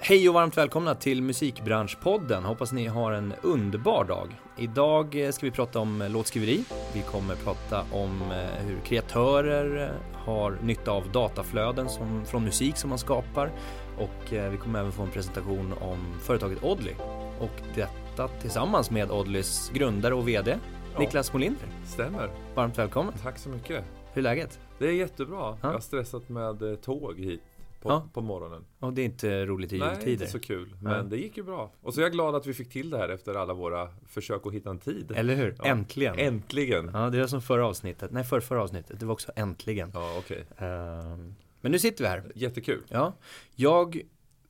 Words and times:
Hej 0.00 0.28
och 0.28 0.34
varmt 0.34 0.56
välkomna 0.56 0.94
till 0.94 1.22
Musikbranschpodden. 1.22 2.44
Hoppas 2.44 2.72
ni 2.72 2.86
har 2.86 3.12
en 3.12 3.34
underbar 3.42 4.04
dag. 4.04 4.40
Idag 4.56 5.24
eh, 5.24 5.30
ska 5.30 5.46
vi 5.46 5.52
prata 5.52 5.80
om 5.80 6.02
eh, 6.02 6.10
låtskriveri. 6.10 6.64
Vi 6.94 7.02
kommer 7.02 7.34
prata 7.34 7.84
om 7.92 8.22
eh, 8.22 8.66
hur 8.66 8.80
kreatörer 8.80 9.92
har 10.12 10.58
nytta 10.62 10.90
av 10.90 11.12
dataflöden 11.12 11.88
som, 11.88 12.24
från 12.24 12.44
musik 12.44 12.76
som 12.76 12.90
man 12.90 12.98
skapar. 12.98 13.50
Och 13.98 14.32
vi 14.32 14.56
kommer 14.56 14.78
även 14.78 14.92
få 14.92 15.02
en 15.02 15.10
presentation 15.10 15.74
om 15.80 15.98
företaget 16.20 16.64
Oddly. 16.64 16.92
Och 17.40 17.62
detta 17.74 18.28
tillsammans 18.28 18.90
med 18.90 19.10
Oddlys 19.10 19.70
grundare 19.74 20.14
och 20.14 20.28
VD 20.28 20.58
ja, 20.92 21.00
Niklas 21.00 21.32
Molinder. 21.32 21.68
Stämmer. 21.86 22.30
Varmt 22.54 22.78
välkommen. 22.78 23.14
Tack 23.22 23.38
så 23.38 23.48
mycket. 23.48 23.84
Hur 24.12 24.20
är 24.20 24.22
läget? 24.22 24.60
Det 24.78 24.86
är 24.86 24.92
jättebra. 24.92 25.38
Ja. 25.38 25.58
Jag 25.62 25.68
har 25.68 25.80
stressat 25.80 26.28
med 26.28 26.82
tåg 26.82 27.18
hit 27.18 27.42
på, 27.80 27.90
ja. 27.90 28.08
på 28.12 28.20
morgonen. 28.20 28.64
Och 28.78 28.92
det 28.92 29.02
är 29.02 29.04
inte 29.04 29.46
roligt 29.46 29.72
i 29.72 29.76
jultider? 29.76 30.00
Nej, 30.04 30.12
inte 30.12 30.26
så 30.26 30.40
kul. 30.40 30.76
Men 30.82 30.92
ja. 30.92 31.02
det 31.02 31.16
gick 31.16 31.36
ju 31.36 31.42
bra. 31.42 31.72
Och 31.82 31.94
så 31.94 32.00
är 32.00 32.02
jag 32.02 32.12
glad 32.12 32.34
att 32.34 32.46
vi 32.46 32.54
fick 32.54 32.70
till 32.70 32.90
det 32.90 32.98
här 32.98 33.08
efter 33.08 33.34
alla 33.34 33.54
våra 33.54 33.88
försök 34.06 34.46
att 34.46 34.52
hitta 34.52 34.70
en 34.70 34.78
tid. 34.78 35.12
Eller 35.16 35.34
hur? 35.34 35.54
Ja. 35.58 35.64
Äntligen! 35.64 36.18
Äntligen! 36.18 36.90
Ja, 36.92 37.10
det 37.10 37.18
är 37.18 37.26
som 37.26 37.42
förra 37.42 37.66
avsnittet. 37.66 38.10
Nej, 38.10 38.24
för 38.24 38.40
förra 38.40 38.62
avsnittet. 38.62 39.00
Det 39.00 39.06
var 39.06 39.12
också 39.12 39.32
äntligen. 39.36 39.90
Ja, 39.94 40.16
okej. 40.18 40.44
Okay. 40.50 40.68
Ehm, 40.68 41.34
men 41.60 41.72
nu 41.72 41.78
sitter 41.78 42.04
vi 42.04 42.08
här. 42.08 42.32
Jättekul. 42.34 42.84
Ja. 42.88 43.12
Jag, 43.54 44.00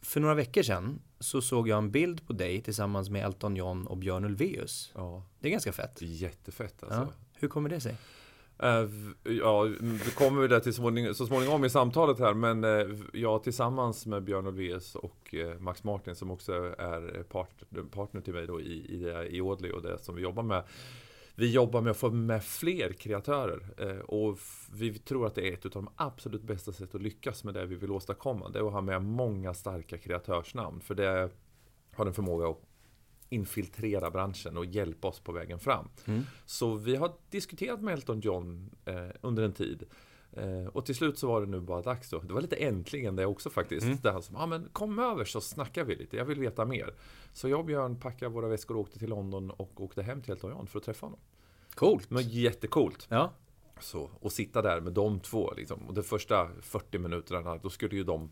för 0.02 0.20
några 0.20 0.34
veckor 0.34 0.62
sedan, 0.62 1.02
så 1.20 1.40
såg 1.40 1.68
jag 1.68 1.78
en 1.78 1.90
bild 1.90 2.26
på 2.26 2.32
dig 2.32 2.62
tillsammans 2.62 3.10
med 3.10 3.24
Elton 3.24 3.56
John 3.56 3.86
och 3.86 3.96
Björn 3.96 4.24
Ulvaeus. 4.24 4.92
Ja. 4.94 5.22
Det 5.40 5.48
är 5.48 5.52
ganska 5.52 5.72
fett. 5.72 6.02
Jättefett 6.02 6.82
alltså. 6.82 7.00
Ja. 7.00 7.08
Hur 7.32 7.48
kommer 7.48 7.68
det 7.68 7.80
sig? 7.80 7.96
Eh, 8.62 8.88
ja, 9.24 9.64
det 10.04 10.14
kommer 10.14 10.42
vi 10.42 10.48
där 10.48 10.60
till 10.60 10.74
småning, 10.74 11.14
så 11.14 11.26
småningom 11.26 11.64
i 11.64 11.70
samtalet 11.70 12.18
här 12.18 12.34
Men 12.34 12.64
eh, 12.64 12.86
jag 13.12 13.42
tillsammans 13.42 14.06
med 14.06 14.22
Björn 14.22 14.46
Ulvaeus 14.46 14.94
och 14.94 15.34
eh, 15.34 15.58
Max 15.58 15.84
Martin 15.84 16.14
som 16.14 16.30
också 16.30 16.52
är 16.78 17.22
part, 17.22 17.62
partner 17.90 18.20
till 18.20 18.34
mig 18.34 18.46
då 18.46 18.60
i, 18.60 18.64
i, 18.64 19.28
i 19.30 19.40
Audley 19.40 19.72
och 19.72 19.82
det 19.82 19.98
som 19.98 20.14
vi 20.14 20.22
jobbar 20.22 20.42
med. 20.42 20.62
Vi 21.34 21.52
jobbar 21.52 21.80
med 21.80 21.90
att 21.90 21.96
få 21.96 22.10
med 22.10 22.44
fler 22.44 22.92
kreatörer 22.92 23.60
och 24.10 24.38
vi 24.72 24.98
tror 24.98 25.26
att 25.26 25.34
det 25.34 25.48
är 25.48 25.52
ett 25.52 25.64
av 25.64 25.70
de 25.70 25.88
absolut 25.96 26.42
bästa 26.42 26.72
sätt 26.72 26.94
att 26.94 27.02
lyckas 27.02 27.44
med 27.44 27.54
det 27.54 27.66
vi 27.66 27.74
vill 27.74 27.90
åstadkomma. 27.90 28.48
Det 28.48 28.58
är 28.58 28.66
att 28.66 28.72
ha 28.72 28.80
med 28.80 29.02
många 29.02 29.54
starka 29.54 29.98
kreatörsnamn 29.98 30.80
för 30.80 30.94
det 30.94 31.30
har 31.94 32.06
en 32.06 32.14
förmåga 32.14 32.48
att 32.48 32.67
infiltrera 33.28 34.10
branschen 34.10 34.56
och 34.56 34.66
hjälpa 34.66 35.08
oss 35.08 35.20
på 35.20 35.32
vägen 35.32 35.58
fram. 35.58 35.88
Mm. 36.04 36.22
Så 36.46 36.74
vi 36.74 36.96
har 36.96 37.12
diskuterat 37.30 37.80
med 37.80 37.94
Elton 37.94 38.20
John 38.20 38.70
eh, 38.84 39.08
under 39.20 39.42
en 39.42 39.52
tid. 39.52 39.84
Eh, 40.32 40.66
och 40.66 40.86
till 40.86 40.94
slut 40.94 41.18
så 41.18 41.26
var 41.28 41.40
det 41.40 41.46
nu 41.46 41.60
bara 41.60 41.82
dags 41.82 42.10
då. 42.10 42.18
Det 42.18 42.34
var 42.34 42.40
lite 42.40 42.56
äntligen 42.56 43.16
det 43.16 43.26
också 43.26 43.50
faktiskt. 43.50 43.86
Mm. 43.86 43.98
Där 44.02 44.12
han 44.12 44.22
sa, 44.22 44.32
ah, 44.36 44.46
men 44.46 44.68
kom 44.72 44.98
över 44.98 45.24
så 45.24 45.40
snackar 45.40 45.84
vi 45.84 45.96
lite, 45.96 46.16
jag 46.16 46.24
vill 46.24 46.40
veta 46.40 46.64
mer. 46.64 46.94
Så 47.32 47.48
jag 47.48 47.58
och 47.58 47.64
Björn 47.64 47.96
packade 47.96 48.34
våra 48.34 48.48
väskor 48.48 48.74
och 48.74 48.80
åkte 48.80 48.98
till 48.98 49.08
London 49.08 49.50
och 49.50 49.80
åkte 49.80 50.02
hem 50.02 50.22
till 50.22 50.32
Elton 50.32 50.50
John 50.50 50.66
för 50.66 50.78
att 50.78 50.84
träffa 50.84 51.06
honom. 51.06 51.20
Coolt! 51.74 52.10
Men 52.10 52.22
jättecoolt! 52.28 53.06
Ja. 53.08 53.32
Så, 53.80 54.10
och 54.20 54.32
sitta 54.32 54.62
där 54.62 54.80
med 54.80 54.92
de 54.92 55.20
två 55.20 55.52
liksom. 55.56 55.82
Och 55.88 55.94
de 55.94 56.02
första 56.02 56.48
40 56.60 56.98
minuterna, 56.98 57.56
då 57.56 57.70
skulle 57.70 57.96
ju 57.96 58.04
de 58.04 58.30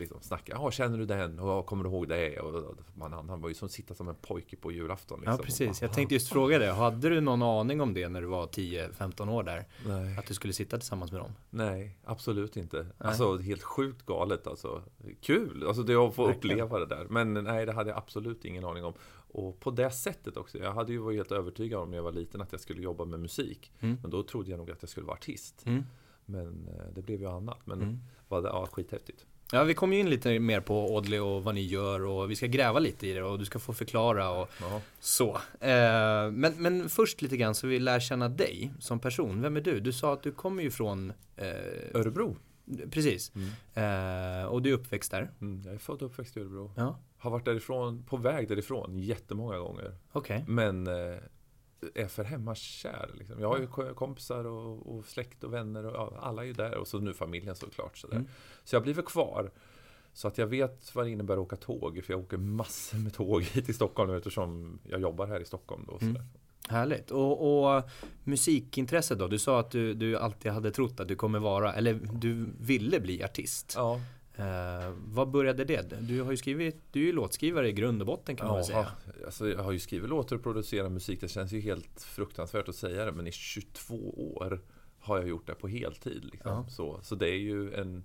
liksom 0.00 0.20
snacka. 0.20 0.52
Ja, 0.56 0.70
känner 0.70 0.98
du 0.98 1.06
den? 1.06 1.38
Och 1.38 1.66
kommer 1.66 1.84
du 1.84 1.90
ihåg 1.90 2.08
det? 2.08 2.40
Och 2.40 2.74
man, 2.94 3.12
han 3.12 3.40
var 3.40 3.48
ju 3.48 3.54
som 3.54 3.68
sitta 3.68 3.94
som 3.94 4.08
en 4.08 4.14
pojke 4.14 4.56
på 4.56 4.72
julafton. 4.72 5.20
Liksom. 5.20 5.36
Ja, 5.36 5.44
precis. 5.44 5.82
Jag 5.82 5.92
tänkte 5.92 6.14
just 6.14 6.28
fråga 6.28 6.58
det. 6.58 6.72
Hade 6.72 7.08
du 7.08 7.20
någon 7.20 7.42
aning 7.42 7.80
om 7.80 7.94
det 7.94 8.08
när 8.08 8.20
du 8.20 8.26
var 8.26 8.46
10-15 8.46 9.30
år 9.30 9.42
där? 9.42 9.64
Nej. 9.86 10.18
Att 10.18 10.26
du 10.26 10.34
skulle 10.34 10.52
sitta 10.52 10.78
tillsammans 10.78 11.12
med 11.12 11.20
dem? 11.20 11.32
Nej, 11.50 11.98
absolut 12.04 12.56
inte. 12.56 12.76
Nej. 12.76 12.92
Alltså, 12.98 13.38
helt 13.38 13.62
sjukt 13.62 14.06
galet 14.06 14.46
alltså. 14.46 14.82
Kul! 15.20 15.64
Alltså, 15.66 15.82
det 15.82 15.94
att 15.94 16.14
få 16.14 16.26
Verkligen. 16.26 16.60
uppleva 16.60 16.78
det 16.78 16.86
där. 16.86 17.06
Men 17.10 17.34
nej, 17.34 17.66
det 17.66 17.72
hade 17.72 17.90
jag 17.90 17.98
absolut 17.98 18.44
ingen 18.44 18.64
aning 18.64 18.84
om. 18.84 18.94
Och 19.32 19.60
på 19.60 19.70
det 19.70 19.90
sättet 19.90 20.36
också. 20.36 20.58
Jag 20.58 20.72
hade 20.72 20.92
ju 20.92 20.98
varit 20.98 21.16
helt 21.16 21.32
övertygad 21.32 21.80
om 21.80 21.90
när 21.90 21.96
jag 21.98 22.04
var 22.04 22.12
liten 22.12 22.40
att 22.40 22.52
jag 22.52 22.60
skulle 22.60 22.82
jobba 22.82 23.04
med 23.04 23.20
musik. 23.20 23.72
Mm. 23.80 23.98
Men 24.02 24.10
då 24.10 24.22
trodde 24.22 24.50
jag 24.50 24.58
nog 24.58 24.70
att 24.70 24.82
jag 24.82 24.88
skulle 24.88 25.06
vara 25.06 25.16
artist. 25.16 25.66
Mm. 25.66 25.84
Men 26.24 26.68
eh, 26.68 26.92
det 26.94 27.02
blev 27.02 27.20
ju 27.20 27.28
annat. 27.28 27.58
Men 27.64 27.82
mm. 27.82 27.98
var 28.28 28.42
det, 28.42 28.48
ja, 28.48 28.68
skithäftigt. 28.72 29.26
Ja, 29.52 29.64
vi 29.64 29.74
kommer 29.74 29.96
ju 29.96 30.00
in 30.00 30.10
lite 30.10 30.38
mer 30.38 30.60
på 30.60 30.96
Audley 30.96 31.20
och 31.20 31.44
vad 31.44 31.54
ni 31.54 31.60
gör 31.60 32.04
och 32.04 32.30
vi 32.30 32.36
ska 32.36 32.46
gräva 32.46 32.78
lite 32.78 33.06
i 33.06 33.12
det 33.12 33.22
och 33.22 33.38
du 33.38 33.44
ska 33.44 33.58
få 33.58 33.72
förklara 33.72 34.30
och 34.30 34.48
Aha. 34.62 34.80
så. 35.00 35.30
Eh, 35.60 36.30
men, 36.30 36.54
men 36.56 36.88
först 36.88 37.22
lite 37.22 37.36
grann 37.36 37.54
så 37.54 37.66
vi 37.66 37.78
lär 37.78 38.00
känna 38.00 38.28
dig 38.28 38.72
som 38.78 39.00
person. 39.00 39.42
Vem 39.42 39.56
är 39.56 39.60
du? 39.60 39.80
Du 39.80 39.92
sa 39.92 40.12
att 40.12 40.22
du 40.22 40.32
kommer 40.32 40.62
ju 40.62 40.70
från 40.70 41.12
eh, 41.36 41.46
Örebro. 41.94 42.36
Precis. 42.90 43.32
Mm. 43.34 44.40
Eh, 44.40 44.46
och 44.46 44.62
du 44.62 44.70
är 44.70 44.74
uppväxt 44.74 45.10
där. 45.10 45.30
Mm, 45.40 45.62
jag 45.64 45.74
är 45.74 45.78
född 45.78 46.02
och 46.02 46.10
uppväxt 46.10 46.36
i 46.36 46.40
Örebro. 46.40 46.72
Ja. 46.76 46.98
Har 47.18 47.30
varit 47.30 47.44
därifrån, 47.44 48.02
på 48.02 48.16
väg 48.16 48.48
därifrån 48.48 48.98
jättemånga 48.98 49.58
gånger. 49.58 49.94
Okej. 50.12 50.36
Okay. 50.36 50.54
Men 50.54 50.88
är 51.94 52.06
för 52.06 52.24
hemmakär. 52.24 53.10
Liksom. 53.18 53.40
Jag 53.40 53.48
har 53.48 53.58
ju 53.58 53.94
kompisar 53.94 54.44
och, 54.44 54.94
och 54.94 55.04
släkt 55.04 55.44
och 55.44 55.54
vänner 55.54 55.86
och 55.86 55.94
ja, 55.94 56.18
alla 56.20 56.42
är 56.42 56.46
ju 56.46 56.52
där. 56.52 56.74
Och 56.74 56.88
så 56.88 56.98
nu 56.98 57.14
familjen 57.14 57.56
såklart. 57.56 57.98
Så, 57.98 58.10
mm. 58.10 58.28
så 58.64 58.76
jag 58.76 58.82
blir 58.82 58.94
väl 58.94 59.04
kvar. 59.04 59.50
Så 60.12 60.28
att 60.28 60.38
jag 60.38 60.46
vet 60.46 60.94
vad 60.94 61.06
det 61.06 61.10
innebär 61.10 61.34
att 61.34 61.40
åka 61.40 61.56
tåg. 61.56 62.00
För 62.04 62.12
jag 62.12 62.20
åker 62.20 62.36
massor 62.36 62.98
med 62.98 63.14
tåg 63.14 63.42
hit 63.42 63.64
till 63.64 63.74
Stockholm 63.74 64.14
eftersom 64.14 64.78
jag 64.88 65.00
jobbar 65.00 65.26
här 65.26 65.40
i 65.40 65.44
Stockholm. 65.44 65.84
Då, 65.88 65.98
mm. 66.00 66.22
Härligt. 66.68 67.10
Och, 67.10 67.64
och, 67.66 67.82
musikintresset 68.24 69.18
då? 69.18 69.28
Du 69.28 69.38
sa 69.38 69.60
att 69.60 69.70
du, 69.70 69.94
du 69.94 70.16
alltid 70.16 70.52
hade 70.52 70.70
trott 70.70 71.00
att 71.00 71.08
du 71.08 71.16
kommer 71.16 71.38
vara, 71.38 71.74
eller 71.74 72.00
du 72.12 72.46
ville 72.60 73.00
bli 73.00 73.24
artist. 73.24 73.72
Ja. 73.76 74.00
Eh, 74.40 74.92
vad 75.04 75.30
började 75.30 75.64
det? 75.64 75.96
Du 76.00 76.22
har 76.22 76.30
ju 76.30 76.36
skrivit, 76.36 76.76
du 76.92 77.00
är 77.00 77.06
ju 77.06 77.12
låtskrivare 77.12 77.68
i 77.68 77.72
grund 77.72 78.02
och 78.02 78.06
botten 78.06 78.36
kan 78.36 78.46
man 78.46 78.56
väl 78.56 78.64
säga. 78.64 78.86
Alltså, 79.24 79.48
jag 79.48 79.62
har 79.62 79.72
ju 79.72 79.78
skrivit 79.78 80.08
låtar 80.08 80.36
och 80.36 80.42
producerat 80.42 80.92
musik. 80.92 81.20
Det 81.20 81.28
känns 81.28 81.52
ju 81.52 81.60
helt 81.60 82.02
fruktansvärt 82.02 82.68
att 82.68 82.74
säga 82.74 83.04
det. 83.04 83.12
Men 83.12 83.26
i 83.26 83.32
22 83.32 83.94
år 84.36 84.60
har 84.98 85.18
jag 85.18 85.28
gjort 85.28 85.46
det 85.46 85.54
på 85.54 85.68
heltid. 85.68 86.24
Liksom. 86.32 86.68
Så, 86.68 87.00
så 87.02 87.14
det 87.14 87.28
är 87.28 87.38
ju 87.38 87.74
en, 87.74 88.04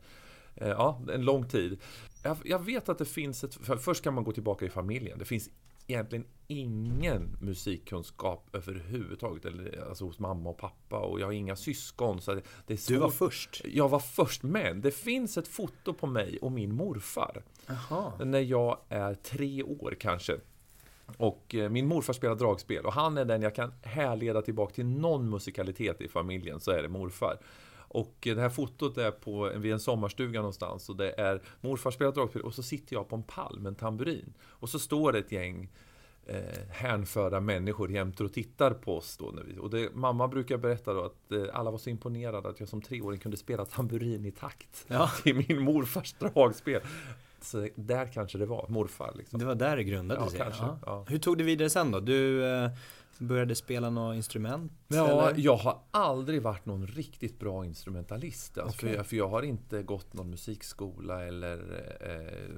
eh, 0.55 0.67
ja, 0.67 1.01
en 1.13 1.25
lång 1.25 1.47
tid. 1.47 1.79
Jag, 2.23 2.37
jag 2.43 2.65
vet 2.65 2.89
att 2.89 2.97
det 2.97 3.05
finns 3.05 3.43
ett... 3.43 3.55
För 3.55 3.77
först 3.77 4.03
kan 4.03 4.13
man 4.13 4.23
gå 4.23 4.31
tillbaka 4.31 4.65
i 4.65 4.69
familjen. 4.69 5.19
Det 5.19 5.25
finns 5.25 5.49
egentligen 5.87 6.25
ingen 6.47 7.37
musikkunskap 7.41 8.49
överhuvudtaget. 8.53 9.45
Eller, 9.45 9.87
alltså 9.89 10.05
hos 10.05 10.19
mamma 10.19 10.49
och 10.49 10.57
pappa. 10.57 10.99
Och 10.99 11.19
jag 11.19 11.25
har 11.27 11.31
inga 11.31 11.55
syskon. 11.55 12.21
Så 12.21 12.33
det 12.65 12.73
är 12.73 12.93
Du 12.93 12.97
var 12.97 13.09
först? 13.09 13.61
Jag 13.65 13.89
var 13.89 13.99
först. 13.99 14.43
Men 14.43 14.81
det 14.81 14.91
finns 14.91 15.37
ett 15.37 15.47
foto 15.47 15.93
på 15.93 16.07
mig 16.07 16.37
och 16.41 16.51
min 16.51 16.75
morfar. 16.75 17.43
Aha. 17.69 18.17
När 18.23 18.39
jag 18.39 18.77
är 18.89 19.13
tre 19.13 19.63
år 19.63 19.95
kanske. 19.99 20.37
Och 21.17 21.55
eh, 21.55 21.69
min 21.69 21.87
morfar 21.87 22.13
spelar 22.13 22.35
dragspel 22.35 22.85
och 22.85 22.93
han 22.93 23.17
är 23.17 23.25
den 23.25 23.41
jag 23.41 23.55
kan 23.55 23.73
härleda 23.81 24.41
tillbaka 24.41 24.73
till 24.73 24.85
någon 24.85 25.29
musikalitet 25.29 26.01
i 26.01 26.07
familjen, 26.07 26.59
så 26.59 26.71
är 26.71 26.81
det 26.81 26.89
morfar. 26.89 27.37
Och 27.95 28.15
det 28.21 28.41
här 28.41 28.49
fotot 28.49 28.97
är 28.97 29.11
på, 29.11 29.51
vid 29.55 29.73
en 29.73 29.79
sommarstuga 29.79 30.39
någonstans 30.39 30.89
och 30.89 30.95
det 30.95 31.11
är 31.11 31.41
morfar 31.61 31.91
spelar 31.91 32.11
dragspel 32.11 32.41
och 32.41 32.53
så 32.53 32.63
sitter 32.63 32.95
jag 32.95 33.09
på 33.09 33.15
en 33.15 33.23
pall 33.23 33.59
med 33.59 33.67
en 33.67 33.75
tamburin. 33.75 34.33
Och 34.43 34.69
så 34.69 34.79
står 34.79 35.11
det 35.11 35.19
ett 35.19 35.31
gäng 35.31 35.69
eh, 36.25 36.67
hänförda 36.69 37.39
människor 37.39 37.91
jämte 37.91 38.23
och 38.23 38.33
tittar 38.33 38.71
på 38.71 38.97
oss. 38.97 39.17
Då 39.17 39.25
när 39.25 39.43
vi, 39.43 39.57
och 39.59 39.69
det, 39.69 39.95
mamma 39.95 40.27
brukar 40.27 40.57
berätta 40.57 40.93
då 40.93 41.01
att 41.03 41.31
eh, 41.31 41.43
alla 41.53 41.71
var 41.71 41.77
så 41.77 41.89
imponerade 41.89 42.49
att 42.49 42.59
jag 42.59 42.69
som 42.69 42.81
treåring 42.81 43.19
kunde 43.19 43.37
spela 43.37 43.65
tamburin 43.65 44.25
i 44.25 44.31
takt 44.31 44.85
ja. 44.87 45.11
till 45.23 45.45
min 45.47 45.61
morfars 45.61 46.13
dragspel. 46.13 46.81
Så 47.41 47.67
där 47.75 48.05
kanske 48.05 48.37
det 48.37 48.45
var, 48.45 48.65
morfar. 48.69 49.13
Liksom. 49.15 49.39
Det 49.39 49.45
var 49.45 49.55
där 49.55 49.77
det 49.77 49.83
grundade 49.83 50.29
sig? 50.29 50.39
Kanske, 50.39 50.63
ja. 50.63 50.79
Ja. 50.85 51.05
Hur 51.07 51.17
tog 51.17 51.37
det 51.37 51.43
vidare 51.43 51.69
sen 51.69 51.91
då? 51.91 51.99
Du 51.99 52.45
eh, 52.45 52.69
började 53.19 53.55
spela 53.55 53.89
något 53.89 54.15
instrument? 54.15 54.71
Ja, 54.87 55.29
eller? 55.29 55.39
jag 55.39 55.57
har 55.57 55.79
aldrig 55.91 56.41
varit 56.41 56.65
någon 56.65 56.87
riktigt 56.87 57.39
bra 57.39 57.65
instrumentalist. 57.65 58.57
Alltså, 58.57 58.77
okay. 58.77 58.89
för, 58.89 58.97
jag, 58.97 59.07
för 59.07 59.15
jag 59.15 59.27
har 59.27 59.43
inte 59.43 59.83
gått 59.83 60.13
någon 60.13 60.29
musikskola 60.29 61.23
eller 61.23 61.57
eh, 62.01 62.55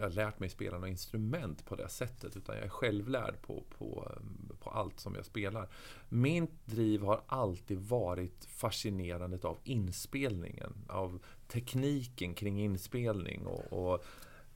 har 0.00 0.10
lärt 0.10 0.40
mig 0.40 0.48
spela 0.48 0.78
något 0.78 0.88
instrument 0.88 1.66
på 1.66 1.76
det 1.76 1.88
sättet. 1.88 2.36
Utan 2.36 2.56
jag 2.56 2.64
är 2.64 2.68
självlärd 2.68 3.42
på, 3.42 3.64
på, 3.78 4.12
på 4.60 4.70
allt 4.70 5.00
som 5.00 5.14
jag 5.14 5.24
spelar. 5.24 5.68
Min 6.08 6.48
driv 6.64 7.02
har 7.02 7.22
alltid 7.26 7.78
varit 7.78 8.44
fascinerandet 8.44 9.44
av 9.44 9.58
inspelningen. 9.64 10.74
Av 10.88 11.22
tekniken 11.48 12.34
kring 12.34 12.60
inspelning. 12.60 13.46
Och, 13.46 13.92
och 13.92 14.04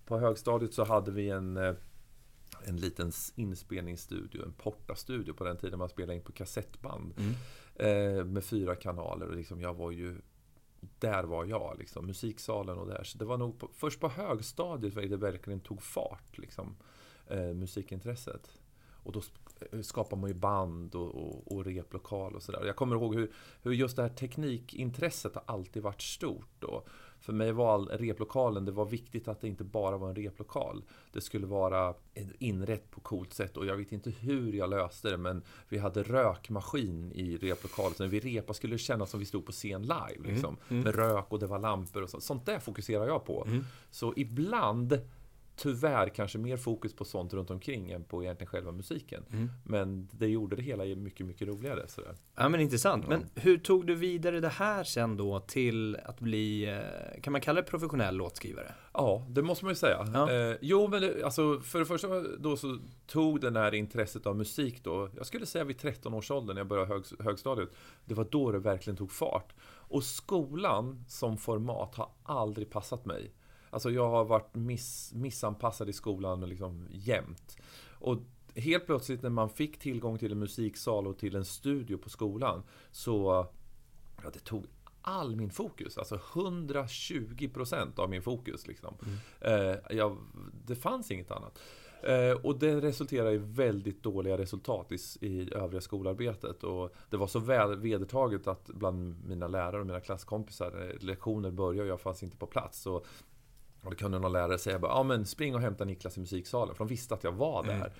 på 0.07 0.19
högstadiet 0.19 0.75
så 0.75 0.85
hade 0.85 1.11
vi 1.11 1.31
en 1.31 1.57
eh, 1.57 1.75
en 2.65 2.77
liten 2.77 3.13
inspelningsstudio, 3.35 4.45
en 4.45 4.53
portastudio 4.53 5.33
på 5.33 5.45
den 5.45 5.57
tiden 5.57 5.79
man 5.79 5.89
spelade 5.89 6.15
in 6.15 6.23
på 6.23 6.33
kassettband. 6.33 7.15
Mm. 7.17 7.35
Eh, 7.75 8.25
med 8.25 8.45
fyra 8.45 8.75
kanaler 8.75 9.29
och 9.29 9.37
liksom 9.37 9.61
jag 9.61 9.75
var 9.75 9.91
ju 9.91 10.17
där 10.99 11.25
var 11.25 11.45
jag, 11.45 11.77
liksom, 11.79 12.07
musiksalen 12.07 12.79
och 12.79 12.87
där. 12.87 13.05
Så 13.05 13.19
det 13.19 13.25
var 13.25 13.37
nog 13.37 13.59
på, 13.59 13.71
först 13.75 14.01
på 14.01 14.09
högstadiet 14.09 14.95
var 14.95 15.03
det 15.03 15.17
verkligen 15.17 15.61
tog 15.61 15.83
fart, 15.83 16.39
liksom, 16.39 16.77
eh, 17.27 17.55
musikintresset. 17.55 18.59
Och 19.07 19.13
då 19.13 19.23
skapar 19.83 20.17
man 20.17 20.31
ju 20.31 20.35
band 20.35 20.95
och, 20.95 21.15
och, 21.15 21.53
och 21.53 21.65
replokal 21.65 22.35
och 22.35 22.43
sådär. 22.43 22.65
Jag 22.65 22.77
kommer 22.77 22.97
ihåg 22.97 23.15
hur, 23.15 23.33
hur 23.63 23.73
just 23.73 23.97
det 23.97 24.03
här 24.03 24.09
teknikintresset 24.09 25.35
har 25.35 25.43
alltid 25.47 25.83
varit 25.83 26.03
stort. 26.03 26.49
Då. 26.59 26.85
För 27.21 27.33
mig 27.33 27.53
var 27.53 27.75
all, 27.75 27.89
replokalen, 27.89 28.65
det 28.65 28.73
var 28.73 28.85
viktigt 28.85 29.29
att 29.29 29.41
det 29.41 29.49
inte 29.49 29.65
bara 29.65 29.97
var 29.97 30.09
en 30.09 30.15
replokal. 30.15 30.85
Det 31.13 31.21
skulle 31.21 31.47
vara 31.47 31.95
inrätt 32.39 32.91
på 32.91 33.01
coolt 33.01 33.33
sätt 33.33 33.57
och 33.57 33.67
jag 33.67 33.77
vet 33.77 33.93
inte 33.93 34.11
hur 34.11 34.53
jag 34.53 34.71
löste 34.71 35.11
det 35.11 35.17
men 35.17 35.43
vi 35.69 35.79
hade 35.79 36.03
rökmaskin 36.03 37.13
i 37.13 37.37
replokalen. 37.37 37.95
Så 37.95 38.03
när 38.03 38.11
vi 38.11 38.21
repade 38.21 38.55
skulle 38.55 38.75
det 38.75 38.79
kännas 38.79 39.11
som 39.11 39.21
vi 39.21 39.27
stod 39.27 39.47
på 39.47 39.53
scen 39.53 39.83
live. 39.83 40.17
Mm, 40.17 40.33
liksom, 40.33 40.57
mm. 40.69 40.83
Med 40.83 40.95
rök 40.95 41.27
och 41.29 41.39
det 41.39 41.47
var 41.47 41.59
lampor 41.59 42.03
och 42.03 42.11
sånt. 42.11 42.25
Sånt 42.25 42.47
där 42.47 42.59
fokuserar 42.59 43.07
jag 43.07 43.25
på. 43.25 43.45
Mm. 43.47 43.65
Så 43.91 44.13
ibland 44.17 45.01
tyvärr 45.57 46.09
kanske 46.09 46.39
mer 46.39 46.57
fokus 46.57 46.97
på 46.97 47.05
sånt 47.05 47.35
runt 47.35 47.51
omkring 47.51 47.91
än 47.91 48.05
på 48.05 48.23
egentligen 48.23 48.51
själva 48.51 48.73
musiken. 48.73 49.25
Mm. 49.33 49.51
Men 49.65 50.09
det 50.13 50.29
gjorde 50.29 50.57
det 50.57 50.63
hela 50.63 50.85
mycket, 50.85 51.27
mycket 51.27 51.49
roligare. 51.49 51.89
Sådär. 51.89 52.15
Ja 52.35 52.49
men 52.49 52.61
intressant. 52.61 53.05
Ja. 53.05 53.09
Men 53.09 53.27
hur 53.35 53.59
tog 53.59 53.87
du 53.87 53.95
vidare 53.95 54.41
det 54.41 54.49
här 54.49 54.85
sen 54.85 55.17
då 55.17 55.41
till 55.41 55.97
att 55.97 56.21
bli, 56.21 56.65
eh, 56.65 57.21
kan 57.23 57.33
man 57.33 57.41
kalla 57.41 57.61
det 57.61 57.67
professionell 57.67 58.17
låtskrivare? 58.17 58.75
Ja, 58.93 59.27
det 59.29 59.43
måste 59.43 59.65
man 59.65 59.71
ju 59.71 59.77
säga. 59.77 60.07
Ja. 60.15 60.33
Eh, 60.33 60.57
jo, 60.61 60.89
men 60.89 61.03
det, 61.03 61.25
alltså 61.25 61.61
för 61.61 61.79
det 61.79 61.87
första 61.87 62.21
då 62.39 62.57
så 62.57 62.79
tog 63.07 63.41
det 63.41 63.61
här 63.61 63.75
intresset 63.75 64.27
av 64.27 64.37
musik 64.37 64.85
då, 64.85 65.11
jag 65.17 65.27
skulle 65.27 65.47
säga 65.47 65.65
vid 65.65 65.79
13 65.79 66.15
års 66.15 66.31
ålder 66.31 66.55
när 66.55 66.61
jag 66.61 66.69
började 66.69 66.89
hög, 66.89 67.05
högstadiet. 67.19 67.69
Det 68.05 68.15
var 68.15 68.27
då 68.31 68.53
det 68.53 68.59
verkligen 68.59 68.97
tog 68.97 69.13
fart. 69.13 69.55
Och 69.89 70.05
skolan 70.05 71.05
som 71.09 71.37
format 71.37 71.95
har 71.95 72.09
aldrig 72.23 72.71
passat 72.71 73.05
mig. 73.05 73.33
Alltså 73.77 73.91
jag 73.91 74.11
har 74.11 74.25
varit 74.25 74.55
miss, 74.55 75.13
missanpassad 75.15 75.89
i 75.89 75.93
skolan 75.93 76.41
liksom 76.41 76.89
jämt. 76.91 77.57
Och 77.91 78.19
helt 78.55 78.87
plötsligt 78.87 79.23
när 79.23 79.31
man 79.31 79.51
fick 79.51 79.79
tillgång 79.79 80.19
till 80.19 80.33
en 80.33 80.39
musiksal 80.39 81.07
och 81.07 81.19
till 81.19 81.37
en 81.37 81.45
studio 81.45 81.97
på 81.97 82.11
skolan 82.11 82.63
så 82.91 83.47
ja, 84.23 84.31
det 84.33 84.39
tog 84.39 84.67
all 85.03 85.37
min 85.37 85.51
fokus, 85.51 85.99
alltså 85.99 86.17
120% 86.17 88.01
av 88.01 88.11
min 88.11 88.23
fokus. 88.23 88.67
Liksom. 88.67 88.95
Mm. 89.41 89.71
Eh, 89.71 89.77
jag, 89.91 90.17
det 90.67 90.77
fanns 90.77 91.11
inget 91.11 91.31
annat. 91.31 91.59
Eh, 92.03 92.31
och 92.31 92.59
det 92.59 92.81
resulterade 92.81 93.33
i 93.33 93.39
väldigt 93.39 94.03
dåliga 94.03 94.39
resultat 94.39 94.93
i, 94.93 95.27
i 95.27 95.55
övriga 95.55 95.81
skolarbetet. 95.81 96.65
Och 96.65 96.95
det 97.11 97.17
var 97.17 97.27
så 97.27 97.39
väl 97.39 97.77
vedertaget 97.77 98.47
att 98.47 98.67
bland 98.67 99.25
mina 99.25 99.49
lärare 99.49 99.81
och 99.81 99.87
mina 99.87 100.01
klasskompisar, 100.01 100.89
eh, 100.89 101.05
lektioner 101.05 101.51
började 101.51 101.83
och 101.83 101.89
jag 101.89 102.01
fanns 102.01 102.23
inte 102.23 102.37
på 102.37 102.47
plats. 102.47 102.87
Och 102.87 103.07
och 103.87 103.93
då 103.93 103.97
kunde 103.97 104.19
någon 104.19 104.33
lärare 104.33 104.59
säga 104.59 104.79
bara, 104.79 104.93
ja 104.93 105.03
men 105.03 105.27
spring 105.27 105.55
och 105.55 105.61
hämta 105.61 105.85
Niklas 105.85 106.17
i 106.17 106.21
musiksalen. 106.21 106.75
För 106.75 106.85
de 106.85 106.89
visste 106.89 107.15
att 107.15 107.25
jag 107.25 107.33
var 107.33 107.65
mm. 107.65 107.79
där. 107.79 107.93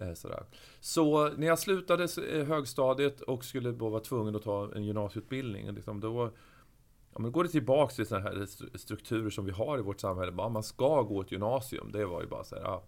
Mm. 0.00 0.16
Sådär. 0.16 0.44
Så 0.80 1.28
när 1.28 1.46
jag 1.46 1.58
slutade 1.58 2.08
eh, 2.32 2.46
högstadiet 2.46 3.20
och 3.20 3.44
skulle 3.44 3.72
då 3.72 3.88
vara 3.88 4.00
tvungen 4.00 4.36
att 4.36 4.42
ta 4.42 4.72
en 4.74 4.84
gymnasieutbildning. 4.84 5.72
Liksom, 5.72 6.00
då 6.00 6.30
ja, 7.12 7.18
men 7.18 7.32
går 7.32 7.44
det 7.44 7.50
tillbaks 7.50 7.96
till 7.96 8.06
sådana 8.06 8.28
här 8.28 8.46
strukturer 8.78 9.30
som 9.30 9.44
vi 9.44 9.52
har 9.52 9.78
i 9.78 9.82
vårt 9.82 10.00
samhälle. 10.00 10.32
Bara, 10.32 10.48
man 10.48 10.62
ska 10.62 11.02
gå 11.02 11.20
ett 11.20 11.32
gymnasium. 11.32 11.92
Det 11.92 12.06
var 12.06 12.22
ju 12.22 12.28
bara 12.28 12.44
så 12.44 12.54
här, 12.54 12.62
ja, 12.62 12.84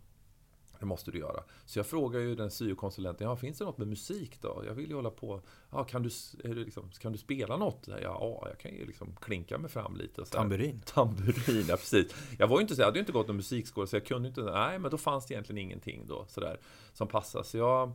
det 0.78 0.86
måste 0.86 1.10
du 1.10 1.18
göra. 1.18 1.42
Så 1.66 1.78
jag 1.78 1.86
frågar 1.86 2.20
ju 2.20 2.34
den 2.34 2.50
syokonsulenten, 2.50 3.26
ja, 3.26 3.36
finns 3.36 3.58
det 3.58 3.64
något 3.64 3.78
med 3.78 3.88
musik 3.88 4.38
då? 4.40 4.62
Jag 4.66 4.74
vill 4.74 4.88
ju 4.88 4.94
hålla 4.96 5.10
på. 5.10 5.40
Ja, 5.70 5.84
kan, 5.84 6.02
du, 6.02 6.10
liksom, 6.54 6.90
kan 7.00 7.12
du 7.12 7.18
spela 7.18 7.56
något? 7.56 7.88
Ja, 8.02 8.46
jag 8.48 8.58
kan 8.58 8.70
ju 8.70 8.86
liksom 8.86 9.16
klinka 9.20 9.58
mig 9.58 9.70
fram 9.70 9.96
lite. 9.96 10.24
Så 10.24 10.36
Tamburin. 10.36 10.80
Tamburin, 10.80 11.66
ja 11.68 11.76
precis. 11.76 12.14
Jag 12.38 12.48
var 12.48 12.56
ju 12.56 12.62
inte 12.62 12.74
så, 12.74 12.80
jag 12.80 12.86
hade 12.86 12.98
ju 12.98 13.00
inte 13.00 13.12
gått 13.12 13.26
någon 13.26 13.36
musikskola 13.36 13.86
så 13.86 13.96
jag 13.96 14.06
kunde 14.06 14.28
inte, 14.28 14.40
nej 14.40 14.78
men 14.78 14.90
då 14.90 14.98
fanns 14.98 15.26
det 15.26 15.34
egentligen 15.34 15.62
ingenting 15.62 16.06
då 16.06 16.26
sådär 16.28 16.60
som 16.92 17.08
passade. 17.08 17.44
Så 17.44 17.58
jag, 17.58 17.92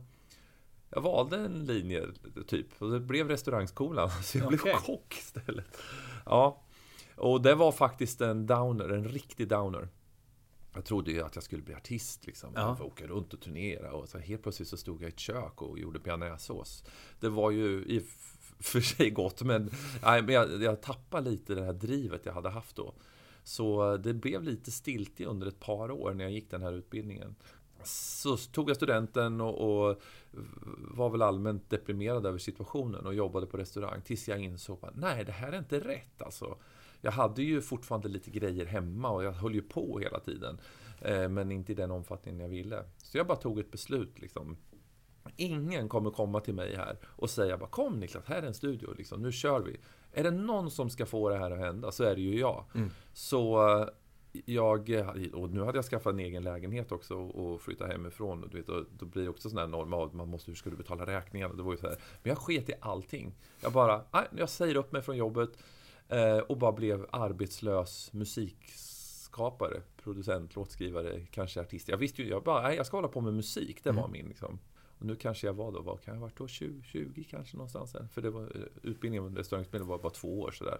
jag 0.90 1.00
valde 1.00 1.36
en 1.36 1.64
linje 1.64 2.06
typ 2.46 2.66
och 2.78 2.90
det 2.90 3.00
blev 3.00 3.28
restaurangskolan. 3.28 4.10
Så 4.22 4.38
jag 4.38 4.46
okay. 4.46 4.58
blev 4.62 4.74
kock 4.74 5.16
istället. 5.18 5.78
Ja, 6.26 6.62
och 7.16 7.42
det 7.42 7.54
var 7.54 7.72
faktiskt 7.72 8.20
en 8.20 8.46
downer, 8.46 8.88
en 8.88 9.08
riktig 9.08 9.48
downer. 9.48 9.88
Jag 10.74 10.84
trodde 10.84 11.10
ju 11.12 11.22
att 11.22 11.34
jag 11.34 11.44
skulle 11.44 11.62
bli 11.62 11.74
artist 11.74 12.26
liksom. 12.26 12.52
Ja. 12.54 12.76
Jag 12.78 12.86
åka 12.86 13.06
runt 13.06 13.34
och 13.34 13.40
turnera. 13.40 13.92
Och 13.92 14.08
så 14.08 14.18
helt 14.18 14.42
plötsligt 14.42 14.68
så 14.68 14.76
stod 14.76 15.02
jag 15.02 15.08
i 15.08 15.12
ett 15.12 15.18
kök 15.18 15.62
och 15.62 15.78
gjorde 15.78 15.98
bearnaisesås. 15.98 16.84
Det 17.20 17.28
var 17.28 17.50
ju 17.50 17.84
i 17.84 18.06
för 18.58 18.80
sig 18.80 19.10
gott 19.10 19.42
men, 19.42 19.70
nej, 20.02 20.22
men 20.22 20.34
jag, 20.34 20.62
jag 20.62 20.82
tappade 20.82 21.30
lite 21.30 21.54
det 21.54 21.64
här 21.64 21.72
drivet 21.72 22.26
jag 22.26 22.32
hade 22.32 22.48
haft 22.48 22.76
då. 22.76 22.94
Så 23.42 23.96
det 23.96 24.14
blev 24.14 24.42
lite 24.42 24.70
stiltje 24.70 25.26
under 25.26 25.46
ett 25.46 25.60
par 25.60 25.90
år 25.90 26.14
när 26.14 26.24
jag 26.24 26.32
gick 26.32 26.50
den 26.50 26.62
här 26.62 26.72
utbildningen. 26.72 27.34
Så 27.84 28.36
tog 28.36 28.70
jag 28.70 28.76
studenten 28.76 29.40
och, 29.40 29.88
och 29.88 30.02
var 30.78 31.10
väl 31.10 31.22
allmänt 31.22 31.70
deprimerad 31.70 32.26
över 32.26 32.38
situationen 32.38 33.06
och 33.06 33.14
jobbade 33.14 33.46
på 33.46 33.56
restaurang 33.56 34.02
tills 34.02 34.28
jag 34.28 34.40
insåg 34.40 34.78
att 34.82 34.96
nej, 34.96 35.24
det 35.24 35.32
här 35.32 35.52
är 35.52 35.58
inte 35.58 35.80
rätt 35.80 36.22
alltså 36.22 36.58
jag 37.04 37.12
hade 37.12 37.42
ju 37.42 37.60
fortfarande 37.60 38.08
lite 38.08 38.30
grejer 38.30 38.66
hemma 38.66 39.10
och 39.10 39.24
jag 39.24 39.32
höll 39.32 39.54
ju 39.54 39.62
på 39.62 39.98
hela 39.98 40.20
tiden. 40.20 40.60
Eh, 41.00 41.28
men 41.28 41.52
inte 41.52 41.72
i 41.72 41.74
den 41.74 41.90
omfattningen 41.90 42.40
jag 42.40 42.48
ville. 42.48 42.84
Så 42.96 43.18
jag 43.18 43.26
bara 43.26 43.38
tog 43.38 43.58
ett 43.58 43.70
beslut 43.70 44.18
liksom. 44.18 44.56
Ingen 45.36 45.88
kommer 45.88 46.10
komma 46.10 46.40
till 46.40 46.54
mig 46.54 46.76
här 46.76 46.98
och 47.04 47.30
säga 47.30 47.56
bara 47.56 47.68
Kom 47.68 48.00
Niklas, 48.00 48.24
här 48.26 48.42
är 48.42 48.46
en 48.46 48.54
studio, 48.54 48.94
liksom, 48.98 49.22
nu 49.22 49.32
kör 49.32 49.60
vi. 49.60 49.76
Är 50.12 50.24
det 50.24 50.30
någon 50.30 50.70
som 50.70 50.90
ska 50.90 51.06
få 51.06 51.28
det 51.28 51.36
här 51.36 51.50
att 51.50 51.58
hända 51.58 51.92
så 51.92 52.04
är 52.04 52.14
det 52.14 52.20
ju 52.20 52.38
jag. 52.38 52.64
Mm. 52.74 52.90
Så 53.12 53.68
eh, 53.78 53.88
jag, 54.44 54.90
och 55.32 55.50
nu 55.50 55.64
hade 55.64 55.78
jag 55.78 55.84
skaffat 55.84 56.12
en 56.12 56.20
egen 56.20 56.42
lägenhet 56.42 56.92
också 56.92 57.14
och 57.14 57.60
flyttat 57.60 57.88
hemifrån. 57.88 58.44
Och 58.44 58.50
du 58.50 58.56
vet, 58.56 58.68
och 58.68 58.84
då 58.98 59.06
blir 59.06 59.22
det 59.22 59.28
också 59.28 59.50
sån 59.50 59.58
här 59.58 59.66
norm 59.66 60.16
man 60.16 60.28
måste, 60.28 60.50
hur 60.50 60.56
ska 60.56 60.70
du 60.70 60.76
betala 60.76 61.06
räkningarna? 61.06 61.54
Det 61.54 61.62
var 61.62 61.72
ju 61.72 61.78
så 61.78 61.86
här. 61.86 61.96
Men 62.22 62.30
jag 62.30 62.38
sket 62.38 62.68
i 62.68 62.72
allting. 62.80 63.34
Jag 63.60 63.72
bara, 63.72 64.04
nej, 64.12 64.24
jag 64.36 64.48
säger 64.48 64.76
upp 64.76 64.92
mig 64.92 65.02
från 65.02 65.16
jobbet. 65.16 65.50
Eh, 66.08 66.38
och 66.38 66.58
bara 66.58 66.72
blev 66.72 67.06
arbetslös 67.10 68.12
musikskapare, 68.12 69.82
producent, 69.96 70.56
låtskrivare, 70.56 71.26
kanske 71.30 71.60
artist. 71.60 71.88
Jag 71.88 71.96
visste 71.96 72.22
ju, 72.22 72.28
jag 72.28 72.42
bara, 72.42 72.62
nej, 72.62 72.76
jag 72.76 72.86
ska 72.86 72.96
hålla 72.96 73.08
på 73.08 73.20
med 73.20 73.34
musik. 73.34 73.84
Det 73.84 73.92
var 73.92 74.04
mm. 74.04 74.12
min 74.12 74.26
liksom. 74.28 74.58
Och 74.98 75.06
nu 75.06 75.16
kanske 75.16 75.46
jag 75.46 75.54
var 75.54 75.72
då, 75.72 75.80
vad 75.82 76.02
kan 76.02 76.14
jag 76.14 76.20
ha 76.20 76.26
varit 76.26 76.36
då? 76.36 76.48
20, 76.48 76.82
20 76.82 77.24
kanske 77.24 77.56
någonstans 77.56 77.92
där. 77.92 78.08
För 78.12 78.22
det 78.22 78.30
var, 78.30 78.42
eh, 78.42 78.48
utbildningen 78.82 79.24
med 79.24 79.36
restaurangspelning 79.36 79.88
var 79.88 79.98
bara 79.98 80.12
två 80.12 80.40
år 80.40 80.50
sådär. 80.50 80.78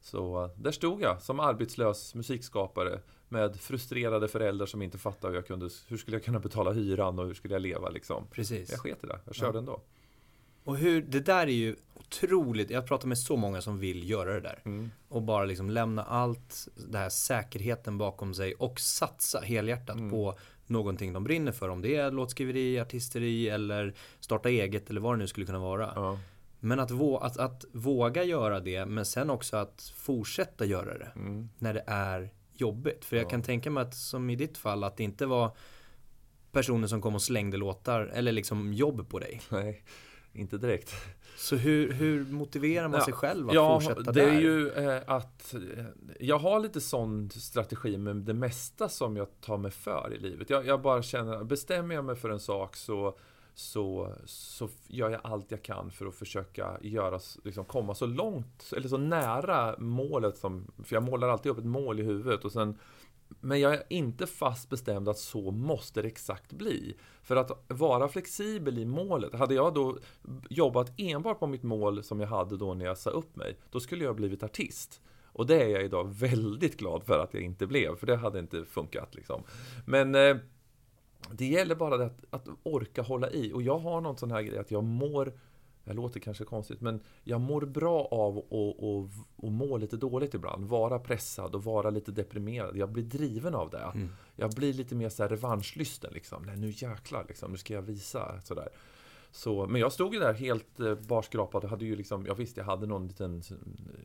Så 0.00 0.44
eh, 0.44 0.50
där 0.56 0.70
stod 0.70 1.02
jag 1.02 1.22
som 1.22 1.40
arbetslös 1.40 2.14
musikskapare 2.14 3.00
med 3.28 3.56
frustrerade 3.56 4.28
föräldrar 4.28 4.66
som 4.66 4.82
inte 4.82 4.98
fattade 4.98 5.28
hur, 5.32 5.38
jag 5.38 5.46
kunde, 5.46 5.68
hur 5.86 5.96
skulle 5.96 6.16
jag 6.16 6.24
kunna 6.24 6.38
betala 6.38 6.72
hyran 6.72 7.18
och 7.18 7.26
hur 7.26 7.34
skulle 7.34 7.54
jag 7.54 7.62
leva 7.62 7.88
liksom. 7.88 8.26
Precis. 8.30 8.70
Jag 8.70 8.80
sket 8.80 9.04
i 9.04 9.06
det, 9.06 9.20
jag 9.24 9.34
körde 9.34 9.56
ja. 9.56 9.58
ändå. 9.58 9.80
Och 10.64 10.76
hur, 10.76 11.02
det 11.02 11.20
där 11.20 11.46
är 11.46 11.52
ju 11.52 11.76
otroligt, 11.94 12.70
jag 12.70 12.86
pratar 12.86 13.08
med 13.08 13.18
så 13.18 13.36
många 13.36 13.60
som 13.60 13.78
vill 13.78 14.10
göra 14.10 14.32
det 14.34 14.40
där. 14.40 14.58
Mm. 14.64 14.90
Och 15.08 15.22
bara 15.22 15.44
liksom 15.44 15.70
lämna 15.70 16.02
allt, 16.02 16.68
det 16.88 16.98
här 16.98 17.08
säkerheten 17.08 17.98
bakom 17.98 18.34
sig 18.34 18.54
och 18.54 18.80
satsa 18.80 19.40
helhjärtat 19.40 19.96
mm. 19.96 20.10
på 20.10 20.38
någonting 20.66 21.12
de 21.12 21.24
brinner 21.24 21.52
för. 21.52 21.68
Om 21.68 21.82
det 21.82 21.96
är 21.96 22.10
låtskriveri, 22.10 22.80
artisteri 22.80 23.48
eller 23.48 23.94
starta 24.20 24.48
eget 24.48 24.90
eller 24.90 25.00
vad 25.00 25.14
det 25.14 25.18
nu 25.18 25.26
skulle 25.26 25.46
kunna 25.46 25.58
vara. 25.58 25.92
Ja. 25.94 26.18
Men 26.60 26.80
att, 26.80 26.90
vå 26.90 27.18
att, 27.18 27.36
att, 27.36 27.64
våga 27.72 28.24
göra 28.24 28.60
det, 28.60 28.86
men 28.86 29.06
sen 29.06 29.30
också 29.30 29.56
att 29.56 29.92
fortsätta 29.96 30.64
göra 30.64 30.98
det. 30.98 31.12
Mm. 31.16 31.48
När 31.58 31.74
det 31.74 31.84
är 31.86 32.30
jobbigt. 32.54 33.04
För 33.04 33.16
jag 33.16 33.24
ja. 33.24 33.30
kan 33.30 33.42
tänka 33.42 33.70
mig 33.70 33.82
att, 33.82 33.94
som 33.94 34.30
i 34.30 34.36
ditt 34.36 34.58
fall, 34.58 34.84
att 34.84 34.96
det 34.96 35.04
inte 35.04 35.26
var 35.26 35.56
personer 36.52 36.86
som 36.86 37.00
kom 37.00 37.14
och 37.14 37.22
slängde 37.22 37.56
låtar 37.56 38.00
eller 38.00 38.32
liksom 38.32 38.72
jobb 38.72 39.08
på 39.08 39.18
dig. 39.18 39.40
Nej 39.48 39.84
inte 40.32 40.58
direkt. 40.58 40.94
Så 41.36 41.56
hur, 41.56 41.92
hur 41.92 42.24
motiverar 42.24 42.88
man 42.88 42.98
ja, 42.98 43.04
sig 43.04 43.14
själv 43.14 43.48
att 43.48 43.54
ja, 43.54 43.80
fortsätta 43.80 44.12
det 44.12 44.20
där? 44.20 44.28
är 44.28 44.40
ju 44.40 44.70
eh, 44.70 45.02
att 45.06 45.54
eh, 45.54 45.84
jag 46.20 46.38
har 46.38 46.60
lite 46.60 46.80
sån 46.80 47.30
strategi 47.30 47.98
med 47.98 48.16
det 48.16 48.34
mesta 48.34 48.88
som 48.88 49.16
jag 49.16 49.40
tar 49.40 49.56
mig 49.56 49.70
för 49.70 50.12
i 50.14 50.18
livet. 50.18 50.50
Jag, 50.50 50.66
jag 50.66 50.82
bara 50.82 51.02
känner, 51.02 51.44
bestämmer 51.44 51.94
jag 51.94 52.04
mig 52.04 52.16
för 52.16 52.30
en 52.30 52.40
sak 52.40 52.76
så 52.76 53.16
så, 53.54 54.14
så 54.24 54.68
gör 54.86 55.10
jag 55.10 55.20
allt 55.24 55.50
jag 55.50 55.62
kan 55.62 55.90
för 55.90 56.06
att 56.06 56.14
försöka 56.14 56.78
göra, 56.80 57.20
liksom 57.44 57.64
komma 57.64 57.94
så 57.94 58.06
långt, 58.06 58.72
eller 58.76 58.88
så 58.88 58.96
nära 58.96 59.74
målet 59.78 60.36
som, 60.36 60.66
för 60.84 60.96
jag 60.96 61.02
målar 61.02 61.28
alltid 61.28 61.52
upp 61.52 61.58
ett 61.58 61.64
mål 61.64 62.00
i 62.00 62.02
huvudet 62.02 62.44
och 62.44 62.52
sen 62.52 62.78
men 63.40 63.60
jag 63.60 63.74
är 63.74 63.82
inte 63.88 64.26
fast 64.26 64.68
bestämd 64.68 65.08
att 65.08 65.18
så 65.18 65.50
måste 65.50 66.02
det 66.02 66.08
exakt 66.08 66.52
bli. 66.52 66.94
För 67.22 67.36
att 67.36 67.64
vara 67.68 68.08
flexibel 68.08 68.78
i 68.78 68.84
målet, 68.84 69.34
hade 69.34 69.54
jag 69.54 69.74
då 69.74 69.98
jobbat 70.48 70.92
enbart 70.96 71.38
på 71.38 71.46
mitt 71.46 71.62
mål 71.62 72.02
som 72.04 72.20
jag 72.20 72.28
hade 72.28 72.56
då 72.56 72.74
när 72.74 72.84
jag 72.84 72.98
sa 72.98 73.10
upp 73.10 73.36
mig, 73.36 73.56
då 73.70 73.80
skulle 73.80 74.04
jag 74.04 74.16
blivit 74.16 74.42
artist. 74.42 75.00
Och 75.32 75.46
det 75.46 75.62
är 75.62 75.68
jag 75.68 75.84
idag 75.84 76.14
väldigt 76.14 76.76
glad 76.76 77.04
för 77.04 77.18
att 77.18 77.34
jag 77.34 77.42
inte 77.42 77.66
blev, 77.66 77.96
för 77.96 78.06
det 78.06 78.16
hade 78.16 78.38
inte 78.38 78.64
funkat 78.64 79.14
liksom. 79.14 79.42
Men 79.86 80.14
eh, 80.14 80.36
det 81.32 81.46
gäller 81.46 81.74
bara 81.74 82.04
att, 82.04 82.24
att 82.30 82.48
orka 82.62 83.02
hålla 83.02 83.30
i. 83.30 83.52
Och 83.52 83.62
jag 83.62 83.78
har 83.78 84.00
någon 84.00 84.16
sån 84.16 84.30
här 84.30 84.42
grej 84.42 84.58
att 84.58 84.70
jag 84.70 84.84
mår 84.84 85.32
det 85.90 85.96
låter 85.96 86.20
kanske 86.20 86.44
konstigt, 86.44 86.80
men 86.80 87.00
jag 87.24 87.40
mår 87.40 87.62
bra 87.62 88.08
av 88.10 88.38
att, 88.38 89.44
att, 89.44 89.52
må 89.52 89.76
lite 89.76 89.96
dåligt 89.96 90.34
ibland. 90.34 90.64
Vara 90.64 90.98
pressad 90.98 91.54
och 91.54 91.64
vara 91.64 91.90
lite 91.90 92.12
deprimerad. 92.12 92.76
Jag 92.76 92.92
blir 92.92 93.04
driven 93.04 93.54
av 93.54 93.70
det. 93.70 93.78
Mm. 93.94 94.08
Jag 94.36 94.50
blir 94.50 94.72
lite 94.72 94.94
mer 94.94 95.08
så 95.08 95.22
här 95.22 95.30
revanschlysten. 95.30 96.12
Liksom. 96.12 96.42
Nej, 96.42 96.56
nu 96.56 96.70
jäklar, 96.70 97.24
liksom. 97.28 97.50
nu 97.50 97.58
ska 97.58 97.74
jag 97.74 97.82
visa. 97.82 98.40
Sådär. 98.40 98.68
Så, 99.30 99.66
men 99.66 99.80
jag 99.80 99.92
stod 99.92 100.14
ju 100.14 100.20
där 100.20 100.34
helt 100.34 100.80
eh, 100.80 100.94
barskrapad 100.94 101.64
och 101.64 101.70
hade 101.70 101.84
ju 101.84 101.96
liksom, 101.96 102.26
jag 102.26 102.34
visste 102.34 102.60
jag 102.60 102.66
hade 102.66 102.86
någon 102.86 103.06
liten 103.08 103.42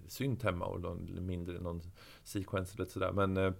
synt 0.07 0.43
hemma 0.43 0.65
och 0.65 0.81
någon 0.81 1.25
mindre, 1.25 1.59
någon 1.59 1.81
sequence 2.23 2.75
eller 2.75 2.85
sådär. 2.85 3.11
Men 3.11 3.37
eh, 3.37 3.53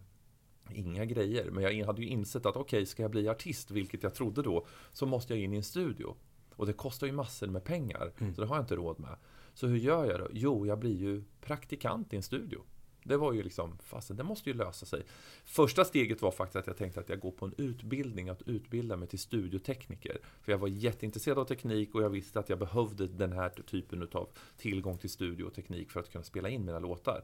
inga 0.74 1.06
grejer. 1.06 1.52
Men 1.52 1.64
jag 1.64 1.86
hade 1.86 2.02
ju 2.02 2.08
insett 2.08 2.46
att 2.46 2.56
okej, 2.56 2.78
okay, 2.78 2.86
ska 2.86 3.02
jag 3.02 3.12
bli 3.12 3.30
artist, 3.30 3.72
vilket 3.72 4.04
jag 4.04 4.14
trodde 4.14 4.42
då, 4.42 4.66
så 4.94 5.06
måste 5.06 5.34
jag 5.34 5.44
in 5.44 5.54
i 5.54 5.58
en 5.58 5.64
studio. 5.64 6.16
Och 6.56 6.66
det 6.66 6.74
kostar 6.74 7.08
ju 7.08 7.14
massor 7.14 7.48
med 7.48 7.64
pengar, 7.64 8.12
mm. 8.18 8.36
så 8.36 8.42
det 8.42 8.48
har 8.48 8.56
jag 8.56 8.64
inte 8.64 8.76
råd 8.76 9.00
med. 9.00 9.16
Så 9.54 9.68
hur 9.68 9.78
gör 9.78 10.06
jag 10.06 10.20
då? 10.20 10.28
Jo, 10.34 10.66
jag 10.66 10.80
blir 10.80 10.98
ju 10.98 11.24
praktikant 11.42 12.14
i 12.14 12.16
en 12.16 12.24
studio. 12.24 12.62
Det 13.04 13.18
var 13.18 13.34
ju 13.34 13.44
liksom, 13.44 13.78
fasen 13.84 14.18
det 14.18 14.24
måste 14.24 14.50
ju 14.50 14.56
lösa 14.56 14.86
sig. 14.86 15.04
Första 15.44 15.86
steget 15.86 16.22
var 16.22 16.32
faktiskt 16.32 16.56
att 16.56 16.68
jag 16.68 16.78
tänkte 16.78 17.00
att 17.00 17.10
jag 17.10 17.20
går 17.20 17.32
på 17.32 17.46
en 17.46 17.54
utbildning, 17.58 18.30
att 18.30 18.42
utbilda 18.42 18.98
mig 18.98 19.08
till 19.08 19.20
studiotekniker. 19.20 20.18
För 20.42 20.52
jag 20.52 20.60
var 20.60 20.68
jätteintresserad 20.68 21.38
av 21.38 21.46
teknik 21.46 21.96
och 21.96 22.04
jag 22.04 22.10
visste 22.10 22.40
att 22.40 22.50
jag 22.50 22.60
behövde 22.60 23.08
den 23.08 23.34
här 23.34 23.50
typen 23.50 24.08
av 24.12 24.30
tillgång 24.58 24.98
till 24.98 25.10
studio 25.10 25.44
och 25.44 25.54
teknik 25.54 25.92
för 25.92 26.00
att 26.00 26.12
kunna 26.12 26.24
spela 26.24 26.50
in 26.50 26.66
mina 26.66 26.80
låtar. 26.80 27.24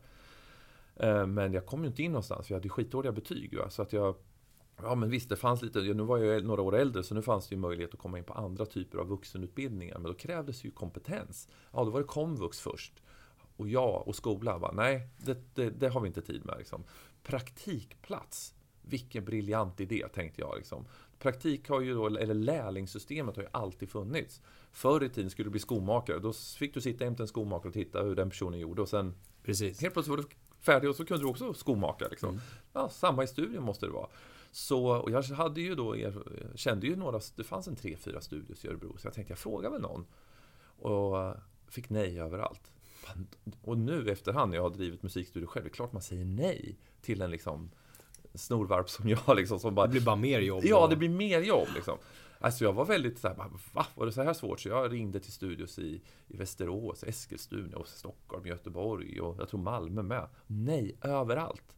Eh, 0.95 1.27
men 1.27 1.53
jag 1.53 1.65
kom 1.65 1.81
ju 1.81 1.87
inte 1.87 2.03
in 2.03 2.11
någonstans, 2.11 2.47
för 2.47 2.53
jag 2.53 2.59
hade 2.59 2.69
skitdåliga 2.69 3.11
betyg. 3.11 3.57
Så 3.69 3.81
att 3.81 3.93
jag 3.93 4.15
Ja 4.83 4.95
men 4.95 5.09
visst, 5.09 5.29
det 5.29 5.35
fanns 5.35 5.61
lite, 5.61 5.79
nu 5.79 6.03
var 6.03 6.17
jag 6.17 6.43
några 6.43 6.61
år 6.61 6.75
äldre 6.75 7.03
så 7.03 7.15
nu 7.15 7.21
fanns 7.21 7.47
det 7.47 7.55
ju 7.55 7.61
möjlighet 7.61 7.93
att 7.93 7.99
komma 7.99 8.17
in 8.17 8.23
på 8.23 8.33
andra 8.33 8.65
typer 8.65 8.97
av 8.97 9.07
vuxenutbildningar. 9.07 9.99
Men 9.99 10.11
då 10.11 10.13
krävdes 10.13 10.63
ju 10.63 10.71
kompetens. 10.71 11.47
Ja, 11.71 11.83
då 11.83 11.91
var 11.91 11.99
det 11.99 12.07
komvux 12.07 12.59
först. 12.59 12.93
Och 13.57 13.67
jag 13.67 14.07
och 14.07 14.15
skolan 14.15 14.61
bara, 14.61 14.71
nej, 14.71 15.07
det, 15.17 15.55
det, 15.55 15.69
det, 15.69 15.89
har 15.89 16.01
vi 16.01 16.07
inte 16.07 16.21
tid 16.21 16.45
med. 16.45 16.55
Liksom. 16.57 16.83
Praktikplats, 17.23 18.53
vilken 18.81 19.25
briljant 19.25 19.79
idé, 19.79 20.05
tänkte 20.13 20.41
jag. 20.41 20.57
Liksom. 20.57 20.85
Praktik 21.19 21.69
har 21.69 21.81
ju 21.81 21.93
då, 21.93 22.07
eller 22.07 22.33
lärlingssystemet 22.33 23.35
har 23.35 23.43
ju 23.43 23.49
alltid 23.51 23.89
funnits. 23.89 24.41
Förr 24.71 25.03
i 25.03 25.09
tiden 25.09 25.29
skulle 25.29 25.45
du 25.45 25.51
bli 25.51 25.59
skomakare, 25.59 26.19
då 26.19 26.33
fick 26.33 26.73
du 26.73 26.81
sitta 26.81 27.03
jämte 27.03 27.23
en 27.23 27.27
skomakare 27.27 27.67
och 27.67 27.73
titta 27.73 28.03
hur 28.03 28.15
den 28.15 28.29
personen 28.29 28.59
gjorde. 28.59 28.81
Och 28.81 28.89
sen 28.89 29.15
Precis. 29.43 29.81
helt 29.81 29.93
plötsligt 29.93 30.17
var 30.17 30.23
du 30.23 30.29
färdig 30.59 30.89
och 30.89 30.95
så 30.95 31.05
kunde 31.05 31.23
du 31.23 31.29
också 31.29 31.53
skomaka. 31.53 32.07
Liksom. 32.07 32.29
Mm. 32.29 32.41
Ja, 32.73 32.89
samma 32.89 33.23
i 33.23 33.27
studion 33.27 33.63
måste 33.63 33.85
det 33.85 33.91
vara. 33.91 34.07
Så, 34.51 34.85
och 34.85 35.11
jag 35.11 35.21
hade 35.23 35.61
ju 35.61 35.75
då, 35.75 35.95
kände 36.55 36.87
ju 36.87 36.95
några, 36.95 37.19
det 37.35 37.43
fanns 37.43 37.67
en 37.67 37.75
tre, 37.75 37.97
fyra 37.97 38.21
studios 38.21 38.65
i 38.65 38.67
Örebro, 38.67 38.97
så 38.97 39.07
jag 39.07 39.13
tänkte 39.13 39.31
jag 39.31 39.39
frågar 39.39 39.69
väl 39.69 39.81
någon. 39.81 40.05
Och 40.77 41.35
fick 41.67 41.89
nej 41.89 42.19
överallt. 42.19 42.71
Och 43.61 43.77
nu 43.77 44.09
efterhand, 44.09 44.49
när 44.49 44.57
jag 44.57 44.63
har 44.63 44.69
drivit 44.69 45.03
musikstudio 45.03 45.47
själv, 45.47 45.63
det 45.63 45.69
är 45.69 45.73
klart 45.73 45.93
man 45.93 46.01
säger 46.01 46.25
nej 46.25 46.77
till 47.01 47.21
en 47.21 47.31
liksom 47.31 47.71
snorvarp 48.33 48.89
som 48.89 49.09
jag. 49.09 49.35
Liksom, 49.35 49.59
som 49.59 49.75
bara, 49.75 49.85
det 49.85 49.91
blir 49.91 50.01
bara 50.01 50.15
mer 50.15 50.39
jobb. 50.39 50.63
Ja, 50.65 50.87
det 50.87 50.95
blir 50.95 51.09
mer 51.09 51.41
jobb. 51.41 51.67
Liksom. 51.75 51.97
Alltså 52.39 52.63
jag 52.63 52.73
var 52.73 52.85
väldigt 52.85 53.19
såhär, 53.19 53.35
va? 53.35 53.85
Var 53.95 54.05
det 54.05 54.11
så 54.11 54.23
här 54.23 54.33
svårt? 54.33 54.59
Så 54.59 54.69
jag 54.69 54.93
ringde 54.93 55.19
till 55.19 55.31
studios 55.31 55.79
i, 55.79 56.01
i 56.27 56.37
Västerås, 56.37 57.03
Eskilstuna, 57.03 57.77
och 57.77 57.87
Stockholm, 57.87 58.45
Göteborg 58.45 59.21
och 59.21 59.35
jag 59.39 59.49
tror 59.49 59.59
Malmö 59.59 60.03
med. 60.03 60.27
Nej, 60.47 60.97
överallt. 61.01 61.75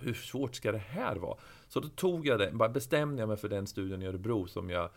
Hur 0.00 0.14
svårt 0.14 0.54
ska 0.54 0.72
det 0.72 0.78
här 0.78 1.16
vara? 1.16 1.38
Så 1.68 1.80
då 1.80 1.88
tog 1.88 2.26
jag 2.26 2.38
det, 2.38 2.50
bara 2.52 2.68
bestämde 2.68 3.22
jag 3.22 3.28
mig 3.28 3.36
för 3.36 3.48
den 3.48 3.66
studien 3.66 4.02
i 4.02 4.06
Örebro 4.06 4.46
som 4.46 4.70
jag 4.70 4.90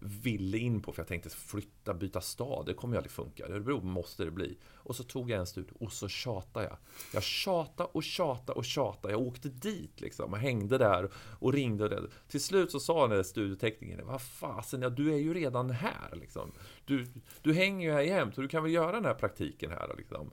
ville 0.00 0.58
in 0.58 0.82
på 0.82 0.92
för 0.92 1.00
jag 1.02 1.08
tänkte 1.08 1.30
flytta, 1.30 1.94
byta 1.94 2.20
stad, 2.20 2.66
det 2.66 2.74
kommer 2.74 2.94
ju 2.94 2.98
aldrig 2.98 3.12
funka. 3.12 3.46
Örebro 3.46 3.80
måste 3.80 4.24
det 4.24 4.30
bli. 4.30 4.56
Och 4.74 4.96
så 4.96 5.04
tog 5.04 5.30
jag 5.30 5.40
en 5.40 5.46
studie, 5.46 5.72
och 5.80 5.92
så 5.92 6.08
tjatade 6.08 6.66
jag. 6.66 6.76
Jag 7.12 7.22
tjatade 7.22 7.88
och 7.92 8.02
tjatade 8.02 8.58
och 8.58 8.64
tjatade. 8.64 9.14
Jag 9.14 9.20
åkte 9.20 9.48
dit 9.48 10.00
liksom 10.00 10.32
och 10.32 10.38
hängde 10.38 10.78
där 10.78 11.10
och 11.38 11.52
ringde. 11.52 11.84
Och 11.84 11.90
det. 11.90 12.02
Till 12.28 12.40
slut 12.40 12.70
så 12.70 12.80
sa 12.80 13.06
den 13.06 13.16
där 13.16 13.22
studieteknikern 13.22 14.06
vad 14.06 14.22
fasen, 14.22 14.82
ja, 14.82 14.90
du 14.90 15.12
är 15.12 15.18
ju 15.18 15.34
redan 15.34 15.70
här 15.70 16.10
liksom. 16.12 16.52
Du, 16.84 17.06
du 17.42 17.54
hänger 17.54 17.88
ju 17.88 17.94
här 17.94 18.02
jämt 18.02 18.36
och 18.36 18.42
du 18.42 18.48
kan 18.48 18.62
väl 18.62 18.72
göra 18.72 18.92
den 18.92 19.04
här 19.04 19.14
praktiken 19.14 19.70
här 19.70 19.94
liksom. 19.96 20.30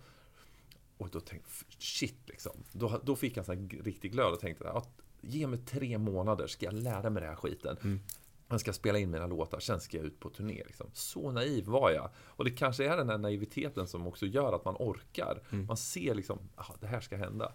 Och 1.02 1.10
då 1.10 1.20
tänkte 1.20 1.50
jag, 1.70 1.82
shit 1.82 2.18
liksom. 2.26 2.52
Då, 2.72 3.00
då 3.04 3.16
fick 3.16 3.38
jag 3.38 3.38
en 3.38 3.46
sån 3.46 3.70
riktig 3.70 4.12
glöd 4.12 4.34
och 4.34 4.40
tänkte 4.40 4.72
att 4.72 4.90
ge 5.22 5.48
mig 5.48 5.60
tre 5.60 5.98
månader 5.98 6.48
ska 6.48 6.66
jag 6.66 6.74
lära 6.74 7.10
mig 7.10 7.22
den 7.22 7.30
här 7.30 7.36
skiten. 7.36 7.78
Mm. 7.84 8.00
Jag 8.48 8.60
ska 8.60 8.74
spela 8.74 9.00
in 9.00 9.12
mina 9.12 9.28
låtar, 9.28 9.60
sen 9.60 9.80
ska 9.80 9.98
jag 9.98 10.06
ut 10.06 10.20
på 10.20 10.30
turné. 10.30 10.64
Liksom. 10.66 10.88
Så 10.94 11.32
naiv 11.32 11.66
var 11.66 11.92
jag. 11.92 12.10
Och 12.18 12.46
det 12.46 12.52
kanske 12.52 12.86
är 12.86 12.98
den 12.98 13.10
här 13.10 13.18
naiviteten 13.18 13.88
som 13.88 14.08
också 14.08 14.26
gör 14.26 14.54
att 14.54 14.66
man 14.66 14.76
orkar. 14.80 15.42
Mm. 15.52 15.66
Man 15.66 15.78
ser 15.78 16.16
liksom, 16.16 16.40
att 16.56 16.82
det 16.82 16.88
här 16.88 17.02
ska 17.02 17.18
hända. 17.18 17.54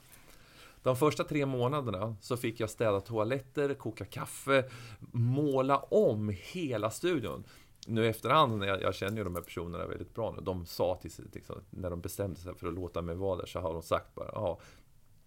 De 0.83 0.97
första 0.97 1.25
tre 1.25 1.47
månaderna 1.47 2.17
så 2.21 2.37
fick 2.37 2.61
jag 2.61 2.71
städa 2.71 3.01
toaletter, 3.01 3.75
koka 3.75 4.05
kaffe, 4.05 4.71
måla 5.13 5.79
om 5.79 6.35
hela 6.43 6.91
studion. 6.91 7.45
Nu 7.87 8.05
i 8.05 8.09
efterhand, 8.09 8.59
när 8.59 8.67
jag, 8.67 8.83
jag 8.83 8.95
känner 8.95 9.17
ju 9.17 9.25
de 9.25 9.35
här 9.35 9.43
personerna 9.43 9.87
väldigt 9.87 10.15
bra 10.15 10.35
nu, 10.37 10.43
de 10.43 10.67
sa 10.67 10.99
till 11.03 11.11
sig, 11.11 11.25
liksom, 11.33 11.61
när 11.71 11.91
de 11.91 12.01
bestämde 12.01 12.41
sig 12.41 12.55
för 12.55 12.69
att 12.69 12.75
låta 12.75 13.03
mig 13.03 13.15
vara 13.15 13.37
där, 13.37 13.47
så 13.47 13.61
har 13.61 13.73
de 13.73 13.83
sagt 13.83 14.15
bara, 14.15 14.31
ja, 14.33 14.59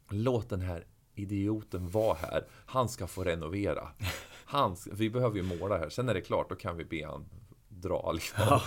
låt 0.09 0.49
den 0.49 0.61
här 0.61 0.85
idioten 1.15 1.89
vara 1.89 2.13
här. 2.13 2.47
Han 2.65 2.89
ska 2.89 3.07
få 3.07 3.23
renovera. 3.23 3.87
Han, 4.45 4.75
vi 4.91 5.09
behöver 5.09 5.37
ju 5.37 5.43
måla 5.43 5.77
här. 5.77 5.89
Sen 5.89 6.09
är 6.09 6.13
det 6.13 6.21
klart, 6.21 6.49
då 6.49 6.55
kan 6.55 6.77
vi 6.77 6.85
be 6.85 7.05
han 7.05 7.25
dra. 7.69 8.11
Liksom. 8.11 8.43
Ja. 8.49 8.61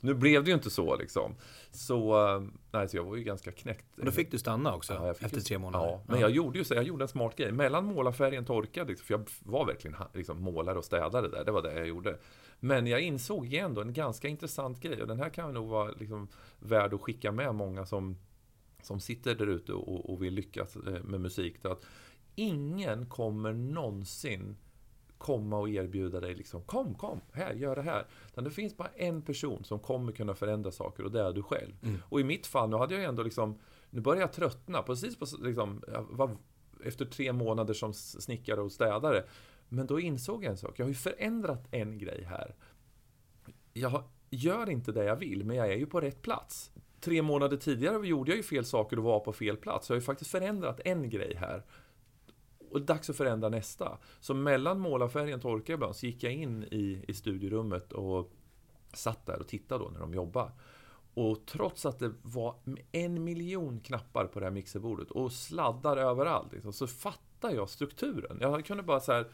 Nu 0.00 0.14
blev 0.14 0.44
det 0.44 0.50
ju 0.50 0.54
inte 0.54 0.70
så 0.70 0.96
liksom. 0.96 1.34
Så, 1.70 2.28
eh, 2.28 2.42
nej, 2.72 2.88
så 2.88 2.96
jag 2.96 3.04
var 3.04 3.16
ju 3.16 3.24
ganska 3.24 3.52
knäckt. 3.52 3.98
Och 3.98 4.04
då 4.04 4.10
fick 4.10 4.30
du 4.30 4.38
stanna 4.38 4.74
också? 4.74 4.94
Ja, 4.94 5.10
efter 5.10 5.40
tre 5.40 5.58
månader? 5.58 5.86
Ja, 5.86 6.02
men 6.06 6.20
jag 6.20 6.30
gjorde 6.30 6.58
ju 6.58 6.64
så, 6.64 6.74
jag 6.74 6.84
gjorde 6.84 7.04
en 7.04 7.08
smart 7.08 7.36
grej. 7.36 7.52
Mellan 7.52 7.84
målarfärgen 7.84 8.44
torkade, 8.44 8.88
liksom, 8.88 9.06
för 9.06 9.14
jag 9.14 9.28
var 9.40 9.66
verkligen 9.66 9.96
liksom, 10.14 10.42
målare 10.42 10.78
och 10.78 10.84
städare 10.84 11.28
där. 11.28 11.44
Det 11.44 11.52
var 11.52 11.62
det 11.62 11.74
jag 11.74 11.86
gjorde. 11.86 12.18
Men 12.60 12.86
jag 12.86 13.00
insåg 13.00 13.46
igen 13.46 13.74
då 13.74 13.80
en 13.80 13.92
ganska 13.92 14.28
intressant 14.28 14.80
grej. 14.80 15.02
Och 15.02 15.08
den 15.08 15.18
här 15.18 15.28
kan 15.28 15.54
nog 15.54 15.68
vara 15.68 15.90
liksom, 15.90 16.28
värd 16.58 16.94
att 16.94 17.00
skicka 17.00 17.32
med 17.32 17.54
många 17.54 17.86
som 17.86 18.16
som 18.82 19.00
sitter 19.00 19.34
där 19.34 19.46
ute 19.46 19.72
och, 19.72 20.10
och 20.10 20.22
vill 20.22 20.34
lyckas 20.34 20.76
eh, 20.76 21.02
med 21.02 21.20
musik. 21.20 21.64
Att 21.64 21.84
ingen 22.34 23.06
kommer 23.06 23.52
någonsin 23.52 24.56
komma 25.18 25.58
och 25.58 25.68
erbjuda 25.68 26.20
dig 26.20 26.34
liksom 26.34 26.62
Kom, 26.62 26.94
kom, 26.94 27.20
här, 27.32 27.54
gör 27.54 27.76
det 27.76 27.82
här. 27.82 28.06
Utan 28.26 28.44
det 28.44 28.50
finns 28.50 28.76
bara 28.76 28.88
en 28.88 29.22
person 29.22 29.64
som 29.64 29.78
kommer 29.78 30.12
kunna 30.12 30.34
förändra 30.34 30.70
saker 30.70 31.04
och 31.04 31.12
det 31.12 31.20
är 31.20 31.32
du 31.32 31.42
själv. 31.42 31.72
Mm. 31.82 32.02
Och 32.08 32.20
i 32.20 32.24
mitt 32.24 32.46
fall, 32.46 32.70
nu 32.70 32.76
hade 32.76 32.94
jag 32.94 33.04
ändå 33.04 33.22
liksom 33.22 33.58
Nu 33.90 34.00
började 34.00 34.22
jag 34.22 34.32
tröttna, 34.32 34.82
precis 34.82 35.18
på 35.18 35.26
liksom 35.42 35.82
var, 36.10 36.36
Efter 36.84 37.04
tre 37.04 37.32
månader 37.32 37.74
som 37.74 37.92
snickare 37.94 38.60
och 38.60 38.72
städare. 38.72 39.24
Men 39.68 39.86
då 39.86 40.00
insåg 40.00 40.44
jag 40.44 40.50
en 40.50 40.56
sak, 40.56 40.78
jag 40.78 40.84
har 40.84 40.88
ju 40.88 40.94
förändrat 40.94 41.68
en 41.70 41.98
grej 41.98 42.24
här. 42.24 42.54
Jag 43.72 44.04
gör 44.30 44.70
inte 44.70 44.92
det 44.92 45.04
jag 45.04 45.16
vill, 45.16 45.44
men 45.44 45.56
jag 45.56 45.72
är 45.72 45.76
ju 45.76 45.86
på 45.86 46.00
rätt 46.00 46.22
plats 46.22 46.72
tre 47.06 47.22
månader 47.22 47.56
tidigare 47.56 48.06
gjorde 48.06 48.30
jag 48.30 48.36
ju 48.36 48.42
fel 48.42 48.64
saker 48.64 48.98
och 48.98 49.04
var 49.04 49.20
på 49.20 49.32
fel 49.32 49.56
plats. 49.56 49.86
Så 49.86 49.92
jag 49.92 49.96
har 49.96 50.00
ju 50.00 50.04
faktiskt 50.04 50.30
förändrat 50.30 50.80
en 50.84 51.10
grej 51.10 51.34
här. 51.36 51.62
Och 52.70 52.80
det 52.80 52.84
är 52.84 52.94
dags 52.94 53.10
att 53.10 53.16
förändra 53.16 53.48
nästa. 53.48 53.98
Så 54.20 54.34
mellan 54.34 54.80
målarfärgen 54.80 55.40
torkade 55.40 55.74
ibland 55.74 55.96
så 55.96 56.06
gick 56.06 56.22
jag 56.22 56.32
in 56.32 56.64
i, 56.64 57.04
i 57.08 57.14
studierummet 57.14 57.92
och 57.92 58.32
satt 58.92 59.26
där 59.26 59.40
och 59.40 59.48
tittade 59.48 59.84
då 59.84 59.90
när 59.90 60.00
de 60.00 60.14
jobbade. 60.14 60.52
Och 61.14 61.46
trots 61.46 61.86
att 61.86 61.98
det 61.98 62.12
var 62.22 62.54
en 62.92 63.24
miljon 63.24 63.80
knappar 63.80 64.26
på 64.26 64.40
det 64.40 64.46
här 64.46 64.52
mixerbordet 64.52 65.10
och 65.10 65.32
sladdar 65.32 65.96
överallt 65.96 66.52
liksom, 66.52 66.72
så 66.72 66.86
fattade 66.86 67.54
jag 67.54 67.68
strukturen. 67.68 68.38
Jag 68.40 68.64
kunde 68.64 68.82
bara 68.82 69.00
så 69.00 69.12
här, 69.12 69.26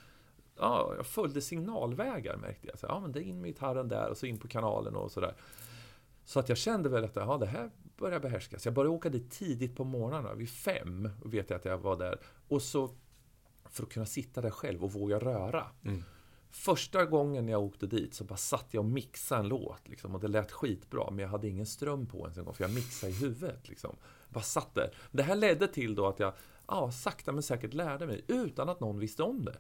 ja, 0.57 0.93
jag 0.97 1.07
följde 1.07 1.41
signalvägar 1.41 2.37
märkte 2.37 2.69
jag. 2.69 2.79
Så, 2.79 2.87
ja, 2.87 3.01
men 3.01 3.13
det 3.13 3.21
är 3.21 3.23
in 3.23 3.41
med 3.41 3.49
gitarren 3.49 3.89
där 3.89 4.11
och 4.11 4.17
så 4.17 4.27
in 4.27 4.39
på 4.39 4.49
kanalen 4.49 4.97
och 4.97 5.13
sådär. 5.13 5.35
Så 6.25 6.41
att 6.41 6.49
jag 6.49 6.59
kände 6.59 6.89
väl 6.89 7.05
att 7.05 7.17
ja, 7.17 7.39
det 7.39 7.47
här 7.47 7.71
börjar 7.97 8.21
behärskas. 8.21 8.65
Jag 8.65 8.75
började 8.75 8.91
åka 8.91 9.09
dit 9.09 9.31
tidigt 9.31 9.77
på 9.77 9.85
morgnarna, 9.85 10.35
vid 10.35 10.51
fem 10.51 11.09
vet 11.25 11.51
jag 11.51 11.57
att 11.57 11.65
jag 11.65 11.79
var 11.79 11.97
där. 11.97 12.21
Och 12.49 12.63
så 12.63 12.91
för 13.65 13.83
att 13.83 13.93
kunna 13.93 14.07
sitta 14.07 14.41
där 14.41 14.51
själv 14.51 14.85
och 14.85 14.93
våga 14.93 15.19
röra. 15.19 15.67
Mm. 15.85 16.05
Första 16.51 17.05
gången 17.05 17.49
jag 17.49 17.63
åkte 17.63 17.87
dit 17.87 18.15
så 18.15 18.25
bara 18.25 18.37
satt 18.37 18.67
jag 18.71 18.85
och 18.85 18.91
mixade 18.91 19.41
en 19.41 19.49
låt. 19.49 19.89
Liksom, 19.89 20.15
och 20.15 20.21
det 20.21 20.29
lät 20.29 20.53
skitbra, 20.53 21.11
men 21.11 21.19
jag 21.19 21.29
hade 21.29 21.49
ingen 21.49 21.67
ström 21.67 22.07
på 22.07 22.19
ens 22.19 22.39
en 22.39 22.45
gång, 22.45 22.55
för 22.55 22.65
jag 22.65 22.75
mixade 22.75 23.13
i 23.13 23.15
huvudet. 23.15 23.69
Liksom. 23.69 23.97
Bara 24.29 24.45
satt 24.45 24.75
där. 24.75 24.95
Det 25.11 25.23
här 25.23 25.37
ledde 25.37 25.69
till 25.69 25.95
då 25.95 26.07
att 26.07 26.19
jag 26.19 26.33
ja, 26.69 26.91
sakta 26.91 27.33
men 27.33 27.43
säkert 27.43 27.75
lärde 27.75 28.07
mig, 28.07 28.25
utan 28.29 28.69
att 28.69 28.81
någon 28.81 28.99
visste 28.99 29.23
om 29.23 29.45
det. 29.45 29.59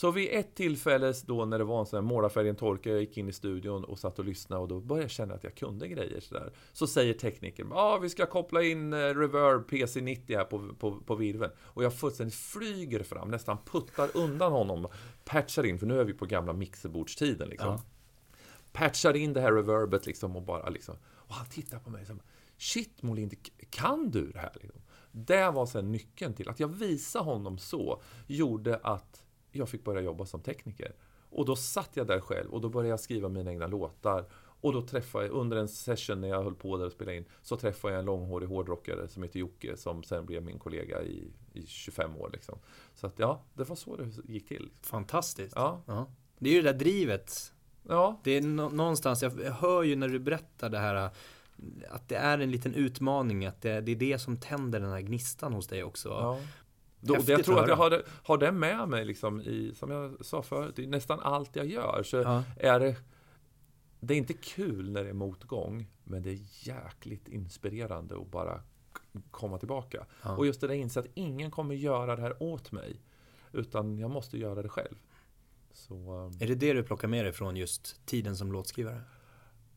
Så 0.00 0.10
vid 0.10 0.28
ett 0.32 0.54
tillfälle 0.54 1.14
då 1.26 1.44
när 1.44 1.58
det 1.58 1.64
var 1.64 1.80
en 1.80 1.86
sån 1.86 1.96
här 1.96 2.02
målarfärgen 2.02 2.56
torkade, 2.56 2.94
jag 2.94 3.00
gick 3.00 3.16
in 3.16 3.28
i 3.28 3.32
studion 3.32 3.84
och 3.84 3.98
satt 3.98 4.18
och 4.18 4.24
lyssnade 4.24 4.62
och 4.62 4.68
då 4.68 4.80
började 4.80 5.04
jag 5.04 5.10
känna 5.10 5.34
att 5.34 5.44
jag 5.44 5.54
kunde 5.54 5.88
grejer 5.88 6.20
sådär. 6.20 6.52
Så 6.72 6.86
säger 6.86 7.14
teknikern, 7.14 7.68
ja 7.70 7.76
ah, 7.76 7.98
vi 7.98 8.08
ska 8.08 8.26
koppla 8.26 8.62
in 8.62 8.92
eh, 8.92 8.96
Reverb 8.96 9.70
PC90 9.70 10.36
här 10.36 10.44
på, 10.44 10.74
på, 10.78 11.00
på 11.00 11.14
virveln. 11.14 11.52
Och 11.60 11.84
jag 11.84 11.94
fullständigt 11.94 12.34
flyger 12.34 13.02
fram, 13.02 13.30
nästan 13.30 13.58
puttar 13.64 14.08
undan 14.14 14.52
honom, 14.52 14.86
patchar 15.24 15.66
in, 15.66 15.78
för 15.78 15.86
nu 15.86 16.00
är 16.00 16.04
vi 16.04 16.12
på 16.12 16.26
gamla 16.26 16.52
mixerbordstiden 16.52 17.48
liksom. 17.48 17.68
Ja. 17.68 17.82
patchar 18.72 19.16
in 19.16 19.32
det 19.32 19.40
här 19.40 19.52
reverbet 19.52 20.06
liksom 20.06 20.36
och 20.36 20.42
bara 20.42 20.68
liksom. 20.68 20.96
Och 21.06 21.34
han 21.34 21.46
tittar 21.46 21.78
på 21.78 21.90
mig 21.90 22.06
säger 22.06 22.20
Shit 22.58 23.02
Molin, 23.02 23.30
kan 23.70 24.10
du 24.10 24.26
det 24.30 24.38
här? 24.38 24.52
Liksom. 24.60 24.80
Det 25.12 25.50
var 25.50 25.66
sen 25.66 25.92
nyckeln 25.92 26.34
till 26.34 26.48
att 26.48 26.60
jag 26.60 26.68
visade 26.68 27.24
honom 27.24 27.58
så, 27.58 28.02
gjorde 28.26 28.80
att 28.82 29.24
jag 29.52 29.68
fick 29.68 29.84
börja 29.84 30.00
jobba 30.00 30.26
som 30.26 30.40
tekniker. 30.40 30.92
Och 31.30 31.44
då 31.44 31.56
satt 31.56 31.90
jag 31.94 32.06
där 32.06 32.20
själv 32.20 32.50
och 32.50 32.60
då 32.60 32.68
började 32.68 32.88
jag 32.88 33.00
skriva 33.00 33.28
mina 33.28 33.50
egna 33.50 33.66
låtar. 33.66 34.24
Och 34.60 34.72
då 34.72 34.82
träffade 34.82 35.26
jag, 35.26 35.34
under 35.34 35.56
en 35.56 35.68
session 35.68 36.20
när 36.20 36.28
jag 36.28 36.42
höll 36.42 36.54
på 36.54 36.76
där 36.76 36.86
och 36.86 36.92
spelade 36.92 37.16
in, 37.16 37.24
så 37.42 37.56
träffade 37.56 37.94
jag 37.94 37.98
en 37.98 38.06
långhårig 38.06 38.48
hårdrockare 38.48 39.08
som 39.08 39.22
heter 39.22 39.38
Jocke, 39.38 39.76
som 39.76 40.02
sen 40.02 40.26
blev 40.26 40.42
min 40.42 40.58
kollega 40.58 41.02
i, 41.02 41.30
i 41.52 41.66
25 41.66 42.16
år. 42.16 42.30
Liksom. 42.32 42.58
Så 42.94 43.06
att 43.06 43.18
ja, 43.18 43.42
det 43.54 43.64
var 43.64 43.76
så 43.76 43.96
det 43.96 44.32
gick 44.32 44.48
till. 44.48 44.70
Fantastiskt. 44.82 45.52
Ja. 45.56 45.82
ja. 45.86 46.06
Det 46.38 46.50
är 46.50 46.54
ju 46.54 46.62
det 46.62 46.72
där 46.72 46.78
drivet. 46.78 47.52
Ja. 47.88 48.20
Det 48.24 48.30
är 48.30 48.40
no 48.42 48.68
någonstans, 48.68 49.22
jag 49.22 49.30
hör 49.30 49.82
ju 49.82 49.96
när 49.96 50.08
du 50.08 50.18
berättar 50.18 50.68
det 50.68 50.78
här 50.78 51.10
att 51.88 52.08
det 52.08 52.16
är 52.16 52.38
en 52.38 52.50
liten 52.50 52.74
utmaning, 52.74 53.46
att 53.46 53.62
det, 53.62 53.80
det 53.80 53.92
är 53.92 53.96
det 53.96 54.18
som 54.18 54.36
tänder 54.36 54.80
den 54.80 54.90
här 54.90 55.00
gnistan 55.00 55.52
hos 55.52 55.66
dig 55.66 55.84
också. 55.84 56.08
Ja. 56.08 56.38
Då, 57.00 57.16
jag 57.26 57.44
tror 57.44 57.60
att 57.60 57.68
jag 57.68 57.76
har 57.76 58.02
har 58.06 58.38
det 58.38 58.52
med 58.52 58.88
mig, 58.88 59.04
liksom, 59.04 59.40
i, 59.40 59.74
som 59.74 59.90
jag 59.90 60.24
sa 60.24 60.42
förut, 60.42 60.78
i 60.78 60.86
nästan 60.86 61.20
allt 61.20 61.56
jag 61.56 61.66
gör. 61.66 62.02
Så 62.02 62.16
ja. 62.16 62.42
är 62.56 62.80
det, 62.80 62.96
det 64.00 64.14
är 64.14 64.18
inte 64.18 64.32
kul 64.32 64.90
när 64.90 65.04
det 65.04 65.08
är 65.08 65.14
motgång, 65.14 65.86
men 66.04 66.22
det 66.22 66.30
är 66.30 66.68
jäkligt 66.68 67.28
inspirerande 67.28 68.16
att 68.16 68.30
bara 68.30 68.62
komma 69.30 69.58
tillbaka. 69.58 70.06
Ja. 70.22 70.36
Och 70.36 70.46
just 70.46 70.60
det 70.60 70.66
där 70.66 70.74
inse 70.74 71.00
att 71.00 71.06
ingen 71.14 71.50
kommer 71.50 71.74
göra 71.74 72.16
det 72.16 72.22
här 72.22 72.42
åt 72.42 72.72
mig, 72.72 73.00
utan 73.52 73.98
jag 73.98 74.10
måste 74.10 74.38
göra 74.38 74.62
det 74.62 74.68
själv. 74.68 74.96
Så, 75.72 75.94
um, 75.94 76.32
är 76.40 76.46
det 76.46 76.54
det 76.54 76.72
du 76.72 76.82
plockar 76.82 77.08
med 77.08 77.24
dig 77.24 77.32
från 77.32 77.56
just 77.56 78.06
tiden 78.06 78.36
som 78.36 78.52
låtskrivare? 78.52 79.02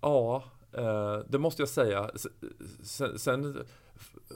Ja, 0.01 0.43
Eh, 0.73 1.19
det 1.27 1.39
måste 1.39 1.61
jag 1.61 1.69
säga. 1.69 2.11
Sen, 2.83 3.19
sen 3.19 3.63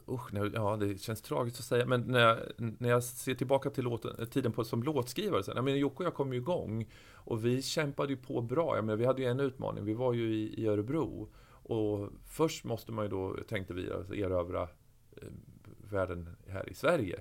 usch, 0.10 0.34
ja, 0.54 0.78
det 0.80 1.02
känns 1.02 1.22
tragiskt 1.22 1.60
att 1.60 1.66
säga, 1.66 1.86
men 1.86 2.02
när 2.02 2.20
jag, 2.20 2.38
när 2.58 2.90
jag 2.90 3.04
ser 3.04 3.36
tillbaka 3.36 3.70
till 3.70 3.84
låten, 3.84 4.28
tiden 4.28 4.52
på, 4.52 4.64
som 4.64 4.84
låtskrivare, 4.84 5.44
sen, 5.44 5.56
jag 5.56 5.66
menar, 5.66 5.78
Jocke 5.78 5.98
och 5.98 6.06
jag 6.06 6.14
kom 6.14 6.34
ju 6.34 6.40
igång 6.40 6.90
och 7.14 7.46
vi 7.46 7.62
kämpade 7.62 8.14
ju 8.14 8.18
på 8.18 8.42
bra. 8.42 8.76
Jag 8.76 8.86
menar, 8.86 8.98
vi 8.98 9.06
hade 9.06 9.22
ju 9.22 9.28
en 9.28 9.40
utmaning, 9.40 9.86
vi 9.86 9.94
var 9.94 10.14
ju 10.14 10.36
i, 10.36 10.64
i 10.64 10.68
Örebro 10.68 11.30
och 11.64 12.10
först 12.26 12.64
måste 12.64 12.92
man 12.92 13.06
ju 13.06 13.10
då, 13.10 13.38
tänkte 13.48 13.74
vi, 13.74 13.92
alltså, 13.92 14.16
erövra 14.16 14.62
eh, 14.62 15.28
världen 15.92 16.30
här 16.48 16.70
i 16.70 16.74
Sverige. 16.74 17.20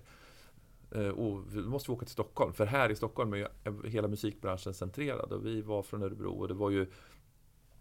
Eh, 0.90 1.08
och 1.08 1.42
då 1.52 1.60
måste 1.60 1.90
vi 1.90 1.94
åka 1.94 2.04
till 2.04 2.12
Stockholm, 2.12 2.52
för 2.52 2.66
här 2.66 2.90
i 2.90 2.96
Stockholm 2.96 3.32
är 3.32 3.36
ju 3.36 3.48
hela 3.88 4.08
musikbranschen 4.08 4.74
centrerad 4.74 5.32
och 5.32 5.46
vi 5.46 5.62
var 5.62 5.82
från 5.82 6.02
Örebro 6.02 6.30
och 6.30 6.48
det 6.48 6.54
var 6.54 6.70
ju 6.70 6.86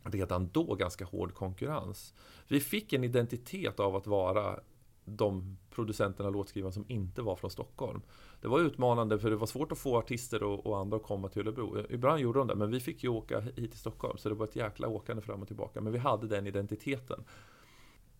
redan 0.05 0.50
då 0.50 0.75
ganska 0.75 1.05
hård 1.05 1.33
konkurrens. 1.33 2.13
Vi 2.47 2.59
fick 2.59 2.93
en 2.93 3.03
identitet 3.03 3.79
av 3.79 3.95
att 3.95 4.07
vara 4.07 4.59
de 5.05 5.57
producenterna, 5.69 6.29
låtskrivarna 6.29 6.71
som 6.71 6.85
inte 6.88 7.21
var 7.21 7.35
från 7.35 7.51
Stockholm. 7.51 8.01
Det 8.41 8.47
var 8.47 8.59
utmanande 8.59 9.19
för 9.19 9.29
det 9.29 9.35
var 9.35 9.47
svårt 9.47 9.71
att 9.71 9.77
få 9.77 9.97
artister 9.97 10.43
och, 10.43 10.65
och, 10.65 10.77
andra 10.77 10.97
att 10.97 11.03
komma 11.03 11.29
till 11.29 11.41
Örebro. 11.41 11.85
Ibland 11.89 12.19
gjorde 12.19 12.39
de 12.39 12.47
det, 12.47 12.55
men 12.55 12.71
vi 12.71 12.79
fick 12.79 13.03
ju 13.03 13.09
åka 13.09 13.39
hit 13.39 13.55
till 13.55 13.79
Stockholm. 13.79 14.17
Så 14.17 14.29
det 14.29 14.35
var 14.35 14.45
ett 14.45 14.55
jäkla 14.55 14.88
åkande 14.88 15.21
fram 15.21 15.41
och 15.41 15.47
tillbaka. 15.47 15.81
Men 15.81 15.93
vi 15.93 16.00
hade 16.00 16.27
den 16.27 16.47
identiteten. 16.47 17.24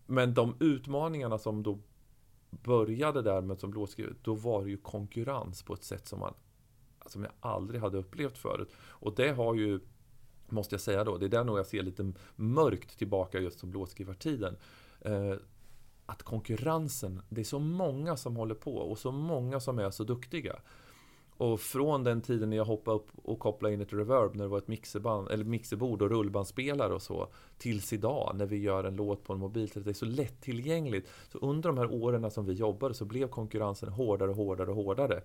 Men 0.06 0.34
de 0.34 0.56
utmaningarna 0.60 1.38
som 1.38 1.64
då 1.64 1.80
började 2.50 3.22
där 3.22 3.42
med 3.42 3.60
som 3.60 3.74
låtskrivare, 3.74 4.16
då 4.22 4.34
var 4.34 4.64
det 4.64 4.70
ju 4.70 4.78
konkurrens 4.78 5.64
på 5.64 5.74
ett 5.74 5.84
sätt 5.84 6.08
som 6.08 6.20
man 6.20 6.34
som 7.06 7.24
jag 7.24 7.32
aldrig 7.40 7.82
hade 7.82 7.98
upplevt 7.98 8.38
förut. 8.38 8.74
Och 8.78 9.16
det 9.16 9.32
har 9.32 9.56
ju 9.56 9.80
Måste 10.50 10.74
jag 10.74 10.82
säga 10.82 11.04
då. 11.04 11.18
Det 11.18 11.26
är 11.26 11.30
där 11.30 11.44
nog 11.44 11.60
jag 11.60 11.66
ser 11.66 11.84
lite 11.84 12.14
mörkt 12.36 12.98
tillbaka 12.98 13.40
just 13.40 13.60
som 13.60 13.74
låtskrivartiden. 13.74 14.58
Eh, 15.02 15.34
att 16.06 16.24
konkurrensen, 16.24 17.22
det 17.30 17.42
är 17.42 17.46
så 17.46 17.60
många 17.60 18.18
som 18.18 18.36
håller 18.36 18.56
på 18.56 18.76
och 18.76 18.98
så 18.98 19.12
många 19.12 19.60
som 19.60 19.80
är 19.80 19.90
så 19.90 20.04
duktiga. 20.04 20.56
Och 21.38 21.60
från 21.60 22.04
den 22.04 22.22
tiden 22.22 22.50
när 22.50 22.58
jag 22.58 22.66
hoppade 22.66 22.98
upp 22.98 23.08
och 23.16 23.40
kopplade 23.40 23.74
in 23.74 23.82
ett 23.82 23.94
reverb 23.94 24.36
när 24.36 24.44
det 24.44 24.50
var 24.50 24.58
ett 24.58 24.68
mixerband, 24.68 25.32
eller 25.32 25.44
mixerbord 25.44 26.02
och 26.02 26.10
rullbandspelare 26.10 26.94
och 26.94 27.02
så. 27.02 27.28
Tills 27.58 27.94
idag 27.94 28.32
när 28.36 28.46
vi 28.46 28.58
gör 28.58 28.84
en 28.84 28.96
låt 28.96 29.24
på 29.24 29.34
en 29.34 29.40
mobiltelefon. 29.40 29.84
Det 29.84 29.92
är 29.92 29.94
så 29.94 30.06
lättillgängligt. 30.06 31.10
Så 31.32 31.38
under 31.38 31.70
de 31.70 31.78
här 31.78 31.94
åren 31.94 32.32
som 32.32 32.46
vi 32.46 32.54
jobbade 32.54 32.94
så 32.94 33.06
blev 33.06 33.28
konkurrensen 33.28 33.90
hårdare 33.90 34.30
och 34.30 34.36
hårdare 34.36 34.70
och 34.70 34.76
hårdare. 34.76 35.22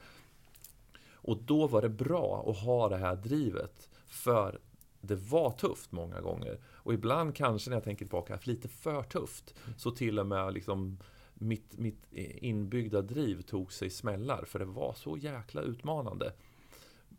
Och 1.12 1.36
då 1.42 1.66
var 1.66 1.82
det 1.82 1.88
bra 1.88 2.44
att 2.46 2.58
ha 2.58 2.88
det 2.88 2.96
här 2.96 3.16
drivet. 3.16 3.88
För 4.06 4.60
det 5.00 5.14
var 5.14 5.50
tufft 5.50 5.92
många 5.92 6.20
gånger. 6.20 6.58
Och 6.64 6.94
ibland 6.94 7.36
kanske 7.36 7.70
när 7.70 7.76
jag 7.76 7.84
tänker 7.84 8.04
tillbaka, 8.04 8.38
lite 8.42 8.68
för 8.68 9.02
tufft. 9.02 9.54
Så 9.76 9.90
till 9.90 10.18
och 10.18 10.26
med 10.26 10.54
liksom 10.54 10.98
mitt, 11.34 11.78
mitt 11.78 12.06
inbyggda 12.12 13.02
driv 13.02 13.42
tog 13.42 13.72
sig 13.72 13.90
smällar. 13.90 14.44
För 14.44 14.58
det 14.58 14.64
var 14.64 14.94
så 14.94 15.16
jäkla 15.16 15.62
utmanande. 15.62 16.32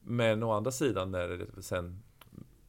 Men 0.01 0.43
å 0.43 0.51
andra 0.51 0.71
sidan 0.71 1.11
när 1.11 1.27
det 1.27 1.61
sen 1.61 2.03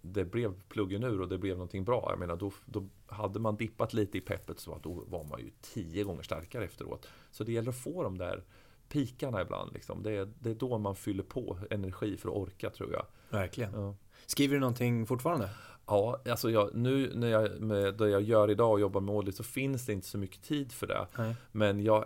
det 0.03 0.25
blev 0.25 0.61
pluggen 0.69 1.05
ur 1.05 1.21
och 1.21 1.29
det 1.29 1.39
blev 1.39 1.57
någonting 1.57 1.85
bra. 1.85 2.07
Jag 2.11 2.19
menar, 2.19 2.37
då, 2.37 2.53
då 2.67 2.89
hade 3.07 3.41
man 3.41 3.57
dippat 3.57 3.93
lite 3.93 4.19
i 4.19 4.21
peppet 4.21 4.59
så 4.59 4.75
att 4.75 4.83
då 4.83 5.05
var 5.07 5.25
man 5.25 5.41
ju 5.41 5.51
tio 5.61 6.05
gånger 6.05 6.23
starkare 6.23 6.65
efteråt. 6.65 7.09
Så 7.31 7.45
det 7.45 7.53
gäller 7.53 7.69
att 7.69 7.77
få 7.77 8.03
de 8.03 8.19
där 8.19 8.45
pikarna 8.89 9.43
ibland. 9.43 9.73
Liksom. 9.73 10.03
Det, 10.03 10.13
är, 10.13 10.33
det 10.39 10.51
är 10.51 10.55
då 10.55 10.79
man 10.79 10.97
fyller 10.97 11.23
på 11.23 11.59
energi 11.71 12.17
för 12.17 12.29
att 12.29 12.35
orka 12.35 12.71
tror 12.71 12.93
jag. 12.93 13.07
Verkligen. 13.31 13.73
Ja. 13.75 13.95
Skriver 14.27 14.55
du 14.55 14.61
någonting 14.61 15.07
fortfarande? 15.07 15.51
Ja, 15.87 16.21
alltså 16.31 16.51
jag, 16.51 16.75
nu 16.75 17.13
när 17.15 17.29
jag, 17.29 17.61
med 17.61 17.95
det 17.95 18.09
jag 18.09 18.23
gör 18.23 18.51
idag 18.51 18.73
och 18.73 18.81
jobbar 18.81 19.01
med 19.01 19.15
Audley 19.15 19.33
så 19.33 19.43
finns 19.43 19.87
det 19.87 19.93
inte 19.93 20.07
så 20.07 20.19
mycket 20.19 20.43
tid 20.43 20.73
för 20.73 20.87
det. 20.87 21.07
Nej. 21.19 21.37
Men 21.53 21.83
jag, 21.83 22.05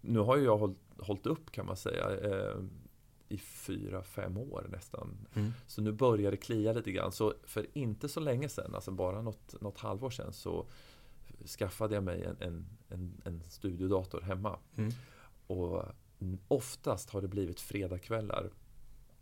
nu 0.00 0.18
har 0.18 0.36
ju 0.36 0.44
jag 0.44 0.58
hållit, 0.58 0.78
hållit 0.98 1.26
upp 1.26 1.50
kan 1.50 1.66
man 1.66 1.76
säga 1.76 2.10
eh, 2.10 2.56
i 3.28 3.38
fyra, 3.38 4.02
fem 4.02 4.38
år 4.38 4.66
nästan. 4.70 5.26
Mm. 5.34 5.52
Så 5.66 5.82
nu 5.82 5.92
börjar 5.92 6.30
det 6.30 6.36
klia 6.36 6.72
lite 6.72 6.92
grann. 6.92 7.12
Så 7.12 7.34
för 7.44 7.66
inte 7.72 8.08
så 8.08 8.20
länge 8.20 8.48
sedan, 8.48 8.74
alltså 8.74 8.90
bara 8.90 9.22
något, 9.22 9.60
något 9.60 9.78
halvår 9.78 10.10
sedan 10.10 10.32
så 10.32 10.66
skaffade 11.58 11.94
jag 11.94 12.04
mig 12.04 12.24
en, 12.24 12.36
en, 12.40 12.66
en, 12.88 13.22
en 13.24 13.42
studiodator 13.48 14.20
hemma. 14.20 14.58
Mm. 14.76 14.92
Och 15.46 15.84
oftast 16.48 17.10
har 17.10 17.20
det 17.20 17.28
blivit 17.28 17.60
fredagkvällar 17.60 18.50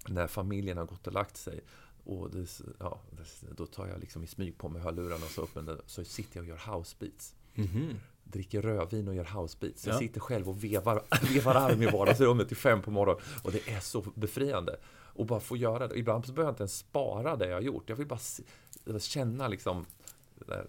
när 0.09 0.27
familjen 0.27 0.79
har 0.79 0.85
gått 0.85 1.07
och 1.07 1.13
lagt 1.13 1.37
sig. 1.37 1.61
Och 2.05 2.31
det, 2.31 2.61
ja, 2.79 3.01
då 3.57 3.67
tar 3.67 3.87
jag 3.87 4.01
liksom 4.01 4.25
i 4.25 4.27
smyg 4.27 4.59
på 4.59 4.69
mig 4.69 4.83
hörlurarna 4.83 5.25
och 5.25 5.31
så, 5.31 5.43
upp 5.43 5.55
den, 5.55 5.81
så 5.87 6.05
sitter 6.05 6.37
jag 6.37 6.43
och 6.43 6.49
gör 6.49 6.73
housebeats. 6.73 7.35
Mm 7.55 7.69
-hmm. 7.69 7.97
Dricker 8.25 8.63
rödvin 8.63 9.09
och 9.09 9.15
gör 9.15 9.25
housebeats. 9.25 9.87
Ja. 9.87 9.93
Jag 9.93 9.99
sitter 9.99 10.21
själv 10.21 10.49
och 10.49 10.65
vevar, 10.65 11.03
vevar 11.35 11.55
arm 11.55 11.83
i 11.83 11.87
vardagsrummet 11.87 12.49
till 12.49 12.57
fem 12.57 12.83
på 12.83 12.91
morgonen. 12.91 13.23
Och 13.43 13.53
det 13.53 13.69
är 13.69 13.81
så 13.81 14.05
befriande. 14.15 14.77
Och 14.93 15.27
bara 15.27 15.41
få 15.41 15.57
göra 15.57 15.89
det. 15.89 15.99
Ibland 15.99 16.27
så 16.27 16.33
behöver 16.33 16.49
jag 16.49 16.53
inte 16.53 16.63
ens 16.63 16.79
spara 16.79 17.37
det 17.37 17.49
jag 17.49 17.57
har 17.57 17.63
gjort. 17.63 17.89
Jag 17.89 17.97
vill 17.97 18.07
bara 18.07 18.21
känna 18.99 19.49
liksom 19.49 19.87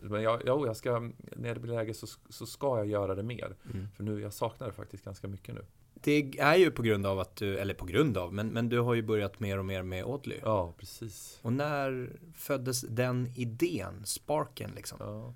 men 0.02 0.24
jag, 0.24 0.42
jo, 0.46 0.66
jag 0.66 0.78
ska, 0.78 1.00
när 1.18 1.54
det 1.54 1.60
blir 1.60 1.74
läge 1.74 1.94
så, 1.94 2.08
så 2.30 2.46
ska 2.46 2.78
jag 2.78 2.88
göra 2.88 3.16
det 3.16 3.24
mer. 3.24 3.56
Mm. 3.74 3.88
För 3.96 4.04
nu, 4.04 4.22
jag 4.22 4.34
saknar 4.34 4.68
det 4.68 4.74
faktiskt 4.74 5.06
ganska 5.06 5.28
mycket 5.28 5.56
nu 5.56 5.62
det 6.04 6.40
är 6.40 6.56
ju 6.56 6.72
på 6.72 6.82
grund 6.82 7.06
av 7.06 7.20
att 7.20 7.36
du, 7.36 7.58
eller 7.58 7.74
på 7.74 7.86
grund 7.86 8.18
av, 8.18 8.34
men, 8.34 8.48
men 8.48 8.70
du 8.70 8.80
har 8.80 8.94
ju 8.94 9.02
börjat 9.02 9.40
mer 9.40 9.58
och 9.58 9.66
mer 9.66 9.84
med 9.84 10.04
Audley. 10.04 10.40
Ja, 10.44 10.74
precis. 10.78 11.40
Och 11.42 11.54
när 11.54 12.10
föddes 12.36 12.82
den 12.82 13.28
idén, 13.36 14.06
sparken 14.06 14.72
liksom? 14.76 14.98
Ja. 15.00 15.34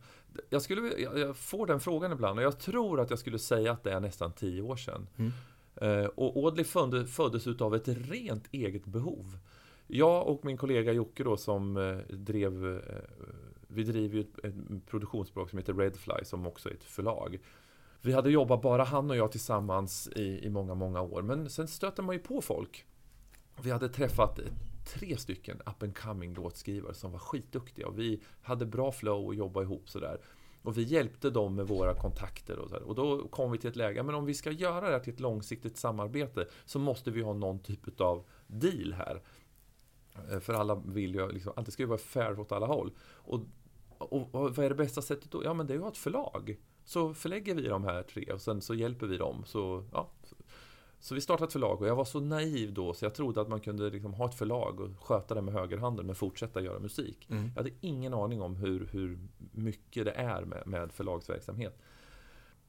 Jag, 0.49 0.62
skulle, 0.62 0.82
jag 0.97 1.38
får 1.38 1.67
den 1.67 1.80
frågan 1.80 2.12
ibland 2.12 2.39
och 2.39 2.45
jag 2.45 2.60
tror 2.60 2.99
att 2.99 3.10
jag 3.10 3.19
skulle 3.19 3.39
säga 3.39 3.71
att 3.71 3.84
det 3.84 3.91
är 3.91 3.99
nästan 3.99 4.32
tio 4.32 4.62
år 4.62 4.75
sedan. 4.75 5.08
Mm. 5.17 5.32
Uh, 5.82 6.06
och 6.06 6.45
Audley 6.45 6.65
föddes, 6.65 7.15
föddes 7.15 7.47
utav 7.47 7.75
ett 7.75 7.88
rent 7.88 8.47
eget 8.51 8.86
behov. 8.86 9.38
Jag 9.88 10.28
och 10.28 10.45
min 10.45 10.58
kollega 10.58 10.93
Jocke 10.93 11.23
då 11.23 11.38
som 11.38 11.78
uh, 11.78 11.97
drev, 12.10 12.65
uh, 12.65 12.80
vi 13.67 13.84
driver 13.84 14.15
ju 14.15 14.21
ett, 14.21 14.45
ett 14.45 14.54
produktionsbolag 14.89 15.49
som 15.49 15.60
heter 15.60 15.73
Redfly 15.73 16.23
som 16.23 16.47
också 16.47 16.69
är 16.69 16.73
ett 16.73 16.84
förlag. 16.84 17.39
Vi 18.06 18.13
hade 18.13 18.32
jobbat 18.32 18.62
bara 18.62 18.84
han 18.84 19.10
och 19.10 19.15
jag 19.15 19.32
tillsammans 19.32 20.10
i, 20.15 20.46
i 20.46 20.50
många, 20.50 20.74
många 20.76 21.02
år. 21.02 21.22
Men 21.22 21.50
sen 21.50 21.68
stöter 21.68 22.04
man 22.04 22.15
ju 22.15 22.22
på 22.22 22.41
folk. 22.41 22.86
Vi 23.62 23.72
hade 23.72 23.89
träffat 23.89 24.39
tre 24.86 25.18
stycken 25.18 25.62
up 25.65 25.84
and 25.84 25.98
coming 25.98 26.34
låtskrivare 26.34 26.94
som 26.94 27.12
var 27.12 27.20
skitduktiga. 27.20 27.88
Och 27.88 28.00
vi 28.00 28.22
hade 28.41 28.65
bra 28.65 28.91
flow 28.91 29.26
och 29.26 29.36
jobbade 29.36 29.65
ihop 29.65 29.89
sådär. 29.89 30.22
Och 30.62 30.78
vi 30.78 30.82
hjälpte 30.82 31.30
dem 31.30 31.56
med 31.56 31.68
våra 31.68 31.94
kontakter 31.94 32.60
och, 32.60 32.70
så 32.70 32.78
och 32.78 32.96
då 32.96 33.28
kom 33.28 33.52
vi 33.52 33.58
till 33.58 33.70
ett 33.70 33.76
läge, 33.76 34.04
men 34.04 34.15
om 34.15 34.26
vi 34.26 34.34
ska 34.34 34.52
göra 34.52 34.88
det 34.88 34.91
här 34.91 35.00
till 35.00 35.13
ett 35.13 35.20
långsiktigt 35.20 35.78
samarbete 35.78 36.48
så 36.65 36.80
måste 36.80 37.12
vi 37.12 37.22
ha 37.22 37.34
någon 37.34 37.60
typ 37.60 38.02
av 38.02 38.26
deal 38.48 38.94
här. 38.94 39.22
Eh, 40.32 40.39
för 40.39 40.54
alla 40.54 40.76
vill 40.76 41.15
ju 41.15 41.32
liksom, 41.32 41.54
att 41.56 41.65
det 41.65 41.72
ska 41.72 41.88
vara 41.88 41.98
fair 41.98 42.39
åt 42.39 42.52
alla 42.52 42.65
håll. 42.65 42.91
Och, 43.00 43.39
och, 43.98 44.36
och 44.36 44.56
vad 44.56 44.65
är 44.65 44.70
det 44.70 44.76
bästa 44.76 45.02
sättet 45.02 45.32
då? 45.32 45.44
Ja 45.44 45.54
men 45.54 45.68
det 45.68 45.74
är 45.74 45.76
ju 45.76 45.80
att 45.80 45.84
ha 45.84 45.91
ett 45.91 45.98
förlag. 45.98 46.58
Så 46.86 47.13
förlägger 47.13 47.56
vi 47.56 47.67
de 47.67 47.84
här 47.84 48.04
tre 48.04 48.32
och 48.34 48.41
sen 48.41 48.62
så 48.62 48.76
hjälper 48.76 49.08
vi 49.08 49.17
dem. 49.17 49.43
Så, 49.45 49.84
ja. 49.91 50.10
Så 51.00 51.15
vi 51.15 51.21
startade 51.21 51.48
ett 51.48 51.54
förlag 51.54 51.82
och 51.82 51.88
jag 51.88 51.95
var 51.95 52.06
så 52.06 52.19
naiv 52.19 52.74
då 52.74 52.93
så 52.93 53.06
jag 53.06 53.13
trodde 53.13 53.41
att 53.41 53.48
man 53.48 53.60
kunde 53.60 53.89
liksom 53.89 54.13
ha 54.13 54.26
ett 54.26 54.36
förlag 54.36 54.80
och 54.80 54.89
sköta 55.00 55.36
det 55.36 55.41
med 55.41 55.54
högerhanden 55.54 56.06
men 56.06 56.15
fortsätta 56.15 56.62
göra 56.62 56.80
musik. 56.80 57.28
Mm. 57.30 57.43
Jag 57.43 57.63
hade 57.63 57.76
ingen 57.82 58.13
aning 58.13 58.41
om 58.41 58.56
hur, 58.56 58.88
hur 58.91 59.19
mycket 59.52 60.06
det 60.06 60.12
är 60.12 60.45
med, 60.45 60.67
med 60.67 60.91
förlagsverksamhet. 60.91 61.80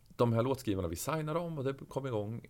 De 0.08 0.32
här 0.32 0.42
låtskrivarna, 0.42 0.88
vi 0.88 0.96
signade 0.96 1.38
dem 1.38 1.58
och 1.58 1.64
det 1.64 1.74
kom 1.88 2.06
igång. 2.06 2.46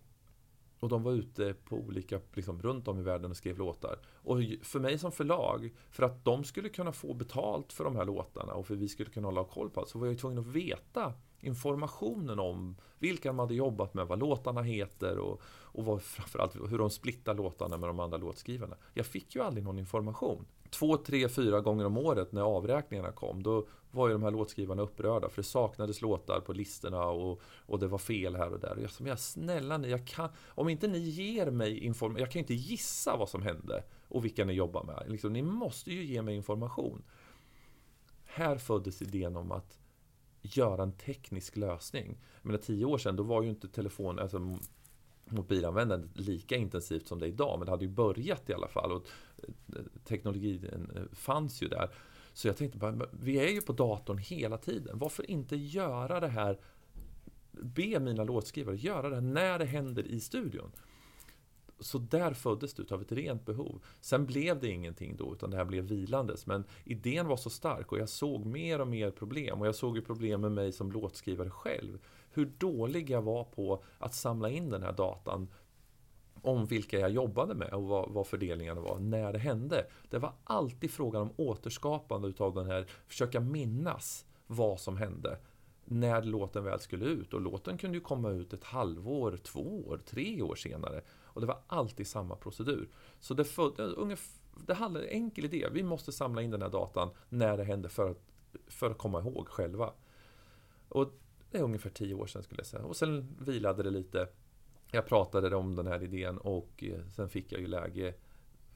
Och 0.79 0.89
de 0.89 1.03
var 1.03 1.11
ute 1.11 1.53
på 1.53 1.75
olika, 1.75 2.19
liksom, 2.33 2.61
runt 2.61 2.87
om 2.87 2.99
i 2.99 3.03
världen 3.03 3.31
och 3.31 3.37
skrev 3.37 3.57
låtar. 3.57 3.99
Och 4.05 4.37
för 4.61 4.79
mig 4.79 4.97
som 4.97 5.11
förlag, 5.11 5.73
för 5.91 6.03
att 6.03 6.25
de 6.25 6.43
skulle 6.43 6.69
kunna 6.69 6.91
få 6.91 7.13
betalt 7.13 7.73
för 7.73 7.83
de 7.83 7.95
här 7.95 8.05
låtarna 8.05 8.53
och 8.53 8.67
för 8.67 8.73
att 8.73 8.79
vi 8.79 8.87
skulle 8.87 9.09
kunna 9.09 9.27
hålla 9.27 9.43
koll 9.43 9.69
på 9.69 9.79
allt, 9.79 9.89
så 9.89 9.99
var 9.99 10.07
jag 10.07 10.17
tvungen 10.17 10.39
att 10.39 10.47
veta 10.47 11.13
informationen 11.39 12.39
om 12.39 12.75
vilka 12.99 13.29
de 13.29 13.39
hade 13.39 13.55
jobbat 13.55 13.93
med, 13.93 14.07
vad 14.07 14.19
låtarna 14.19 14.61
heter 14.61 15.17
och, 15.17 15.41
och 15.45 15.85
vad, 15.85 16.01
framförallt 16.01 16.55
hur 16.55 16.77
de 16.77 16.89
splittar 16.89 17.35
låtarna 17.35 17.77
med 17.77 17.89
de 17.89 17.99
andra 17.99 18.17
låtskrivarna. 18.17 18.77
Jag 18.93 19.05
fick 19.05 19.35
ju 19.35 19.41
aldrig 19.41 19.63
någon 19.63 19.79
information. 19.79 20.45
Två, 20.69 20.97
tre, 20.97 21.29
fyra 21.29 21.61
gånger 21.61 21.85
om 21.85 21.97
året 21.97 22.31
när 22.31 22.41
avräkningarna 22.41 23.11
kom, 23.11 23.43
då 23.43 23.67
var 23.91 24.07
ju 24.07 24.13
de 24.13 24.23
här 24.23 24.31
låtskrivarna 24.31 24.81
upprörda 24.81 25.29
för 25.29 25.41
det 25.41 25.47
saknades 25.47 26.01
låtar 26.01 26.39
på 26.39 26.53
listorna 26.53 27.05
och, 27.05 27.41
och 27.65 27.79
det 27.79 27.87
var 27.87 27.97
fel 27.97 28.35
här 28.35 28.53
och 28.53 28.59
där. 28.59 28.75
Och 28.75 28.81
jag 28.81 28.91
sa, 28.91 29.03
men 29.03 29.17
snälla 29.17 29.77
ni, 29.77 29.89
jag 29.89 30.07
kan, 30.07 30.29
om 30.47 30.69
inte 30.69 30.87
ni 30.87 30.99
ger 30.99 31.51
mig 31.51 31.79
information, 31.79 32.19
jag 32.19 32.31
kan 32.31 32.39
ju 32.39 32.43
inte 32.43 32.53
gissa 32.53 33.17
vad 33.17 33.29
som 33.29 33.41
hände 33.41 33.83
och 34.07 34.25
vilka 34.25 34.45
ni 34.45 34.53
jobbar 34.53 34.83
med. 34.83 35.03
Liksom, 35.07 35.33
ni 35.33 35.41
måste 35.41 35.91
ju 35.91 36.03
ge 36.03 36.21
mig 36.21 36.35
information. 36.35 37.03
Här 38.25 38.57
föddes 38.57 39.01
idén 39.01 39.35
om 39.35 39.51
att 39.51 39.79
göra 40.55 40.83
en 40.83 40.91
teknisk 40.91 41.57
lösning. 41.57 42.17
Jag 42.41 42.45
menar, 42.45 42.59
tio 42.59 42.85
år 42.85 42.97
sedan, 42.97 43.15
då 43.15 43.23
var 43.23 43.43
ju 43.43 43.49
inte 43.49 43.67
telefon, 43.67 44.19
alltså 44.19 44.57
mobilanvändandet 45.29 46.19
lika 46.19 46.55
intensivt 46.55 47.07
som 47.07 47.19
det 47.19 47.25
är 47.25 47.29
idag, 47.29 47.59
men 47.59 47.65
det 47.65 47.71
hade 47.71 47.85
ju 47.85 47.91
börjat 47.91 48.49
i 48.49 48.53
alla 48.53 48.67
fall 48.67 48.91
och 48.91 49.05
eh, 49.37 49.83
teknologin 50.03 50.89
eh, 50.95 51.01
fanns 51.11 51.61
ju 51.61 51.67
där. 51.67 51.89
Så 52.33 52.47
jag 52.47 52.57
tänkte 52.57 52.77
bara, 52.77 53.07
vi 53.11 53.39
är 53.39 53.49
ju 53.49 53.61
på 53.61 53.73
datorn 53.73 54.17
hela 54.17 54.57
tiden. 54.57 54.99
Varför 54.99 55.31
inte 55.31 55.55
göra 55.55 56.19
det 56.19 56.27
här, 56.27 56.59
be 57.51 57.99
mina 57.99 58.23
låtskrivare 58.23 58.75
göra 58.75 59.09
det 59.09 59.15
här 59.15 59.21
när 59.21 59.59
det 59.59 59.65
händer 59.65 60.07
i 60.07 60.19
studion. 60.19 60.71
Så 61.79 61.97
där 61.97 62.33
föddes 62.33 62.73
det 62.73 62.91
av 62.91 63.01
ett 63.01 63.11
rent 63.11 63.45
behov. 63.45 63.81
Sen 64.01 64.25
blev 64.25 64.59
det 64.59 64.69
ingenting 64.69 65.15
då, 65.15 65.33
utan 65.33 65.49
det 65.49 65.57
här 65.57 65.65
blev 65.65 65.83
vilandes. 65.83 66.45
Men 66.45 66.63
idén 66.83 67.27
var 67.27 67.37
så 67.37 67.49
stark 67.49 67.91
och 67.91 67.99
jag 67.99 68.09
såg 68.09 68.45
mer 68.45 68.81
och 68.81 68.87
mer 68.87 69.11
problem. 69.11 69.61
Och 69.61 69.67
jag 69.67 69.75
såg 69.75 69.95
ju 69.95 70.01
problem 70.01 70.41
med 70.41 70.51
mig 70.51 70.71
som 70.71 70.91
låtskrivare 70.91 71.49
själv. 71.49 71.99
Hur 72.31 72.45
dålig 72.57 73.09
jag 73.09 73.21
var 73.21 73.43
på 73.43 73.83
att 73.99 74.13
samla 74.13 74.49
in 74.49 74.69
den 74.69 74.83
här 74.83 74.93
datan 74.93 75.47
om 76.41 76.65
vilka 76.65 76.99
jag 76.99 77.11
jobbade 77.11 77.55
med 77.55 77.73
och 77.73 77.83
vad, 77.83 78.09
vad 78.09 78.27
fördelningarna 78.27 78.81
var 78.81 78.99
när 78.99 79.33
det 79.33 79.39
hände. 79.39 79.85
Det 80.09 80.17
var 80.17 80.33
alltid 80.43 80.91
frågan 80.91 81.21
om 81.21 81.31
återskapande 81.37 82.27
utav 82.27 82.53
den 82.53 82.65
här, 82.65 82.87
försöka 83.07 83.39
minnas 83.39 84.25
vad 84.47 84.79
som 84.79 84.97
hände 84.97 85.37
när 85.89 86.23
låten 86.23 86.63
väl 86.63 86.79
skulle 86.79 87.05
ut. 87.05 87.33
Och 87.33 87.41
låten 87.41 87.77
kunde 87.77 87.97
ju 87.97 88.03
komma 88.03 88.29
ut 88.29 88.53
ett 88.53 88.63
halvår, 88.63 89.37
två 89.43 89.87
år, 89.87 90.01
tre 90.05 90.41
år 90.41 90.55
senare. 90.55 91.01
Och 91.23 91.41
det 91.41 91.47
var 91.47 91.59
alltid 91.67 92.07
samma 92.07 92.35
procedur. 92.35 92.89
Så 93.19 93.33
det, 93.33 93.43
för, 93.43 93.71
det 94.65 94.73
hade 94.73 94.99
en 94.99 95.09
enkel 95.09 95.45
idé. 95.45 95.67
Vi 95.71 95.83
måste 95.83 96.11
samla 96.11 96.41
in 96.41 96.51
den 96.51 96.61
här 96.61 96.69
datan 96.69 97.09
när 97.29 97.57
det 97.57 97.63
hände 97.63 97.89
för 97.89 98.09
att, 98.09 98.21
för 98.67 98.91
att 98.91 98.97
komma 98.97 99.19
ihåg 99.19 99.47
själva. 99.47 99.93
Och 100.89 101.11
det 101.51 101.57
är 101.57 101.63
ungefär 101.63 101.89
tio 101.89 102.13
år 102.13 102.27
sedan 102.27 102.43
skulle 102.43 102.59
jag 102.59 102.67
säga. 102.67 102.83
Och 102.83 102.95
sen 102.95 103.35
vilade 103.39 103.83
det 103.83 103.89
lite. 103.89 104.27
Jag 104.91 105.05
pratade 105.05 105.55
om 105.55 105.75
den 105.75 105.87
här 105.87 106.03
idén 106.03 106.37
och 106.37 106.83
eh, 106.83 107.07
sen 107.15 107.29
fick 107.29 107.51
jag 107.51 107.61
ju 107.61 107.67
läge 107.67 108.13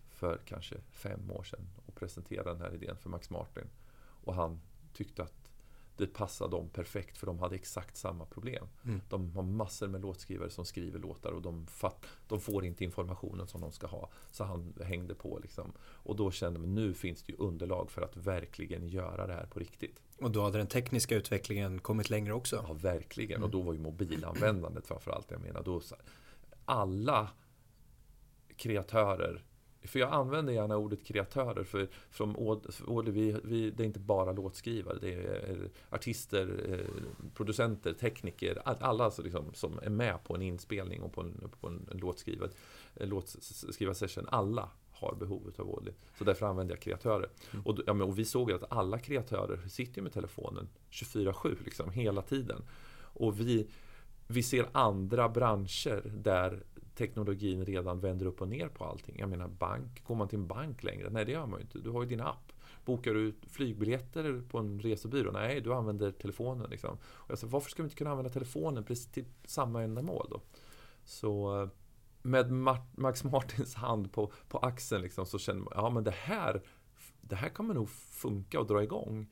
för 0.10 0.42
kanske 0.46 0.76
fem 0.92 1.32
år 1.32 1.44
sedan 1.44 1.70
och 1.86 1.96
presentera 1.96 2.44
den 2.44 2.62
här 2.62 2.74
idén 2.74 2.98
för 2.98 3.10
Max 3.10 3.30
Martin. 3.30 3.70
Och 4.24 4.34
han 4.34 4.62
tyckte 4.94 5.24
att 5.24 5.41
det 5.98 6.08
passade 6.08 6.52
dem 6.52 6.70
perfekt 6.70 7.18
för 7.18 7.26
de 7.28 7.40
hade 7.40 7.56
exakt 7.56 7.98
samma 7.98 8.26
problem. 8.26 8.68
Mm. 8.86 9.02
De 9.10 9.32
har 9.32 9.44
massor 9.44 9.88
med 9.88 10.02
låtskrivare 10.02 10.50
som 10.50 10.66
skriver 10.66 11.00
låtar 11.00 11.32
och 11.32 11.42
de, 11.42 11.68
fatt, 11.68 12.06
de 12.28 12.42
får 12.42 12.66
inte 12.66 12.84
informationen 12.84 13.48
som 13.48 13.62
de 13.62 13.72
ska 13.72 13.88
ha. 13.88 14.10
Så 14.32 14.44
han 14.44 14.74
hängde 14.84 15.16
på 15.16 15.40
liksom. 15.42 15.72
Och 15.80 16.16
då 16.16 16.32
kände 16.32 16.60
man 16.60 16.76
nu 16.76 16.94
finns 16.94 17.24
det 17.24 17.32
ju 17.32 17.38
underlag 17.38 17.92
för 17.92 18.02
att 18.02 18.18
verkligen 18.18 18.88
göra 18.88 19.28
det 19.28 19.34
här 19.34 19.46
på 19.46 19.60
riktigt. 19.60 20.02
Och 20.20 20.32
då 20.32 20.44
hade 20.44 20.58
den 20.58 20.68
tekniska 20.68 21.16
utvecklingen 21.16 21.80
kommit 21.80 22.10
längre 22.10 22.34
också? 22.34 22.66
Ja, 22.68 22.74
verkligen. 22.74 23.38
Mm. 23.38 23.44
Och 23.44 23.50
då 23.50 23.62
var 23.62 23.74
ju 23.74 23.80
mobilanvändandet 23.80 24.88
framförallt. 24.88 25.32
Jag 25.32 25.42
menar, 25.42 25.64
då 25.64 25.82
alla 26.66 27.30
kreatörer 28.56 29.44
för 29.84 30.00
jag 30.00 30.14
använder 30.14 30.54
gärna 30.54 30.78
ordet 30.78 31.06
kreatörer 31.06 31.64
för 31.64 31.88
från 32.10 32.36
Audi, 32.88 33.12
vi, 33.12 33.36
vi, 33.44 33.72
det 33.72 33.84
är 33.84 33.88
inte 33.88 34.00
bara 34.00 34.32
låtskrivare, 34.32 34.98
det 35.02 35.14
är 35.14 35.70
artister, 35.90 36.64
eh, 36.70 37.04
producenter, 37.34 37.94
tekniker, 37.94 38.62
alla 38.66 39.04
alltså 39.04 39.22
liksom, 39.22 39.54
som 39.54 39.80
är 39.84 39.90
med 39.90 40.24
på 40.24 40.36
en 40.36 40.42
inspelning 40.42 41.02
och 41.02 41.14
på 41.14 41.22
en, 41.22 41.52
på 41.62 41.68
en, 41.68 41.88
en 41.92 41.98
låtskrivar, 41.98 42.50
en 42.94 43.10
låtskrivarsession. 43.10 44.26
Alla 44.30 44.70
har 44.92 45.16
behov 45.16 45.54
av 45.58 45.70
Audi. 45.70 45.92
Så 46.18 46.24
därför 46.24 46.46
använder 46.46 46.76
jag 46.76 46.82
kreatörer. 46.82 47.30
Mm. 47.54 47.66
Och, 47.66 47.80
ja, 47.86 48.04
och 48.04 48.20
vi 48.20 48.26
såg 48.26 48.52
att 48.52 48.72
alla 48.72 49.00
kreatörer 49.00 49.68
sitter 49.68 50.02
med 50.02 50.14
telefonen 50.14 50.70
24-7 50.92 51.58
liksom, 51.66 51.92
hela 51.92 52.22
tiden. 52.22 52.62
Och 53.14 53.40
vi, 53.40 53.68
vi 54.28 54.44
ser 54.44 54.66
andra 54.72 55.30
branscher 55.30 56.02
där 56.06 56.64
teknologin 56.96 57.66
redan 57.66 58.00
vänder 58.00 58.26
upp 58.26 58.42
och 58.42 58.48
ner 58.48 58.68
på 58.68 58.86
allting. 58.86 59.16
Jag 59.20 59.30
menar 59.30 59.48
bank, 59.48 60.04
går 60.04 60.16
man 60.16 60.28
till 60.28 60.40
en 60.40 60.48
bank 60.48 60.84
längre? 60.84 61.10
Nej 61.10 61.26
det 61.26 61.32
gör 61.32 61.46
man 61.46 61.60
ju 61.60 61.64
inte. 61.64 61.80
Du 61.80 61.90
har 61.90 62.04
ju 62.04 62.10
din 62.10 62.22
app. 62.22 62.52
Bokar 62.86 63.14
du 63.14 63.34
flygbiljetter 63.48 64.44
på 64.50 64.58
en 64.58 64.80
resebyrå? 64.80 65.32
Nej, 65.32 65.62
du 65.62 65.74
använder 65.74 66.12
telefonen. 66.12 66.70
Liksom. 66.70 66.98
Och 67.04 67.32
jag 67.32 67.38
sa, 67.38 67.48
varför 67.48 67.70
ska 67.70 67.84
vi 67.84 67.88
inte 67.88 67.96
kunna 67.96 68.12
använda 68.12 68.30
telefonen 68.30 68.84
precis 68.84 69.08
till 69.08 69.26
samma 69.46 69.84
ändamål 69.84 70.28
då? 70.30 70.42
Så 71.04 71.62
eh, 71.62 71.70
med 72.22 72.52
Max 72.96 73.24
Martins 73.24 73.76
hand 73.76 74.12
på, 74.12 74.32
på 74.48 74.58
axeln 74.58 75.02
liksom, 75.02 75.26
så 75.26 75.40
känner 75.40 75.62
man, 75.62 75.74
ja 75.76 75.90
men 75.90 76.04
det 76.04 76.12
här, 76.12 76.62
det 77.22 77.36
här 77.36 77.50
kommer 77.50 77.74
nog 77.74 77.90
funka 77.90 78.60
och 78.60 78.68
dra 78.68 78.84
igång. 78.84 79.28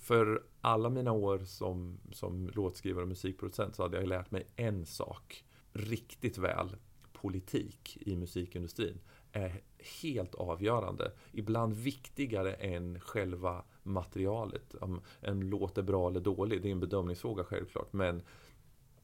För 0.00 0.42
alla 0.60 0.90
mina 0.90 1.12
år 1.12 1.38
som, 1.38 2.00
som 2.12 2.50
låtskrivare 2.54 3.02
och 3.02 3.08
musikproducent 3.08 3.76
så 3.76 3.82
hade 3.82 3.96
jag 3.96 4.08
lärt 4.08 4.30
mig 4.30 4.46
en 4.56 4.86
sak 4.86 5.44
riktigt 5.72 6.38
väl 6.38 6.76
politik 7.12 7.98
i 8.00 8.16
musikindustrin 8.16 9.00
är 9.32 9.62
helt 10.02 10.34
avgörande. 10.34 11.12
Ibland 11.32 11.74
viktigare 11.74 12.52
än 12.52 13.00
själva 13.00 13.64
materialet. 13.82 14.74
Om 14.74 15.00
en 15.20 15.40
låt 15.40 15.78
är 15.78 15.82
bra 15.82 16.08
eller 16.08 16.20
dålig, 16.20 16.62
det 16.62 16.68
är 16.68 16.72
en 16.72 16.80
bedömningsfråga 16.80 17.44
självklart. 17.44 17.92
Men 17.92 18.22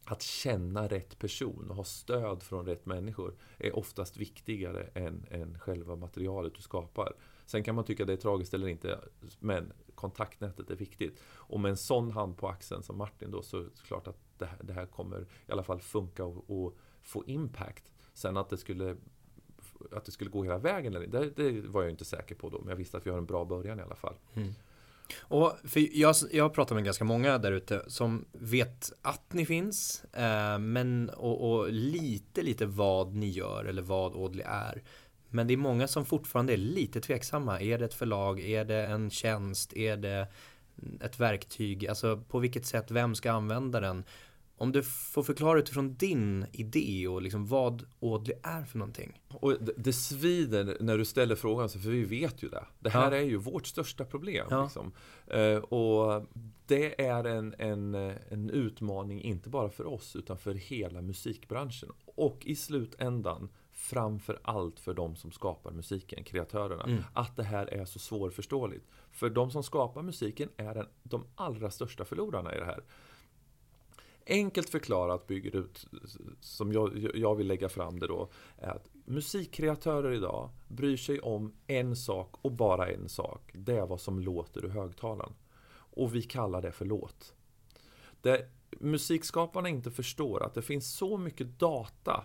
att 0.05 0.23
känna 0.23 0.89
rätt 0.89 1.19
person 1.19 1.71
och 1.71 1.77
ha 1.77 1.85
stöd 1.85 2.43
från 2.43 2.67
rätt 2.67 2.87
människor 2.87 3.35
är 3.59 3.77
oftast 3.77 4.17
viktigare 4.17 4.83
än, 4.95 5.27
än 5.31 5.59
själva 5.59 5.97
materialet 5.97 6.55
du 6.55 6.63
skapar. 6.63 7.13
Sen 7.47 7.65
kan 7.65 7.75
man 7.75 7.85
tycka 7.85 8.05
det 8.05 8.13
är 8.13 8.17
tragiskt 8.17 8.55
eller 8.55 8.69
inte, 8.69 9.01
men 9.39 9.73
kontaktnätet 9.95 10.71
är 10.71 10.77
viktigt. 10.77 11.21
Och 11.27 11.61
med 11.61 11.71
en 11.71 11.77
sån 11.77 12.11
hand 12.11 12.37
på 12.37 12.49
axeln 12.49 12.83
som 12.83 12.99
Martin 12.99 13.31
då, 13.31 13.43
så 13.43 13.59
är 13.59 13.63
det 13.63 13.71
klart 13.87 14.07
att 14.07 14.19
det 14.39 14.47
här, 14.47 14.59
det 14.63 14.73
här 14.73 14.87
kommer 14.87 15.21
i 15.21 15.53
alla 15.53 15.63
fall 15.63 15.81
funka 15.81 16.25
och, 16.25 16.51
och 16.51 16.77
få 17.03 17.25
impact. 17.27 17.93
Sen 18.15 18.37
att 18.37 18.49
det 18.49 18.57
skulle 18.57 18.97
att 19.93 20.05
det 20.05 20.13
skulle 20.13 20.31
gå 20.31 20.45
hela 20.45 20.59
vägen, 20.59 20.95
eller, 20.95 21.07
det, 21.07 21.31
det 21.31 21.69
var 21.69 21.83
jag 21.83 21.91
inte 21.91 22.05
säker 22.05 22.35
på 22.35 22.51
då. 22.51 22.59
Men 22.59 22.69
jag 22.69 22.77
visste 22.77 22.97
att 22.97 23.07
vi 23.07 23.11
har 23.11 23.19
en 23.19 23.27
bra 23.27 23.45
början 23.45 23.79
i 23.79 23.83
alla 23.83 23.95
fall. 23.95 24.15
Mm. 24.35 24.55
Och 25.21 25.53
för 25.65 25.99
jag, 25.99 26.15
jag 26.33 26.55
pratar 26.55 26.75
med 26.75 26.85
ganska 26.85 27.05
många 27.05 27.39
där 27.39 27.53
ute 27.53 27.85
som 27.87 28.25
vet 28.33 28.93
att 29.03 29.33
ni 29.33 29.47
finns, 29.47 30.05
eh, 30.05 30.59
men 30.59 31.11
och, 31.11 31.51
och, 31.51 31.73
lite, 31.73 32.43
lite 32.43 32.67
vad 32.67 33.15
ni 33.15 33.29
gör 33.29 33.65
eller 33.65 33.83
vad 33.83 34.17
Audley 34.17 34.47
är. 34.49 34.83
Men 35.35 35.47
det 35.47 35.53
är 35.53 35.59
många 35.59 35.89
som 35.89 36.05
fortfarande 36.05 36.53
är 36.53 36.57
lite 36.57 37.01
tveksamma. 37.01 37.61
Är 37.61 37.79
det 37.79 37.85
ett 37.85 37.95
förlag? 37.95 38.41
Är 38.41 38.65
det 38.65 38.87
en 38.87 39.11
tjänst? 39.11 39.73
Är 39.73 39.97
det 39.97 40.29
ett 41.01 41.21
verktyg? 41.21 41.87
Alltså 41.87 42.17
på 42.29 42.39
vilket 42.39 42.67
sätt? 42.67 42.91
Vem 42.91 43.15
ska 43.15 43.33
använda 43.33 43.81
den? 43.81 44.05
Om 44.57 44.73
du 44.73 44.83
får 44.83 45.23
förklara 45.23 45.59
utifrån 45.59 45.95
din 45.95 46.47
idé 46.53 47.09
och 47.09 47.23
liksom 47.23 47.47
vad 47.47 47.87
Audley 48.03 48.37
är 48.43 48.65
för 48.65 48.79
någonting. 48.79 49.21
Och 49.29 49.53
det, 49.61 49.73
det 49.77 49.93
svider 49.93 50.77
när 50.81 50.99
du 50.99 51.05
ställer 51.05 51.37
frågan, 51.37 51.69
för 51.69 51.79
vi 51.79 52.05
vet 52.05 52.43
ju 52.43 52.49
det. 52.49 52.65
Det 52.81 52.91
här 52.91 53.13
ja. 53.13 53.19
är 53.19 53.23
ju 53.23 53.37
vårt 53.37 53.67
största 53.67 54.05
problem. 54.05 54.47
Ja. 54.51 54.63
Liksom. 54.63 54.93
Uh, 55.35 55.57
och 55.57 56.27
det 56.67 57.03
är 57.03 57.25
en, 57.25 57.55
en, 57.59 57.95
en 58.29 58.51
utmaning, 58.51 59.23
inte 59.23 59.49
bara 59.49 59.71
för 59.71 59.87
oss, 59.87 60.17
utan 60.17 60.39
för 60.39 60.55
hela 60.55 61.03
musikbranschen. 61.03 61.89
Och 62.05 62.47
i 62.47 62.57
slutändan, 62.57 63.49
framför 63.85 64.41
allt 64.43 64.81
för 64.81 64.95
de 64.95 65.17
som 65.17 65.33
skapar 65.33 65.73
musiken, 65.73 66.25
kreatörerna. 66.25 66.83
Mm. 66.83 67.03
Att 67.13 67.37
det 67.37 67.43
här 67.43 67.67
är 67.67 67.85
så 67.85 67.99
svårförståeligt. 67.99 68.87
För 69.11 69.31
de 69.31 69.51
som 69.51 69.63
skapar 69.63 70.03
musiken 70.03 70.49
är 70.57 70.75
den, 70.75 70.87
de 71.03 71.25
allra 71.35 71.71
största 71.71 72.05
förlorarna 72.05 72.55
i 72.55 72.59
det 72.59 72.65
här 72.65 72.85
Enkelt 74.27 74.71
förklarat 74.71 75.27
bygger 75.27 75.57
ut, 75.57 75.87
som 76.41 76.73
jag, 76.73 77.11
jag 77.15 77.35
vill 77.35 77.47
lägga 77.47 77.69
fram 77.69 77.99
det 77.99 78.07
då, 78.07 78.29
är 78.59 78.71
att 78.71 78.89
musikkreatörer 79.05 80.13
idag 80.13 80.51
bryr 80.69 80.97
sig 80.97 81.21
om 81.21 81.53
en 81.67 81.97
sak 81.97 82.35
och 82.43 82.53
bara 82.53 82.91
en 82.91 83.09
sak. 83.09 83.51
Det 83.55 83.77
är 83.77 83.87
vad 83.87 84.01
som 84.01 84.19
låter 84.19 84.65
ur 84.65 84.69
högtalaren. 84.69 85.33
Och 85.73 86.15
vi 86.15 86.23
kallar 86.23 86.63
det 86.63 86.73
för 86.73 86.85
låt. 86.85 87.35
Det 88.21 88.49
musikskaparna 88.71 89.69
inte 89.69 89.91
förstår 89.91 90.43
att 90.43 90.55
det 90.55 90.63
finns 90.63 90.97
så 90.97 91.19
mycket 91.19 91.59
data 91.59 92.25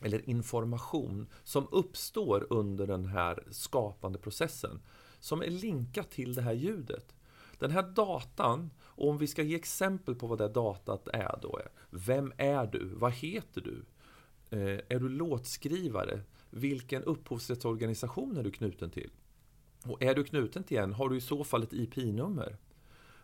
eller 0.00 0.30
information 0.30 1.26
som 1.44 1.68
uppstår 1.70 2.46
under 2.50 2.86
den 2.86 3.06
här 3.06 3.44
skapande 3.50 4.18
processen 4.18 4.80
som 5.20 5.42
är 5.42 5.50
linkat 5.50 6.10
till 6.10 6.34
det 6.34 6.42
här 6.42 6.52
ljudet. 6.52 7.14
Den 7.58 7.70
här 7.70 7.82
datan, 7.82 8.70
och 8.80 9.08
om 9.08 9.18
vi 9.18 9.26
ska 9.26 9.42
ge 9.42 9.56
exempel 9.56 10.14
på 10.14 10.26
vad 10.26 10.38
det 10.38 10.48
datat 10.48 11.08
är 11.08 11.38
då 11.42 11.58
är. 11.58 11.68
Vem 11.90 12.32
är 12.36 12.66
du? 12.66 12.84
Vad 12.94 13.12
heter 13.12 13.60
du? 13.60 13.84
Eh, 14.50 14.80
är 14.88 14.98
du 14.98 15.08
låtskrivare? 15.08 16.20
Vilken 16.50 17.04
upphovsrättsorganisation 17.04 18.36
är 18.36 18.42
du 18.42 18.50
knuten 18.50 18.90
till? 18.90 19.10
Och 19.84 20.02
är 20.02 20.14
du 20.14 20.24
knuten 20.24 20.64
till 20.64 20.78
en, 20.78 20.92
har 20.92 21.08
du 21.08 21.16
i 21.16 21.20
så 21.20 21.44
fall 21.44 21.62
ett 21.62 21.72
IP-nummer? 21.72 22.56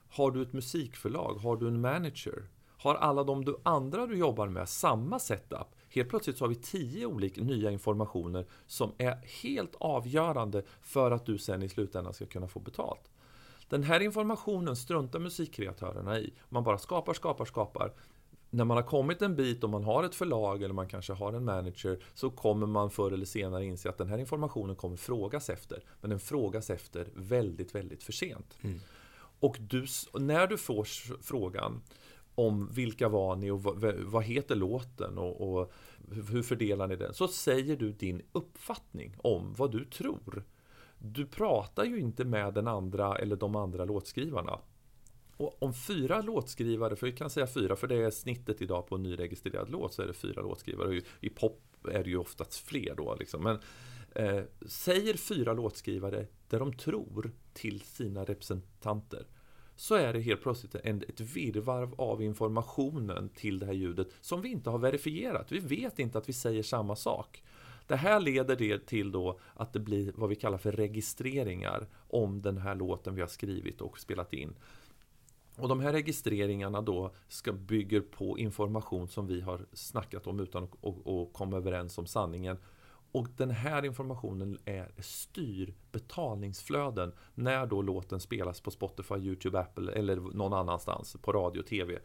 Har 0.08 0.30
du 0.30 0.42
ett 0.42 0.52
musikförlag? 0.52 1.34
Har 1.34 1.56
du 1.56 1.68
en 1.68 1.80
manager? 1.80 2.48
Har 2.78 2.94
alla 2.94 3.24
de 3.24 3.44
du, 3.44 3.56
andra 3.62 4.06
du 4.06 4.16
jobbar 4.16 4.48
med 4.48 4.68
samma 4.68 5.18
setup? 5.18 5.75
Helt 5.96 6.08
plötsligt 6.08 6.38
så 6.38 6.44
har 6.44 6.48
vi 6.48 6.54
tio 6.54 7.06
olika 7.06 7.40
nya 7.40 7.70
informationer 7.70 8.46
som 8.66 8.92
är 8.98 9.16
helt 9.42 9.74
avgörande 9.74 10.62
för 10.82 11.10
att 11.10 11.26
du 11.26 11.38
sen 11.38 11.62
i 11.62 11.68
slutändan 11.68 12.14
ska 12.14 12.26
kunna 12.26 12.48
få 12.48 12.60
betalt. 12.60 13.10
Den 13.68 13.82
här 13.82 14.00
informationen 14.00 14.76
struntar 14.76 15.18
musikkreatörerna 15.18 16.18
i. 16.18 16.32
Man 16.48 16.64
bara 16.64 16.78
skapar, 16.78 17.14
skapar, 17.14 17.44
skapar. 17.44 17.92
När 18.50 18.64
man 18.64 18.76
har 18.76 18.84
kommit 18.84 19.22
en 19.22 19.36
bit 19.36 19.64
och 19.64 19.70
man 19.70 19.84
har 19.84 20.04
ett 20.04 20.14
förlag 20.14 20.62
eller 20.62 20.74
man 20.74 20.88
kanske 20.88 21.12
har 21.12 21.32
en 21.32 21.44
manager 21.44 22.04
så 22.14 22.30
kommer 22.30 22.66
man 22.66 22.90
förr 22.90 23.12
eller 23.12 23.26
senare 23.26 23.64
inse 23.64 23.88
att 23.88 23.98
den 23.98 24.08
här 24.08 24.18
informationen 24.18 24.76
kommer 24.76 24.96
frågas 24.96 25.50
efter. 25.50 25.84
Men 26.00 26.10
den 26.10 26.20
frågas 26.20 26.70
efter 26.70 27.08
väldigt, 27.14 27.74
väldigt 27.74 28.02
för 28.02 28.12
sent. 28.12 28.58
Mm. 28.62 28.80
Och 29.40 29.56
du, 29.60 29.86
när 30.14 30.46
du 30.46 30.58
får 30.58 30.84
frågan 31.22 31.82
om 32.34 32.68
vilka 32.72 33.08
var 33.08 33.36
ni 33.36 33.50
och 33.50 33.62
vad, 33.62 33.94
vad 33.94 34.24
heter 34.24 34.54
låten 34.54 35.18
och, 35.18 35.40
och, 35.40 35.72
hur 36.32 36.42
fördelar 36.42 36.86
ni 36.86 36.96
den? 36.96 37.14
Så 37.14 37.28
säger 37.28 37.76
du 37.76 37.92
din 37.92 38.22
uppfattning 38.32 39.14
om 39.18 39.54
vad 39.54 39.72
du 39.72 39.84
tror. 39.84 40.44
Du 40.98 41.26
pratar 41.26 41.84
ju 41.84 42.00
inte 42.00 42.24
med 42.24 42.54
den 42.54 42.68
andra 42.68 43.16
eller 43.16 43.36
de 43.36 43.56
andra 43.56 43.84
låtskrivarna. 43.84 44.58
Och 45.36 45.62
om 45.62 45.74
fyra 45.74 46.22
låtskrivare, 46.22 46.96
för 46.96 47.06
vi 47.06 47.12
kan 47.12 47.30
säga 47.30 47.46
fyra, 47.46 47.76
för 47.76 47.86
det 47.86 47.94
är 47.94 48.10
snittet 48.10 48.62
idag 48.62 48.86
på 48.86 48.94
en 48.94 49.02
nyregistrerad 49.02 49.70
låt, 49.70 49.94
så 49.94 50.02
är 50.02 50.06
det 50.06 50.12
fyra 50.12 50.42
låtskrivare. 50.42 51.00
I 51.20 51.28
pop 51.28 51.62
är 51.88 52.04
det 52.04 52.10
ju 52.10 52.16
oftast 52.16 52.68
fler 52.68 52.94
då. 52.94 53.16
Liksom. 53.18 53.42
Men 53.42 53.58
eh, 54.14 54.44
säger 54.66 55.14
fyra 55.14 55.52
låtskrivare 55.52 56.26
det 56.48 56.58
de 56.58 56.72
tror 56.72 57.32
till 57.52 57.80
sina 57.80 58.24
representanter 58.24 59.26
så 59.76 59.94
är 59.94 60.12
det 60.12 60.20
helt 60.20 60.42
plötsligt 60.42 60.74
en, 60.74 61.02
ett 61.08 61.20
virrvarr 61.20 61.90
av 61.98 62.22
informationen 62.22 63.28
till 63.28 63.58
det 63.58 63.66
här 63.66 63.72
ljudet 63.72 64.08
som 64.20 64.42
vi 64.42 64.48
inte 64.48 64.70
har 64.70 64.78
verifierat. 64.78 65.52
Vi 65.52 65.58
vet 65.58 65.98
inte 65.98 66.18
att 66.18 66.28
vi 66.28 66.32
säger 66.32 66.62
samma 66.62 66.96
sak. 66.96 67.42
Det 67.86 67.96
här 67.96 68.20
leder 68.20 68.56
det 68.56 68.86
till 68.86 69.12
då 69.12 69.38
att 69.54 69.72
det 69.72 69.78
blir 69.78 70.12
vad 70.14 70.28
vi 70.28 70.34
kallar 70.34 70.58
för 70.58 70.72
registreringar 70.72 71.86
om 72.08 72.42
den 72.42 72.58
här 72.58 72.74
låten 72.74 73.14
vi 73.14 73.20
har 73.20 73.28
skrivit 73.28 73.80
och 73.80 73.98
spelat 73.98 74.32
in. 74.32 74.54
Och 75.56 75.68
de 75.68 75.80
här 75.80 75.92
registreringarna 75.92 76.80
då 76.82 77.10
ska 77.28 77.52
bygger 77.52 78.00
på 78.00 78.38
information 78.38 79.08
som 79.08 79.26
vi 79.26 79.40
har 79.40 79.66
snackat 79.72 80.26
om 80.26 80.40
utan 80.40 80.62
att 80.64 81.32
komma 81.32 81.56
överens 81.56 81.98
om 81.98 82.06
sanningen. 82.06 82.58
Och 83.12 83.28
den 83.36 83.50
här 83.50 83.84
informationen 83.84 84.58
är, 84.64 84.92
styr 84.98 85.74
betalningsflöden 85.92 87.12
när 87.34 87.66
då 87.66 87.82
låten 87.82 88.20
spelas 88.20 88.60
på 88.60 88.70
Spotify, 88.70 89.14
Youtube, 89.14 89.58
Apple 89.58 89.92
eller 89.92 90.16
någon 90.16 90.52
annanstans 90.52 91.16
på 91.22 91.32
radio 91.32 91.60
och 91.60 91.66
TV. 91.66 91.98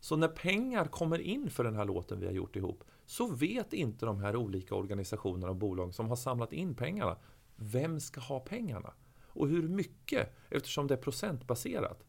Så 0.00 0.16
när 0.16 0.28
pengar 0.28 0.84
kommer 0.84 1.18
in 1.18 1.50
för 1.50 1.64
den 1.64 1.76
här 1.76 1.84
låten 1.84 2.20
vi 2.20 2.26
har 2.26 2.32
gjort 2.32 2.56
ihop 2.56 2.84
så 3.06 3.26
vet 3.26 3.72
inte 3.72 4.06
de 4.06 4.20
här 4.20 4.36
olika 4.36 4.74
organisationerna 4.74 5.50
och 5.50 5.56
bolagen 5.56 5.92
som 5.92 6.08
har 6.08 6.16
samlat 6.16 6.52
in 6.52 6.74
pengarna 6.74 7.16
vem 7.56 8.00
ska 8.00 8.20
ha 8.20 8.40
pengarna? 8.40 8.92
Och 9.26 9.48
hur 9.48 9.68
mycket? 9.68 10.36
Eftersom 10.48 10.86
det 10.86 10.94
är 10.94 10.98
procentbaserat. 10.98 12.04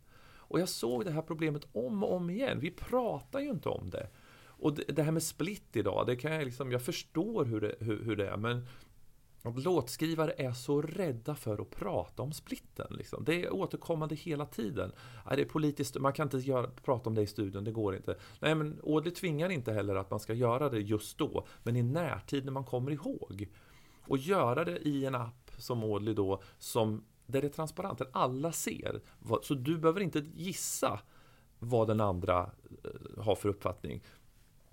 Och 0.52 0.60
jag 0.60 0.70
såg 0.70 1.06
det 1.06 1.12
här 1.12 1.22
problemet 1.22 1.68
om 1.72 2.04
och 2.04 2.16
om 2.16 2.30
igen. 2.30 2.60
Vi 2.60 2.72
pratar 2.72 3.40
ju 3.40 3.50
inte 3.50 3.70
om 3.70 3.90
det. 3.90 4.10
Och 4.62 4.74
det 4.74 5.04
här 5.04 5.12
med 5.12 5.24
split 5.24 5.76
idag, 5.76 6.08
det 6.08 6.16
kan 6.16 6.32
jag 6.32 6.46
liksom, 6.46 6.72
jag 6.72 6.82
förstår 6.82 7.46
hur 7.46 7.62
det, 7.62 7.76
hur, 7.80 8.04
hur 8.04 8.16
det 8.16 8.28
är, 8.28 8.38
men 8.38 8.68
att 9.44 9.64
låtskrivare 9.64 10.34
är 10.38 10.52
så 10.52 10.82
rädda 10.82 11.36
för 11.36 11.62
att 11.62 11.70
prata 11.70 12.24
om 12.24 12.34
splitten. 12.34 12.88
Liksom. 12.90 13.24
Det 13.24 13.46
är 13.46 13.54
återkommande 13.54 14.16
hela 14.16 14.46
tiden. 14.46 14.92
det 15.30 15.42
är 15.42 15.46
politiskt, 15.46 16.00
man 16.00 16.14
kan 16.14 16.26
inte 16.26 16.38
göra, 16.38 16.68
prata 16.68 17.10
om 17.10 17.16
det 17.16 17.22
i 17.22 17.28
studion, 17.28 17.64
det 17.64 17.72
går 17.72 17.96
inte. 17.96 18.18
Nej, 18.40 18.56
men 18.56 18.80
Audley 18.84 19.14
tvingar 19.14 19.50
inte 19.50 19.74
heller 19.74 19.96
att 19.96 20.12
man 20.12 20.20
ska 20.20 20.34
göra 20.34 20.70
det 20.70 20.80
just 20.80 21.18
då, 21.18 21.48
men 21.64 21.76
i 21.76 21.84
närtid 21.84 22.46
när 22.46 22.52
man 22.52 22.66
kommer 22.66 22.92
ihåg. 22.92 23.48
Och 24.08 24.18
göra 24.18 24.66
det 24.66 24.78
i 24.78 25.06
en 25.06 25.16
app 25.16 25.52
som 25.58 25.84
Audley 25.84 26.14
då, 26.14 26.42
som, 26.58 27.04
där 27.26 27.42
det 27.42 27.48
är 27.48 27.52
transparent, 27.52 27.98
där 27.98 28.08
alla 28.14 28.52
ser. 28.52 29.02
Så 29.42 29.54
du 29.54 29.78
behöver 29.78 30.02
inte 30.02 30.20
gissa 30.36 31.00
vad 31.60 31.88
den 31.88 32.02
andra 32.02 32.52
eh, 32.84 33.24
har 33.24 33.36
för 33.36 33.50
uppfattning. 33.50 34.04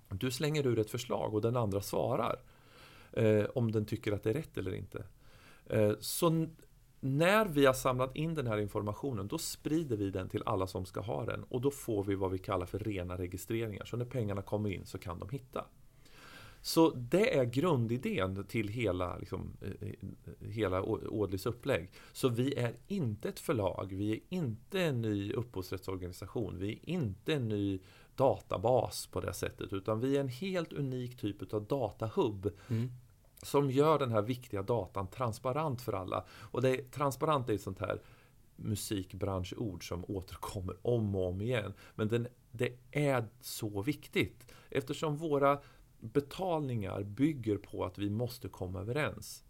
Du 0.08 0.30
slänger 0.30 0.66
ur 0.66 0.78
ett 0.78 0.90
förslag 0.90 1.34
och 1.34 1.40
den 1.40 1.56
andra 1.56 1.80
svarar 1.80 2.40
eh, 3.12 3.44
om 3.54 3.72
den 3.72 3.86
tycker 3.86 4.12
att 4.12 4.22
det 4.22 4.30
är 4.30 4.34
rätt 4.34 4.58
eller 4.58 4.74
inte. 4.74 5.04
Eh, 5.66 5.92
så 6.00 6.46
när 7.00 7.46
vi 7.46 7.66
har 7.66 7.74
samlat 7.74 8.16
in 8.16 8.34
den 8.34 8.46
här 8.46 8.58
informationen 8.58 9.28
då 9.28 9.38
sprider 9.38 9.96
vi 9.96 10.10
den 10.10 10.28
till 10.28 10.42
alla 10.46 10.66
som 10.66 10.86
ska 10.86 11.00
ha 11.00 11.24
den 11.24 11.44
och 11.44 11.60
då 11.60 11.70
får 11.70 12.04
vi 12.04 12.14
vad 12.14 12.30
vi 12.30 12.38
kallar 12.38 12.66
för 12.66 12.78
rena 12.78 13.18
registreringar. 13.18 13.84
Så 13.84 13.96
när 13.96 14.04
pengarna 14.04 14.42
kommer 14.42 14.70
in 14.70 14.86
så 14.86 14.98
kan 14.98 15.18
de 15.18 15.28
hitta. 15.28 15.64
Så 16.60 16.90
det 16.90 17.38
är 17.38 17.44
grundidén 17.44 18.44
till 18.44 18.68
hela, 18.68 19.18
liksom, 19.18 19.56
eh, 19.80 19.88
hela 20.48 20.82
Ådlis 20.82 21.46
upplägg. 21.46 21.90
Så 22.12 22.28
vi 22.28 22.54
är 22.54 22.74
inte 22.86 23.28
ett 23.28 23.40
förlag, 23.40 23.92
vi 23.92 24.12
är 24.12 24.20
inte 24.28 24.82
en 24.82 25.02
ny 25.02 25.32
upphovsrättsorganisation, 25.32 26.58
vi 26.58 26.72
är 26.72 26.88
inte 26.88 27.34
en 27.34 27.48
ny 27.48 27.80
databas 28.18 29.07
på 29.07 29.20
det 29.20 29.33
sättet. 29.33 29.72
Utan 29.72 30.00
vi 30.00 30.16
är 30.16 30.20
en 30.20 30.28
helt 30.28 30.72
unik 30.72 31.16
typ 31.16 31.52
av 31.52 31.66
datahubb. 31.66 32.50
Mm. 32.68 32.90
Som 33.42 33.70
gör 33.70 33.98
den 33.98 34.12
här 34.12 34.22
viktiga 34.22 34.62
datan 34.62 35.07
transparent 35.07 35.83
för 35.83 35.92
alla. 35.92 36.24
Och 36.31 36.62
det 36.62 36.70
är, 36.70 36.83
transparent 36.83 37.48
är 37.48 37.54
ett 37.54 37.62
sånt 37.62 37.78
här 37.78 38.02
musikbranschord 38.57 39.88
som 39.88 40.04
återkommer 40.09 40.76
om 40.83 41.16
och 41.16 41.28
om 41.28 41.40
igen. 41.40 41.72
Men 41.94 42.09
den, 42.09 42.28
det 42.50 42.72
är 42.90 43.24
så 43.40 43.83
viktigt. 43.83 44.52
Eftersom 44.70 45.16
våra 45.16 45.61
betalningar 46.00 47.02
bygger 47.02 47.57
på 47.57 47.85
att 47.85 47.98
vi 47.98 48.11
måste 48.11 48.48
komma 48.48 48.81
överens. 48.81 49.44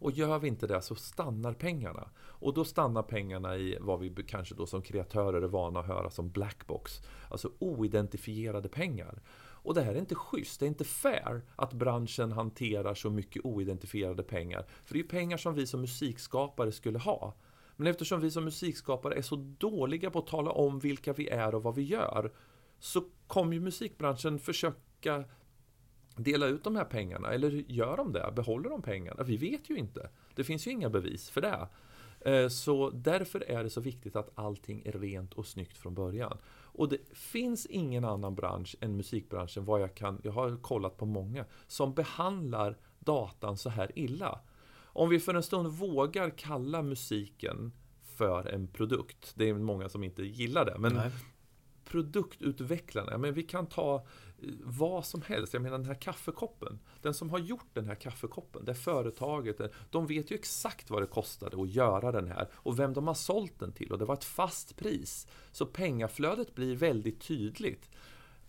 Och 0.00 0.10
gör 0.10 0.38
vi 0.38 0.48
inte 0.48 0.66
det 0.66 0.82
så 0.82 0.94
stannar 0.94 1.52
pengarna. 1.52 2.08
Och 2.18 2.54
då 2.54 2.64
stannar 2.64 3.02
pengarna 3.02 3.56
i 3.56 3.78
vad 3.80 4.00
vi 4.00 4.14
kanske 4.26 4.54
då 4.54 4.66
som 4.66 4.82
kreatörer 4.82 5.42
är 5.42 5.48
vana 5.48 5.80
att 5.80 5.86
höra 5.86 6.10
som 6.10 6.30
blackbox. 6.30 7.00
Alltså 7.30 7.52
oidentifierade 7.58 8.68
pengar. 8.68 9.22
Och 9.62 9.74
det 9.74 9.82
här 9.82 9.94
är 9.94 9.98
inte 9.98 10.14
schysst, 10.14 10.60
det 10.60 10.66
är 10.66 10.68
inte 10.68 10.84
fair 10.84 11.42
att 11.56 11.72
branschen 11.72 12.32
hanterar 12.32 12.94
så 12.94 13.10
mycket 13.10 13.44
oidentifierade 13.44 14.22
pengar. 14.22 14.66
För 14.84 14.94
det 14.94 14.98
är 14.98 15.02
ju 15.02 15.08
pengar 15.08 15.36
som 15.36 15.54
vi 15.54 15.66
som 15.66 15.80
musikskapare 15.80 16.72
skulle 16.72 16.98
ha. 16.98 17.34
Men 17.76 17.86
eftersom 17.86 18.20
vi 18.20 18.30
som 18.30 18.44
musikskapare 18.44 19.14
är 19.14 19.22
så 19.22 19.36
dåliga 19.36 20.10
på 20.10 20.18
att 20.18 20.26
tala 20.26 20.50
om 20.50 20.78
vilka 20.78 21.12
vi 21.12 21.28
är 21.28 21.54
och 21.54 21.62
vad 21.62 21.74
vi 21.74 21.82
gör 21.82 22.32
så 22.78 23.04
kommer 23.26 23.52
ju 23.52 23.60
musikbranschen 23.60 24.38
försöka 24.38 25.24
dela 26.18 26.46
ut 26.46 26.64
de 26.64 26.76
här 26.76 26.84
pengarna? 26.84 27.28
Eller 27.28 27.50
gör 27.50 27.96
de 27.96 28.12
det? 28.12 28.32
Behåller 28.36 28.70
de 28.70 28.82
pengarna? 28.82 29.22
Vi 29.22 29.36
vet 29.36 29.70
ju 29.70 29.76
inte. 29.76 30.10
Det 30.34 30.44
finns 30.44 30.66
ju 30.66 30.70
inga 30.70 30.90
bevis 30.90 31.30
för 31.30 31.40
det. 31.40 31.68
Eh, 32.20 32.48
så 32.48 32.90
därför 32.90 33.50
är 33.50 33.64
det 33.64 33.70
så 33.70 33.80
viktigt 33.80 34.16
att 34.16 34.30
allting 34.34 34.82
är 34.84 34.92
rent 34.92 35.34
och 35.34 35.46
snyggt 35.46 35.78
från 35.78 35.94
början. 35.94 36.38
Och 36.78 36.88
det 36.88 36.98
finns 37.12 37.66
ingen 37.66 38.04
annan 38.04 38.34
bransch 38.34 38.76
än 38.80 38.96
musikbranschen, 38.96 39.64
vad 39.64 39.80
jag 39.80 39.94
kan, 39.94 40.20
jag 40.24 40.32
har 40.32 40.56
kollat 40.56 40.96
på 40.96 41.06
många, 41.06 41.44
som 41.66 41.94
behandlar 41.94 42.76
datan 42.98 43.56
så 43.56 43.70
här 43.70 43.98
illa. 43.98 44.40
Om 44.80 45.08
vi 45.08 45.20
för 45.20 45.34
en 45.34 45.42
stund 45.42 45.68
vågar 45.68 46.30
kalla 46.30 46.82
musiken 46.82 47.72
för 48.02 48.48
en 48.48 48.68
produkt, 48.68 49.32
det 49.36 49.48
är 49.48 49.54
många 49.54 49.88
som 49.88 50.04
inte 50.04 50.22
gillar 50.22 50.64
det, 50.64 50.78
men 50.78 50.94
Nej. 50.94 51.10
produktutvecklarna, 51.84 53.18
men 53.18 53.34
vi 53.34 53.42
kan 53.42 53.66
ta 53.66 54.06
vad 54.64 55.06
som 55.06 55.22
helst. 55.22 55.52
Jag 55.52 55.62
menar 55.62 55.78
den 55.78 55.86
här 55.86 55.94
kaffekoppen. 55.94 56.78
Den 57.02 57.14
som 57.14 57.30
har 57.30 57.38
gjort 57.38 57.68
den 57.72 57.86
här 57.86 57.94
kaffekoppen, 57.94 58.64
det 58.64 58.74
företaget, 58.74 59.60
de 59.90 60.06
vet 60.06 60.30
ju 60.30 60.34
exakt 60.34 60.90
vad 60.90 61.02
det 61.02 61.06
kostade 61.06 61.62
att 61.62 61.70
göra 61.70 62.12
den 62.12 62.28
här 62.28 62.48
och 62.52 62.78
vem 62.78 62.92
de 62.94 63.06
har 63.06 63.14
sålt 63.14 63.58
den 63.58 63.72
till 63.72 63.92
och 63.92 63.98
det 63.98 64.04
var 64.04 64.14
ett 64.14 64.24
fast 64.24 64.76
pris. 64.76 65.26
Så 65.52 65.66
pengaflödet 65.66 66.54
blir 66.54 66.76
väldigt 66.76 67.20
tydligt. 67.20 67.90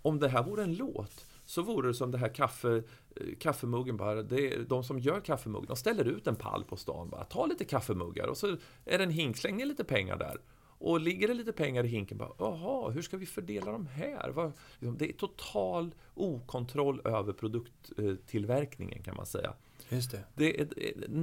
om 0.02 0.20
det 0.20 0.30
här 0.30 0.44
vore 0.44 0.64
en 0.64 0.76
låt 0.76 1.26
så 1.46 1.62
vore 1.62 1.88
det 1.88 1.94
som 1.94 2.12
det 2.12 2.18
här 2.18 2.34
kaffe, 2.34 2.84
eh, 3.16 3.36
kaffemuggen 3.40 3.98
bara, 3.98 4.24
det 4.24 4.54
är 4.54 4.60
de 4.60 4.84
som 4.84 5.00
gör 5.00 5.20
kaffemuggen, 5.22 5.68
de 5.68 5.76
ställer 5.76 6.06
ut 6.06 6.28
en 6.28 6.36
pall 6.36 6.64
på 6.64 6.76
stan 6.76 7.10
bara, 7.10 7.24
ta 7.24 7.46
lite 7.46 7.66
kaffemuggar 7.66 8.28
och 8.28 8.38
så 8.38 8.48
är 8.86 8.98
det 8.98 9.04
en 9.04 9.10
hink, 9.10 9.38
släng 9.38 9.58
ner 9.58 9.66
lite 9.66 9.84
pengar 9.84 10.18
där. 10.18 10.38
Och 10.80 11.00
ligger 11.00 11.28
det 11.28 11.34
lite 11.34 11.52
pengar 11.52 11.84
i 11.84 11.88
hinken, 11.88 12.18
bara, 12.18 12.32
jaha, 12.38 12.90
hur 12.90 13.02
ska 13.02 13.18
vi 13.18 13.26
fördela 13.26 13.72
de 13.72 13.88
här? 13.88 14.54
Liksom, 14.80 14.98
det 14.98 15.10
är 15.10 15.14
total 15.14 15.96
okontroll 16.14 17.02
över 17.04 17.34
produkttillverkningen 17.34 19.04
kan 19.04 19.16
man 19.16 19.26
säga. 19.26 19.54
Just 19.90 20.12
det. 20.12 20.24
Det 20.36 20.62
är 20.62 20.68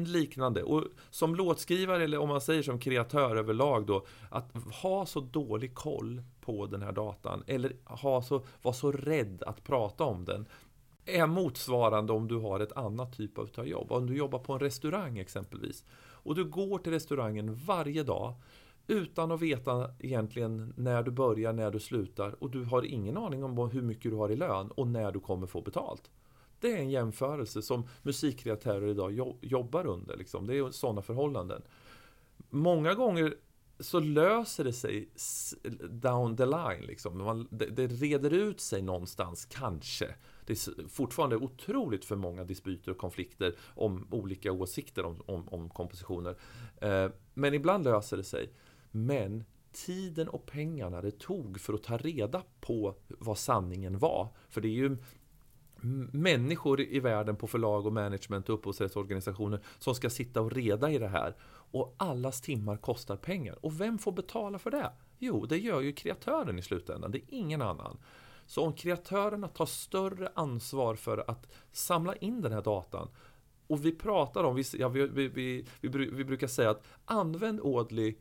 liknande. 0.05 0.63
Och 0.63 0.85
som 1.11 1.35
låtskrivare, 1.35 2.05
eller 2.05 2.19
om 2.19 2.29
man 2.29 2.41
säger 2.41 2.63
som 2.63 2.79
kreatör 2.79 3.37
överlag 3.37 3.87
då, 3.87 4.07
att 4.31 4.53
ha 4.83 5.07
så 5.07 5.21
dålig 5.21 5.75
koll 5.75 6.23
på 6.41 6.67
den 6.67 6.83
här 6.83 6.93
datan, 6.93 7.45
eller 7.47 7.77
ha 7.85 8.23
så, 8.23 8.45
vara 8.63 8.75
så 8.75 8.93
rädd 8.93 9.43
att 9.47 9.65
prata 9.65 10.05
om 10.05 10.25
den, 10.25 10.47
är 11.07 11.27
motsvarande 11.27 12.13
om 12.13 12.29
du 12.29 12.37
har 12.37 12.61
ett 12.61 12.77
annat 12.77 13.17
typ 13.17 13.39
av 13.39 13.69
jobb. 13.69 13.93
Om 13.93 14.07
du 14.07 14.17
jobbar 14.17 14.39
på 14.39 14.53
en 14.53 14.61
restaurang 14.61 15.19
exempelvis. 15.19 15.85
Och 15.95 16.35
du 16.35 16.45
går 16.45 16.79
till 16.79 16.93
restaurangen 16.93 17.55
varje 17.55 18.03
dag 18.03 18.35
utan 18.87 19.33
att 19.33 19.41
veta 19.41 19.91
egentligen 19.99 20.75
när 20.77 21.03
du 21.03 21.11
börjar, 21.11 21.53
när 21.53 21.71
du 21.71 21.81
slutar 21.81 22.43
och 22.43 22.51
du 22.51 22.65
har 22.65 22.83
ingen 22.83 23.17
aning 23.17 23.45
om 23.45 23.71
hur 23.71 23.83
mycket 23.83 24.11
du 24.11 24.17
har 24.17 24.31
i 24.31 24.37
lön 24.37 24.71
och 24.71 24.87
när 24.87 25.13
du 25.13 25.21
kommer 25.21 25.47
få 25.47 25.61
betalt. 25.61 26.11
Det 26.61 26.73
är 26.73 26.77
en 26.77 26.91
jämförelse 26.91 27.63
som 27.63 27.89
musikkreatörer 28.03 28.89
idag 28.89 29.39
jobbar 29.41 29.87
under. 29.87 30.17
Liksom. 30.17 30.47
Det 30.47 30.59
är 30.59 30.71
sådana 30.71 31.03
förhållanden. 31.03 31.63
Många 32.51 32.95
gånger 32.95 33.35
så 33.79 34.01
löser 34.01 34.65
det 34.65 34.73
sig 34.73 35.09
down 35.91 36.37
the 36.37 36.47
line. 36.47 36.87
Liksom. 36.87 37.19
Man, 37.19 37.49
det, 37.51 37.67
det 37.67 37.87
reder 37.87 38.31
ut 38.31 38.61
sig 38.61 38.83
någonstans, 38.83 39.45
kanske. 39.45 40.15
Det 40.47 40.53
är 40.53 40.89
fortfarande 40.89 41.37
otroligt 41.37 42.05
för 42.05 42.17
många 42.17 42.45
dispyter 42.45 42.91
och 42.91 42.99
konflikter 42.99 43.55
om 43.75 44.09
olika 44.11 44.53
åsikter 44.53 45.05
om, 45.05 45.23
om, 45.27 45.49
om 45.49 45.71
kompositioner. 45.71 46.37
Eh, 46.81 47.11
men 47.35 47.55
ibland 47.55 47.85
löser 47.85 48.17
det 48.17 48.25
sig. 48.25 48.51
Men 48.97 49.45
tiden 49.73 50.29
och 50.29 50.47
pengarna 50.47 51.01
det 51.01 51.19
tog 51.19 51.61
för 51.61 51.75
att 51.75 51.83
ta 51.83 51.97
reda 51.97 52.43
på 52.61 52.95
vad 53.09 53.39
sanningen 53.39 53.99
var. 53.99 54.29
För 54.49 54.61
det 54.61 54.69
är 54.69 54.73
ju 54.73 54.97
människor 56.13 56.81
i 56.81 57.01
världen 57.01 57.37
på 57.37 57.47
förlag 57.47 57.87
och 57.87 57.93
management 57.93 58.49
och 58.49 58.55
upphovsrättsorganisationer 58.55 59.61
som 59.79 59.95
ska 59.95 60.11
sitta 60.11 60.41
och 60.41 60.53
reda 60.53 60.91
i 60.91 60.99
det 60.99 61.09
här. 61.09 61.37
Och 61.49 61.95
allas 61.97 62.41
timmar 62.41 62.77
kostar 62.77 63.17
pengar. 63.17 63.65
Och 63.65 63.81
vem 63.81 63.99
får 63.99 64.13
betala 64.13 64.59
för 64.59 64.71
det? 64.71 64.93
Jo, 65.19 65.47
det 65.47 65.59
gör 65.59 65.81
ju 65.81 65.93
kreatören 65.93 66.59
i 66.59 66.63
slutändan. 66.63 67.11
Det 67.11 67.19
är 67.19 67.25
ingen 67.29 67.63
annan. 67.63 67.99
Så 68.47 68.63
om 68.63 68.73
kreatörerna 68.73 69.49
tar 69.49 69.67
större 69.67 70.33
ansvar 70.35 70.95
för 70.95 71.31
att 71.31 71.53
samla 71.73 72.17
in 72.17 72.41
den 72.41 72.53
här 72.53 72.63
datan 72.63 73.09
och 73.67 73.85
vi 73.85 73.93
pratar 73.93 74.45
om, 74.45 74.63
ja, 74.73 74.89
vi, 74.89 75.07
vi, 75.07 75.29
vi, 75.29 75.65
vi, 75.81 76.25
brukar 76.25 76.47
säga 76.47 76.71
att 76.71 76.83
använd 77.05 77.61
Audley 77.61 78.15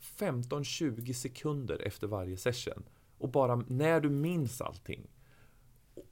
15-20 0.00 1.12
sekunder 1.12 1.82
efter 1.86 2.06
varje 2.06 2.36
session. 2.36 2.82
Och 3.18 3.28
bara 3.28 3.56
när 3.56 4.00
du 4.00 4.10
minns 4.10 4.60
allting 4.60 5.10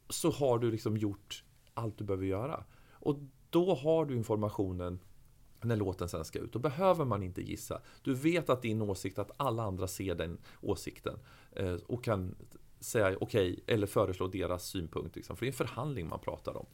så 0.08 0.30
har 0.30 0.58
du 0.58 0.70
liksom 0.70 0.96
gjort 0.96 1.44
allt 1.74 1.98
du 1.98 2.04
behöver 2.04 2.26
göra. 2.26 2.64
Och 2.90 3.18
då 3.50 3.74
har 3.74 4.04
du 4.04 4.16
informationen 4.16 5.00
när 5.62 5.76
låten 5.76 6.08
sen 6.08 6.24
ska 6.24 6.38
ut. 6.38 6.52
Då 6.52 6.58
behöver 6.58 7.04
man 7.04 7.22
inte 7.22 7.42
gissa. 7.42 7.82
Du 8.02 8.14
vet 8.14 8.50
att 8.50 8.62
din 8.62 8.82
åsikt, 8.82 9.18
att 9.18 9.30
alla 9.36 9.62
andra 9.62 9.88
ser 9.88 10.14
den 10.14 10.38
åsikten 10.62 11.18
eh, 11.52 11.74
och 11.74 12.04
kan 12.04 12.34
säga 12.80 13.16
okej 13.20 13.52
okay, 13.52 13.74
eller 13.74 13.86
föreslå 13.86 14.26
deras 14.26 14.66
synpunkt. 14.66 15.16
Liksom. 15.16 15.36
För 15.36 15.46
det 15.46 15.48
är 15.48 15.52
en 15.52 15.68
förhandling 15.68 16.08
man 16.08 16.20
pratar 16.20 16.56
om. 16.56 16.66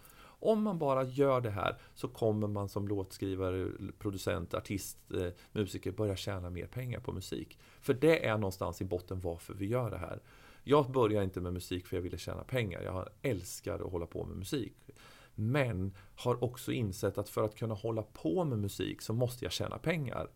Om 0.45 0.63
man 0.63 0.79
bara 0.79 1.05
gör 1.05 1.41
det 1.41 1.51
här 1.51 1.77
så 1.95 2.09
kommer 2.09 2.49
man 2.49 2.69
som 2.69 2.89
låtskrivare, 2.89 3.69
producent, 3.99 4.55
artist, 4.55 4.99
eh, 5.13 5.29
musiker 5.53 5.93
börja 5.93 6.17
tjäna 6.17 6.51
mer 6.51 6.67
pengar 6.67 7.01
på 7.01 7.13
musik. 7.13 7.59
För 7.81 7.95
det 7.95 8.27
är 8.27 8.39
någonstans 8.39 8.81
i 8.81 8.85
botten 8.85 9.21
varför 9.21 9.55
vi 9.55 9.67
gör 9.67 9.91
det 9.91 9.99
här. 9.99 10.21
Jag 10.65 10.91
började 10.91 11.25
inte 11.25 11.41
med 11.41 11.53
musik 11.53 11.87
för 11.87 11.97
jag 11.97 12.03
ville 12.03 12.19
tjäna 12.19 12.45
pengar. 12.45 12.83
Jag 12.83 13.09
älskar 13.23 13.75
att 13.75 13.93
hålla 13.93 14.07
på 14.07 14.25
med 14.25 14.37
musik. 14.37 14.77
Men 15.35 15.95
har 16.17 16.45
också 16.45 16.73
insett 16.73 17.19
att 17.19 17.29
för 17.29 17.43
att 17.45 17.57
kunna 17.57 17.75
hålla 17.75 18.03
på 18.03 18.45
med 18.45 18.59
musik 18.59 19.03
så 19.03 19.13
måste 19.13 19.45
jag 19.45 19.53
tjäna 19.53 19.79
pengar. 19.79 20.29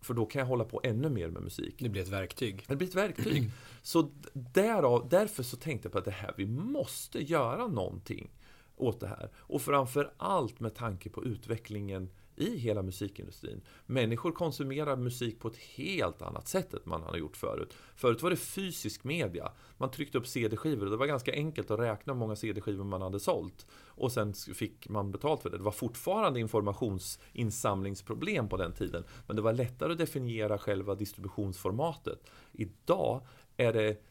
För 0.00 0.14
då 0.14 0.26
kan 0.26 0.40
jag 0.40 0.46
hålla 0.46 0.64
på 0.64 0.80
ännu 0.84 1.08
mer 1.08 1.28
med 1.28 1.42
musik. 1.42 1.74
Det 1.78 1.88
blir 1.88 2.02
ett 2.02 2.08
verktyg. 2.08 2.64
Det 2.68 2.76
blir 2.76 2.88
ett 2.88 2.94
verktyg. 2.94 3.50
Så 3.82 4.10
därav, 4.32 5.08
därför 5.08 5.42
så 5.42 5.56
tänkte 5.56 5.86
jag 5.86 5.92
på 5.92 5.98
att 5.98 6.04
det 6.04 6.10
här, 6.10 6.34
vi 6.36 6.46
måste 6.46 7.22
göra 7.22 7.66
någonting 7.66 8.30
åt 8.76 9.00
det 9.00 9.06
här. 9.06 9.30
Och 9.36 9.62
framför 9.62 10.12
allt 10.16 10.60
med 10.60 10.74
tanke 10.74 11.10
på 11.10 11.24
utvecklingen 11.24 12.10
i 12.36 12.56
hela 12.56 12.82
musikindustrin. 12.82 13.60
Människor 13.86 14.32
konsumerar 14.32 14.96
musik 14.96 15.40
på 15.40 15.48
ett 15.48 15.56
helt 15.56 16.22
annat 16.22 16.48
sätt 16.48 16.74
än 16.74 16.80
man 16.84 17.02
har 17.02 17.16
gjort 17.16 17.36
förut. 17.36 17.74
Förut 17.96 18.22
var 18.22 18.30
det 18.30 18.36
fysisk 18.36 19.04
media. 19.04 19.52
Man 19.76 19.90
tryckte 19.90 20.18
upp 20.18 20.26
CD-skivor 20.26 20.84
och 20.84 20.90
det 20.90 20.96
var 20.96 21.06
ganska 21.06 21.32
enkelt 21.32 21.70
att 21.70 21.80
räkna 21.80 22.12
hur 22.12 22.18
många 22.18 22.36
CD-skivor 22.36 22.84
man 22.84 23.02
hade 23.02 23.20
sålt. 23.20 23.66
Och 23.86 24.12
sen 24.12 24.34
fick 24.34 24.88
man 24.88 25.10
betalt 25.10 25.42
för 25.42 25.50
det. 25.50 25.58
Det 25.58 25.64
var 25.64 25.72
fortfarande 25.72 26.40
informationsinsamlingsproblem 26.40 28.48
på 28.48 28.56
den 28.56 28.72
tiden. 28.72 29.04
Men 29.26 29.36
det 29.36 29.42
var 29.42 29.52
lättare 29.52 29.92
att 29.92 29.98
definiera 29.98 30.58
själva 30.58 30.94
distributionsformatet. 30.94 32.30
Idag 32.52 33.26
är 33.56 33.72
det 33.72 34.02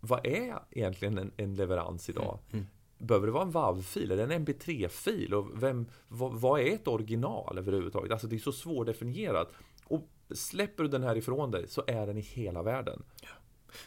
vad 0.00 0.26
är 0.26 0.58
egentligen 0.70 1.18
en, 1.18 1.32
en 1.36 1.54
leverans 1.54 2.08
idag? 2.08 2.38
Mm. 2.50 2.52
mm. 2.52 2.66
Behöver 2.98 3.26
det 3.26 3.32
vara 3.32 3.42
en 3.42 3.50
WAV-fil 3.50 4.10
eller 4.10 4.28
en 4.28 4.46
MP3-fil? 4.46 5.34
Och 5.34 5.62
vem, 5.62 5.86
vad, 6.08 6.32
vad, 6.32 6.60
är 6.60 6.74
ett 6.74 6.88
original 6.88 7.58
överhuvudtaget? 7.58 8.12
Alltså 8.12 8.26
det 8.26 8.36
är 8.36 8.40
så 8.40 8.52
svårdefinierat. 8.52 9.52
Och 9.84 10.08
släpper 10.34 10.82
du 10.82 10.88
den 10.88 11.02
här 11.02 11.16
ifrån 11.16 11.50
dig 11.50 11.68
så 11.68 11.84
är 11.86 12.06
den 12.06 12.16
i 12.16 12.20
hela 12.20 12.62
världen. 12.62 13.02
Ja. 13.22 13.28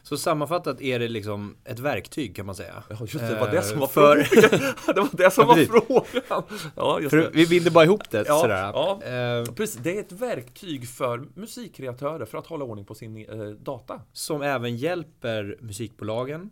Så 0.02 0.17
sammanfattat 0.17 0.82
är 0.82 1.00
det 1.00 1.08
liksom 1.08 1.56
ett 1.63 1.80
verktyg 1.80 2.36
kan 2.36 2.45
man 2.45 2.56
säga. 2.56 2.84
Ja, 2.89 2.95
just 3.00 3.19
det, 3.19 3.28
det 3.28 3.39
var 3.39 3.52
det 3.52 3.62
som 3.62 3.80
var 3.80 3.88
för... 3.88 4.24
frågan. 4.24 4.74
det 4.95 5.02
var 5.02 5.10
det 5.12 5.32
som 5.32 5.47
ja, 5.47 5.56
var 5.56 6.04
frågan. 6.04 6.43
Ja, 6.76 7.00
just 7.00 7.12
det. 7.12 7.30
Vi 7.34 7.47
binder 7.47 7.71
bara 7.71 7.86
ihop 7.86 8.12
det 8.12 8.24
ja, 8.28 8.39
sådär. 8.39 8.71
Ja, 8.74 9.00
uh, 9.47 9.54
precis. 9.54 9.80
Det 9.84 9.97
är 9.97 10.00
ett 10.00 10.12
verktyg 10.12 10.89
för 10.89 11.28
musikkreatörer 11.34 12.26
för 12.26 12.38
att 12.38 12.47
hålla 12.47 12.65
ordning 12.65 12.86
på 12.86 12.95
sin 12.95 13.30
uh, 13.30 13.50
data. 13.50 14.02
Som 14.13 14.41
även 14.41 14.78
hjälper 14.78 15.58
musikbolagen 15.60 16.50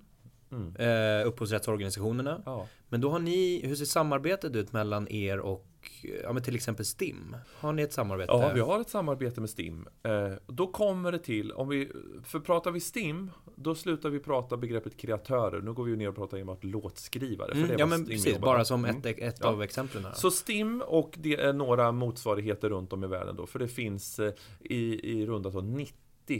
Mm. 0.51 0.75
Eh, 0.75 1.27
upphovsrättsorganisationerna. 1.27 2.41
Ja. 2.45 2.67
Men 2.89 3.01
då 3.01 3.09
har 3.09 3.19
ni, 3.19 3.62
hur 3.67 3.75
ser 3.75 3.85
samarbetet 3.85 4.55
ut 4.55 4.73
mellan 4.73 5.07
er 5.12 5.39
och 5.39 5.65
ja, 6.23 6.33
men 6.33 6.43
till 6.43 6.55
exempel 6.55 6.85
STIM? 6.85 7.35
Har 7.59 7.73
ni 7.73 7.81
ett 7.81 7.93
samarbete? 7.93 8.31
Ja, 8.31 8.51
vi 8.53 8.59
har 8.59 8.81
ett 8.81 8.89
samarbete 8.89 9.41
med 9.41 9.49
STIM. 9.49 9.88
Eh, 10.03 10.31
då 10.47 10.67
kommer 10.67 11.12
det 11.12 11.19
till, 11.19 11.51
om 11.51 11.69
vi, 11.69 11.91
för 12.23 12.39
pratar 12.39 12.71
vi 12.71 12.79
STIM, 12.79 13.31
då 13.55 13.75
slutar 13.75 14.09
vi 14.09 14.19
prata 14.19 14.57
begreppet 14.57 14.97
kreatörer. 14.97 15.62
Nu 15.62 15.73
går 15.73 15.83
vi 15.83 15.95
ner 15.95 16.09
och 16.09 16.15
pratar 16.15 16.38
enbart 16.38 16.63
låtskrivare. 16.63 17.51
Mm, 17.51 17.71
ja, 17.77 17.85
men 17.85 18.05
precis, 18.05 18.39
bara 18.39 18.65
som 18.65 18.85
mm. 18.85 18.97
ett, 18.97 19.05
ett 19.05 19.38
ja. 19.41 19.47
av 19.47 19.63
exemplen. 19.63 20.05
Här. 20.05 20.13
Så 20.13 20.31
STIM 20.31 20.83
och 20.88 21.15
det 21.17 21.35
är 21.35 21.53
några 21.53 21.91
motsvarigheter 21.91 22.69
runt 22.69 22.93
om 22.93 23.03
i 23.03 23.07
världen 23.07 23.35
då, 23.35 23.45
för 23.45 23.59
det 23.59 23.67
finns 23.67 24.19
eh, 24.19 24.33
i, 24.59 25.12
i 25.12 25.25
runda 25.25 25.51
tal 25.51 25.65
90 25.65 25.95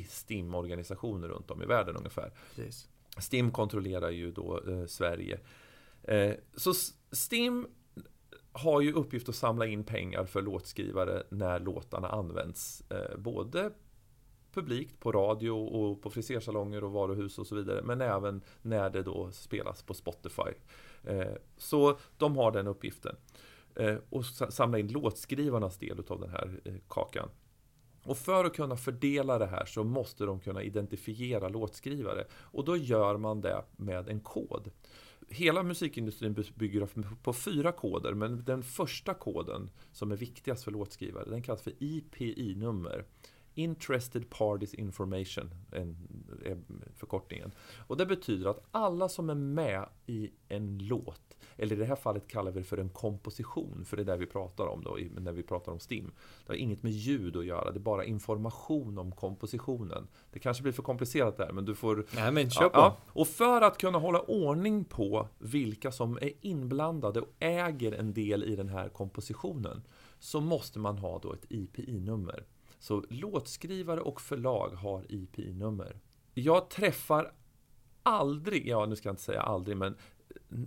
STIM-organisationer 0.10 1.28
runt 1.28 1.52
om 1.52 1.63
i 1.63 1.65
världen 1.65 1.95
ungefär. 1.95 2.32
Precis. 2.56 2.88
STIM 3.19 3.51
kontrollerar 3.51 4.10
ju 4.10 4.32
då 4.32 4.62
eh, 4.67 4.86
Sverige. 4.86 5.39
Eh, 6.03 6.34
så 6.55 6.73
STIM 7.12 7.67
har 8.51 8.82
ju 8.82 8.93
uppgift 8.93 9.29
att 9.29 9.36
samla 9.36 9.65
in 9.65 9.84
pengar 9.84 10.25
för 10.25 10.41
låtskrivare 10.41 11.23
när 11.29 11.60
låtarna 11.60 12.08
används. 12.08 12.84
Eh, 12.89 13.17
både 13.17 13.71
publikt 14.53 14.99
på 14.99 15.12
radio 15.12 15.51
och 15.51 16.01
på 16.01 16.10
frisersalonger 16.10 16.84
och 16.84 16.91
varuhus 16.91 17.39
och 17.39 17.47
så 17.47 17.55
vidare. 17.55 17.82
Men 17.84 18.01
även 18.01 18.41
när 18.62 18.89
det 18.89 19.03
då 19.03 19.32
spelas 19.32 19.84
på 19.84 19.93
Spotify. 19.93 20.51
Eh, 21.03 21.34
så 21.58 21.97
de 22.17 22.38
har 22.38 22.51
den 22.51 22.67
uppgiften. 22.67 23.15
Eh, 23.75 23.95
och 24.10 24.25
samla 24.25 24.79
in 24.79 24.88
låtskrivarnas 24.88 25.77
del 25.77 26.03
av 26.08 26.19
den 26.19 26.29
här 26.29 26.62
eh, 26.65 26.73
kakan. 26.88 27.29
Och 28.04 28.18
för 28.18 28.46
att 28.46 28.56
kunna 28.56 28.76
fördela 28.76 29.38
det 29.38 29.46
här 29.46 29.66
så 29.66 29.84
måste 29.84 30.26
de 30.26 30.40
kunna 30.40 30.64
identifiera 30.64 31.50
låtskrivare. 31.50 32.26
Och 32.32 32.66
då 32.66 32.78
gör 32.78 33.18
man 33.18 33.42
det 33.42 33.64
med 33.78 34.10
en 34.10 34.20
kod. 34.20 34.72
Hela 35.30 35.64
musikindustrin 35.64 36.46
bygger 36.56 36.88
på 37.24 37.34
fyra 37.34 37.72
koder, 37.72 38.14
men 38.14 38.44
den 38.46 38.64
första 38.64 39.14
koden 39.14 39.70
som 39.92 40.12
är 40.12 40.16
viktigast 40.16 40.64
för 40.64 40.72
låtskrivare, 40.72 41.30
den 41.30 41.42
kallas 41.42 41.62
för 41.62 41.74
IPI-nummer. 41.80 43.06
Interested 43.63 44.30
Parties 44.30 44.74
Information 44.74 45.53
är 46.45 46.57
förkortningen. 46.95 47.51
Och 47.88 47.97
det 47.97 48.05
betyder 48.05 48.49
att 48.49 48.64
alla 48.72 49.10
som 49.10 49.30
är 49.30 49.36
med 49.36 49.89
i 50.05 50.32
en 50.47 50.78
låt 50.78 51.38
eller 51.57 51.76
i 51.76 51.80
det 51.80 51.86
här 51.86 51.95
fallet 51.95 52.28
kallar 52.28 52.51
vi 52.51 52.60
det 52.60 52.66
för 52.66 52.78
en 52.78 52.89
komposition, 52.89 53.86
för 53.86 53.97
det 53.97 54.03
är 54.03 54.05
det 54.05 54.18
vi 54.18 54.26
pratar 54.26 54.68
om 54.68 54.84
då, 54.84 54.97
när 55.18 55.32
vi 55.32 55.43
pratar 55.43 55.72
om 55.72 55.80
STIM. 55.80 56.12
Det 56.45 56.51
har 56.51 56.57
inget 56.57 56.84
med 56.84 56.91
ljud 56.91 57.38
att 57.38 57.45
göra, 57.45 57.72
det 57.72 57.78
är 57.78 57.82
bara 57.82 58.05
information 58.05 58.97
om 58.97 59.12
kompositionen. 59.12 60.07
Det 60.32 60.39
kanske 60.39 60.64
blir 60.64 60.74
för 60.74 60.84
komplicerat 60.84 61.38
där, 61.38 61.51
men 61.51 61.66
du 61.66 61.76
får... 61.76 62.05
Nej, 62.16 62.32
men 62.32 62.49
kör 62.49 62.70
på. 62.70 62.80
Ja, 62.80 62.97
och 63.07 63.28
för 63.28 63.62
att 63.62 63.78
kunna 63.78 63.97
hålla 63.97 64.22
ordning 64.22 64.86
på 64.86 65.28
vilka 65.38 65.91
som 65.91 66.18
är 66.22 66.32
inblandade 66.41 67.22
och 67.22 67.30
äger 67.39 67.91
en 67.91 68.14
del 68.14 68.43
i 68.43 68.55
den 68.55 68.70
här 68.70 68.89
kompositionen, 68.89 69.84
så 70.20 70.41
måste 70.41 70.80
man 70.80 70.97
ha 70.97 71.20
då 71.20 71.34
ett 71.34 71.45
IPI-nummer. 71.49 72.45
Så 72.80 73.03
låtskrivare 73.09 74.01
och 74.01 74.21
förlag 74.21 74.69
har 74.69 75.11
IPI-nummer. 75.11 75.99
Jag 76.34 76.69
träffar 76.69 77.34
aldrig, 78.03 78.67
ja 78.67 78.86
nu 78.86 78.95
ska 78.95 79.09
jag 79.09 79.13
inte 79.13 79.23
säga 79.23 79.41
aldrig, 79.41 79.77
men 79.77 79.95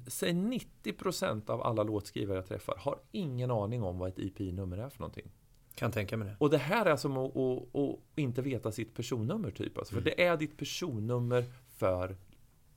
säg 0.06 0.32
90% 0.32 1.50
av 1.50 1.62
alla 1.62 1.82
låtskrivare 1.82 2.38
jag 2.38 2.46
träffar 2.46 2.76
har 2.78 2.98
ingen 3.12 3.50
aning 3.50 3.82
om 3.82 3.98
vad 3.98 4.08
ett 4.08 4.18
IPI-nummer 4.18 4.78
är 4.78 4.88
för 4.88 5.00
någonting. 5.00 5.30
Kan 5.74 5.92
tänka 5.92 6.16
mig 6.16 6.28
det. 6.28 6.36
Och 6.38 6.50
det 6.50 6.58
här 6.58 6.86
är 6.86 6.96
som 6.96 7.16
att, 7.16 7.36
att, 7.36 7.76
att 7.76 7.98
inte 8.18 8.42
veta 8.42 8.72
sitt 8.72 8.94
personnummer 8.94 9.50
typ. 9.50 9.78
Alltså, 9.78 9.94
Mm. 9.94 10.04
För 10.04 10.10
det 10.10 10.24
är 10.24 10.36
ditt 10.36 10.56
personnummer 10.56 11.44
för 11.68 12.16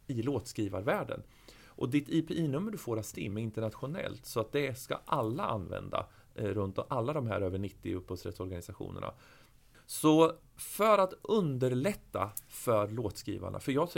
i 0.07 0.21
låtskrivarvärlden. 0.21 1.23
Och 1.65 1.89
ditt 1.89 2.09
IPI-nummer 2.09 2.71
du 2.71 2.77
får 2.77 2.97
av 2.97 3.01
STIM 3.01 3.38
är 3.38 3.41
internationellt 3.41 4.25
så 4.25 4.39
att 4.39 4.51
det 4.51 4.75
ska 4.75 4.99
alla 5.05 5.43
använda 5.43 6.07
Eh, 6.36 6.43
runt 6.43 6.77
runt 6.77 6.86
alla 6.89 7.13
de 7.13 7.27
här 7.27 7.41
över 7.41 7.57
90 7.57 7.95
upphovsrättsorganisationerna. 7.95 9.13
Så 9.86 10.31
för 10.55 10.97
att 10.97 11.13
underlätta 11.21 12.31
för 12.47 12.88
låtskrivarna, 12.88 13.59
för 13.59 13.71
jag 13.71 13.89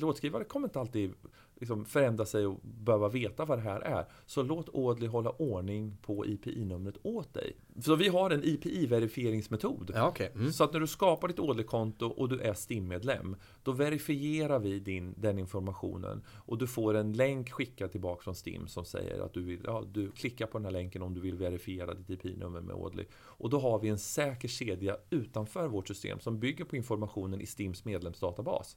låtskrivare 0.00 0.44
kommer 0.44 0.68
inte 0.68 0.80
alltid 0.80 1.14
liksom 1.60 1.84
förändra 1.84 2.26
sig 2.26 2.46
och 2.46 2.60
behöva 2.62 3.08
veta 3.08 3.44
vad 3.44 3.58
det 3.58 3.62
här 3.62 3.80
är. 3.80 4.06
Så 4.26 4.42
låt 4.42 4.74
Audley 4.74 5.08
hålla 5.08 5.30
ordning 5.30 5.96
på 6.02 6.26
IPI-numret 6.26 6.94
åt 7.02 7.34
dig. 7.34 7.56
Så 7.80 7.96
vi 7.96 8.08
har 8.08 8.30
en 8.30 8.42
IPI-verifieringsmetod. 8.42 9.90
Ja, 9.94 10.08
okej. 10.08 10.32
Mm. 10.34 10.52
Så 10.52 10.64
att 10.64 10.72
när 10.72 10.80
du 10.80 10.86
skapar 10.86 11.28
ditt 11.28 11.38
Audley-konto 11.38 12.06
och 12.06 12.28
du 12.28 12.40
är 12.40 12.54
STIM-medlem, 12.54 13.36
då 13.62 13.72
verifierar 13.72 14.58
vi 14.58 14.80
din, 14.80 15.14
den 15.16 15.38
informationen 15.38 16.22
och 16.28 16.58
du 16.58 16.66
får 16.66 16.94
en 16.94 17.12
länk 17.12 17.50
skickad 17.50 17.92
tillbaka 17.92 18.22
från 18.22 18.34
STIM 18.34 18.68
som 18.68 18.84
säger 18.84 19.20
att 19.20 19.32
du 19.32 19.42
vill, 19.42 19.60
ja, 19.64 19.84
du 19.92 20.10
klickar 20.10 20.46
på 20.46 20.58
den 20.58 20.64
här 20.64 20.72
länken 20.72 21.02
om 21.02 21.14
du 21.14 21.20
vill 21.20 21.36
verifiera 21.36 21.94
ditt 21.94 22.24
IP-nummer 22.24 22.60
med 22.60 22.74
Audley. 22.74 23.06
Och 23.14 23.50
då 23.50 23.58
har 23.58 23.78
vi 23.78 23.88
en 23.88 23.98
säker 23.98 24.48
kedja 24.48 24.96
utanför 25.10 25.68
vårt 25.68 25.88
system 25.88 26.20
som 26.20 26.38
bygger 26.38 26.64
på 26.64 26.76
informationen 26.76 27.40
i 27.40 27.46
STIMs 27.46 27.84
medlemsdatabas. 27.84 28.76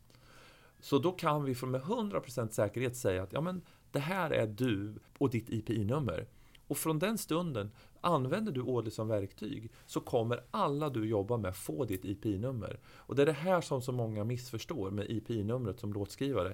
Så 0.80 1.00
då 1.00 1.12
kan 1.12 1.44
vi 1.44 1.56
med 1.66 1.82
100% 1.82 2.50
säkerhet 2.50 2.96
säga 2.96 3.24
att 3.24 3.34
ja, 3.34 3.42
men 3.42 3.62
det 3.92 4.00
här 4.00 4.32
är 4.32 4.48
du 4.48 4.96
och 5.18 5.30
ditt 5.30 5.50
IPI-nummer. 5.50 6.28
Och 6.68 6.78
från 6.78 7.00
den 7.00 7.18
stunden, 7.18 7.72
använder 8.02 8.52
du 8.52 8.62
Audley 8.62 8.92
som 8.92 9.08
verktyg 9.08 9.72
så 9.86 10.00
kommer 10.00 10.44
alla 10.52 10.90
du 10.90 11.06
jobbar 11.06 11.38
med 11.38 11.56
få 11.56 11.86
ditt 11.86 12.06
IPI-nummer. 12.06 12.80
Och 12.86 13.16
det 13.16 13.22
är 13.22 13.26
det 13.26 13.32
här 13.32 13.62
som 13.62 13.82
så 13.82 13.92
många 13.92 14.24
missförstår 14.24 14.92
med 14.92 15.10
IPI-numret 15.10 15.80
som 15.80 15.94
låtskrivare. 15.94 16.54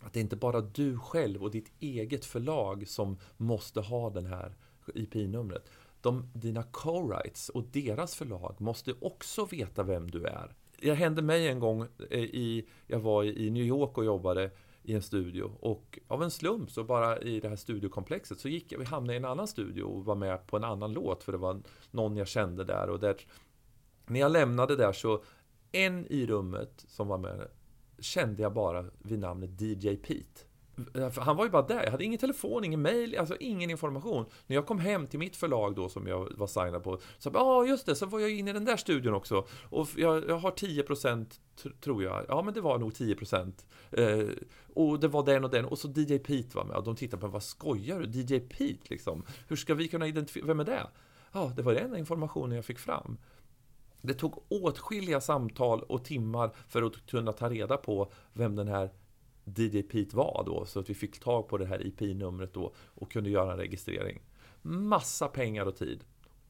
Att 0.00 0.12
det 0.12 0.18
är 0.18 0.22
inte 0.22 0.36
bara 0.36 0.60
du 0.60 0.98
själv 0.98 1.42
och 1.42 1.50
ditt 1.50 1.72
eget 1.80 2.24
förlag 2.24 2.88
som 2.88 3.18
måste 3.36 3.80
ha 3.80 4.10
det 4.10 4.28
här 4.28 4.56
IPI-numret. 4.94 5.70
De, 6.00 6.30
dina 6.34 6.62
co-writes 6.62 7.50
och 7.50 7.64
deras 7.64 8.14
förlag 8.14 8.60
måste 8.60 8.94
också 9.00 9.44
veta 9.44 9.82
vem 9.82 10.10
du 10.10 10.24
är. 10.24 10.54
Det 10.84 10.94
hände 10.94 11.22
mig 11.22 11.48
en 11.48 11.60
gång, 11.60 11.86
eh, 12.10 12.20
i, 12.20 12.68
jag 12.86 13.00
var 13.00 13.24
i 13.24 13.50
New 13.50 13.64
York 13.64 13.98
och 13.98 14.04
jobbade 14.04 14.50
i 14.82 14.94
en 14.94 15.02
studio 15.02 15.52
och 15.60 15.98
av 16.08 16.22
en 16.22 16.30
slump 16.30 16.70
så 16.70 16.84
bara 16.84 17.18
i 17.18 17.40
det 17.40 17.48
här 17.48 17.56
studiokomplexet 17.56 18.38
så 18.38 18.48
gick 18.48 18.72
jag, 18.72 18.78
vi 18.78 18.84
hamnade 18.84 19.14
i 19.14 19.16
en 19.16 19.24
annan 19.24 19.48
studio 19.48 19.82
och 19.82 20.04
var 20.04 20.14
med 20.14 20.46
på 20.46 20.56
en 20.56 20.64
annan 20.64 20.92
låt 20.92 21.24
för 21.24 21.32
det 21.32 21.38
var 21.38 21.62
någon 21.90 22.16
jag 22.16 22.28
kände 22.28 22.64
där 22.64 22.90
och 22.90 23.00
där 23.00 23.16
när 24.06 24.20
jag 24.20 24.32
lämnade 24.32 24.76
där 24.76 24.92
så 24.92 25.22
en 25.72 26.06
i 26.06 26.26
rummet 26.26 26.84
som 26.88 27.08
var 27.08 27.18
med 27.18 27.48
kände 27.98 28.42
jag 28.42 28.52
bara 28.52 28.84
vid 28.98 29.18
namnet 29.18 29.60
DJ 29.60 29.96
Pete. 29.96 30.40
Eh, 30.94 31.18
han 31.18 31.36
var 31.36 31.44
ju 31.44 31.50
bara 31.50 31.62
där, 31.62 31.84
jag 31.84 31.90
hade 31.90 32.04
ingen 32.04 32.18
telefon, 32.18 32.64
ingen 32.64 32.82
mail, 32.82 33.18
alltså 33.18 33.36
ingen 33.40 33.70
information. 33.70 34.26
När 34.46 34.56
jag 34.56 34.66
kom 34.66 34.78
hem 34.78 35.06
till 35.06 35.18
mitt 35.18 35.36
förlag 35.36 35.74
då 35.74 35.88
som 35.88 36.06
jag 36.06 36.32
var 36.36 36.46
signad 36.46 36.82
på, 36.82 36.98
så 37.18 37.30
ja 37.34 37.40
ah, 37.40 37.64
just 37.64 37.86
det, 37.86 37.94
så 37.94 38.06
var 38.06 38.20
jag 38.20 38.30
inne 38.30 38.50
i 38.50 38.52
den 38.52 38.64
där 38.64 38.76
studion 38.76 39.14
också. 39.14 39.46
Och 39.70 39.88
jag, 39.96 40.28
jag 40.28 40.38
har 40.38 40.50
10% 40.50 41.26
tror 41.80 42.02
jag, 42.02 42.24
ja 42.28 42.42
men 42.42 42.54
det 42.54 42.60
var 42.60 42.78
nog 42.78 42.92
10%. 42.92 43.52
Eh, 43.90 44.28
och 44.74 45.00
det 45.00 45.08
var 45.08 45.24
den 45.24 45.44
och 45.44 45.50
den, 45.50 45.64
och 45.64 45.78
så 45.78 45.88
DJ 45.88 46.18
Pete 46.18 46.56
var 46.56 46.64
med. 46.64 46.76
Och 46.76 46.84
de 46.84 46.96
tittade 46.96 47.20
på 47.20 47.26
mig, 47.26 47.32
vad 47.32 47.42
skojar 47.42 48.00
du? 48.00 48.20
DJ 48.20 48.40
Pete 48.40 48.86
liksom? 48.90 49.24
Hur 49.48 49.56
ska 49.56 49.74
vi 49.74 49.88
kunna 49.88 50.06
identifiera, 50.06 50.46
vem 50.46 50.60
är 50.60 50.64
det? 50.64 50.86
Ja, 51.32 51.52
det 51.56 51.62
var 51.62 51.74
den 51.74 51.84
enda 51.84 51.98
informationen 51.98 52.56
jag 52.56 52.64
fick 52.64 52.78
fram. 52.78 53.18
Det 54.02 54.14
tog 54.14 54.44
åtskilliga 54.48 55.20
samtal 55.20 55.82
och 55.82 56.04
timmar 56.04 56.50
för 56.68 56.82
att 56.82 57.06
kunna 57.06 57.32
ta 57.32 57.50
reda 57.50 57.76
på 57.76 58.12
vem 58.32 58.56
den 58.56 58.68
här 58.68 58.90
DJ 59.44 59.82
Pete 59.82 60.16
var 60.16 60.42
då, 60.46 60.64
så 60.66 60.80
att 60.80 60.90
vi 60.90 60.94
fick 60.94 61.20
tag 61.20 61.48
på 61.48 61.58
det 61.58 61.66
här 61.66 61.86
IP-numret 61.86 62.54
då 62.54 62.74
och 62.94 63.12
kunde 63.12 63.30
göra 63.30 63.52
en 63.52 63.58
registrering. 63.58 64.22
Massa 64.62 65.28
pengar 65.28 65.66
och 65.66 65.76
tid. 65.76 66.04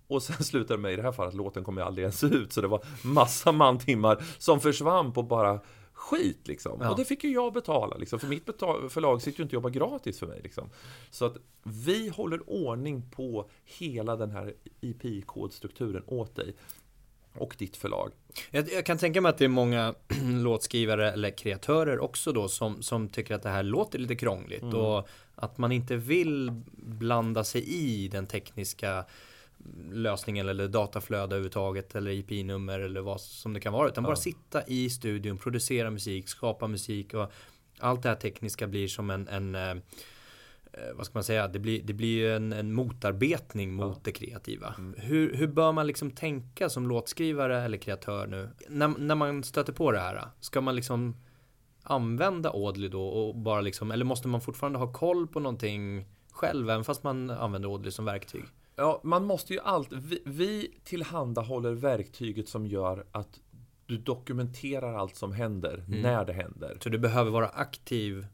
Och 0.06 0.22
sen 0.22 0.36
slutade 0.44 0.78
det 0.78 0.82
med 0.82 0.92
i 0.92 0.96
det 0.96 1.02
här 1.02 1.12
fallet, 1.12 1.34
låten 1.34 1.64
kom 1.64 1.76
ju 1.76 1.82
aldrig 1.82 2.02
ens 2.02 2.24
ut, 2.24 2.52
så 2.52 2.60
det 2.60 2.68
var 2.68 2.84
massa 3.02 3.52
mantimmar 3.52 4.24
som 4.38 4.60
försvann 4.60 5.12
på 5.12 5.22
bara 5.22 5.60
skit 5.92 6.48
liksom. 6.48 6.78
Ja. 6.80 6.90
Och 6.90 6.96
det 6.96 7.04
fick 7.04 7.24
ju 7.24 7.32
jag 7.32 7.52
betala 7.52 7.96
liksom, 7.96 8.18
för 8.18 8.26
mitt 8.26 8.44
förlag 8.90 9.22
sitter 9.22 9.40
ju 9.40 9.42
inte 9.42 9.56
och 9.56 9.62
jobbar 9.62 9.70
gratis 9.70 10.18
för 10.18 10.26
mig 10.26 10.40
liksom. 10.42 10.70
Så 11.10 11.24
att 11.24 11.36
vi 11.62 12.08
håller 12.08 12.50
ordning 12.50 13.10
på 13.10 13.50
hela 13.64 14.16
den 14.16 14.30
här 14.30 14.54
IP-kodstrukturen 14.80 16.02
åt 16.06 16.36
dig 16.36 16.54
och 17.34 17.54
ditt 17.58 17.76
förlag. 17.76 18.12
Jag, 18.50 18.72
jag 18.72 18.86
kan 18.86 18.98
tänka 18.98 19.20
mig 19.20 19.30
att 19.30 19.38
det 19.38 19.44
är 19.44 19.48
många 19.48 19.94
låtskrivare 20.42 21.12
eller 21.12 21.30
kreatörer 21.30 21.98
också 21.98 22.32
då 22.32 22.48
som, 22.48 22.82
som 22.82 23.08
tycker 23.08 23.34
att 23.34 23.42
det 23.42 23.48
här 23.48 23.62
låter 23.62 23.98
lite 23.98 24.16
krångligt 24.16 24.62
Mm. 24.62 24.74
och 24.76 25.08
att 25.34 25.58
man 25.58 25.72
inte 25.72 25.96
vill 25.96 26.62
blanda 26.76 27.44
sig 27.44 27.64
i 27.68 28.08
den 28.08 28.26
tekniska 28.26 29.04
lösningen 29.92 30.48
eller 30.48 30.68
dataflöde 30.68 31.22
överhuvudtaget 31.24 31.94
eller 31.94 32.10
IP-nummer 32.10 32.80
eller 32.80 33.00
vad 33.00 33.20
som 33.20 33.52
det 33.52 33.60
kan 33.60 33.72
vara 33.72 33.88
utan 33.88 34.04
bara 34.04 34.12
Ja. 34.12 34.16
sitta 34.16 34.66
i 34.66 34.90
studion, 34.90 35.38
producera 35.38 35.90
musik, 35.90 36.28
skapa 36.28 36.66
musik 36.66 37.14
och 37.14 37.32
allt 37.78 38.02
det 38.02 38.08
här 38.08 38.16
tekniska 38.16 38.66
blir 38.66 38.88
som 38.88 39.10
en, 39.10 39.28
en 39.28 39.54
eh, 39.54 39.74
vad 40.94 41.06
ska 41.06 41.14
man 41.16 41.24
säga, 41.24 41.48
det 41.48 41.58
blir, 41.58 41.82
det 41.82 41.92
blir 41.92 42.08
ju 42.18 42.36
en, 42.36 42.52
en 42.52 42.72
motarbetning 42.72 43.72
mot 43.74 43.96
Ja. 43.96 44.00
det 44.04 44.12
kreativa. 44.12 44.74
Mm. 44.78 44.94
Hur, 44.98 45.34
hur 45.34 45.46
bör 45.46 45.72
man 45.72 45.86
liksom 45.86 46.10
tänka 46.10 46.68
som 46.68 46.86
låtskrivare 46.88 47.62
eller 47.62 47.78
kreatör 47.78 48.26
nu? 48.26 48.48
När, 48.68 48.88
när 48.88 49.14
man 49.14 49.42
stöter 49.42 49.72
på 49.72 49.92
det 49.92 49.98
här, 49.98 50.28
ska 50.40 50.60
man 50.60 50.76
liksom 50.76 51.16
använda 51.82 52.50
Audley 52.50 52.88
då 52.88 53.08
och 53.08 53.36
bara 53.36 53.60
liksom, 53.60 53.90
eller 53.90 54.04
måste 54.04 54.28
man 54.28 54.40
fortfarande 54.40 54.78
ha 54.78 54.92
koll 54.92 55.26
på 55.26 55.40
någonting 55.40 56.06
själv 56.30 56.70
även 56.70 56.84
fast 56.84 57.02
man 57.04 57.30
använder 57.30 57.68
Audley 57.68 57.90
som 57.90 58.04
verktyg? 58.04 58.44
Ja, 58.76 59.00
man 59.04 59.24
måste 59.24 59.52
ju 59.52 59.60
alltid... 59.60 59.98
Vi, 59.98 60.22
vi 60.26 60.78
tillhandahåller 60.84 61.72
verktyget 61.72 62.48
som 62.48 62.66
gör 62.66 63.06
att 63.12 63.40
du 63.86 63.98
dokumenterar 63.98 64.94
allt 64.94 65.16
som 65.16 65.32
händer, 65.32 65.84
Mm. 65.88 66.00
när 66.00 66.24
det 66.24 66.32
händer. 66.32 66.76
Så 66.80 66.88
du 66.88 66.98
behöver 66.98 67.30
vara 67.30 67.48
aktiv 67.48 68.26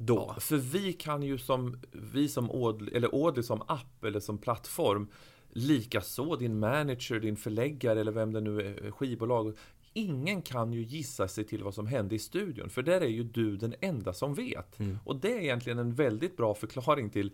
då? 0.00 0.24
Ja, 0.34 0.40
för 0.40 0.56
vi 0.56 0.92
kan 0.92 1.22
ju 1.22 1.38
som, 1.38 1.76
vi 1.92 2.28
som 2.28 2.50
Audley, 2.50 2.94
eller 2.94 3.26
Audley 3.26 3.42
som 3.42 3.62
app 3.66 4.04
eller 4.04 4.20
som 4.20 4.38
plattform, 4.38 5.08
likaså 5.52 6.36
din 6.36 6.58
manager, 6.58 7.20
din 7.20 7.36
förläggare 7.36 8.00
eller 8.00 8.12
vem 8.12 8.32
det 8.32 8.40
nu 8.40 8.60
är, 8.60 8.90
skivbolag. 8.90 9.56
Ingen 9.92 10.42
kan 10.42 10.72
ju 10.72 10.82
gissa 10.82 11.28
sig 11.28 11.44
till 11.44 11.62
vad 11.62 11.74
som 11.74 11.86
hände 11.86 12.14
i 12.14 12.18
studion, 12.18 12.70
för 12.70 12.82
där 12.82 13.00
är 13.00 13.08
ju 13.08 13.22
du 13.22 13.56
den 13.56 13.74
enda 13.80 14.12
som 14.12 14.34
vet. 14.34 14.78
Mm. 14.78 14.98
Och 15.04 15.16
det 15.16 15.32
är 15.32 15.40
egentligen 15.40 15.78
en 15.78 15.94
väldigt 15.94 16.36
bra 16.36 16.54
förklaring 16.54 17.10
till 17.10 17.32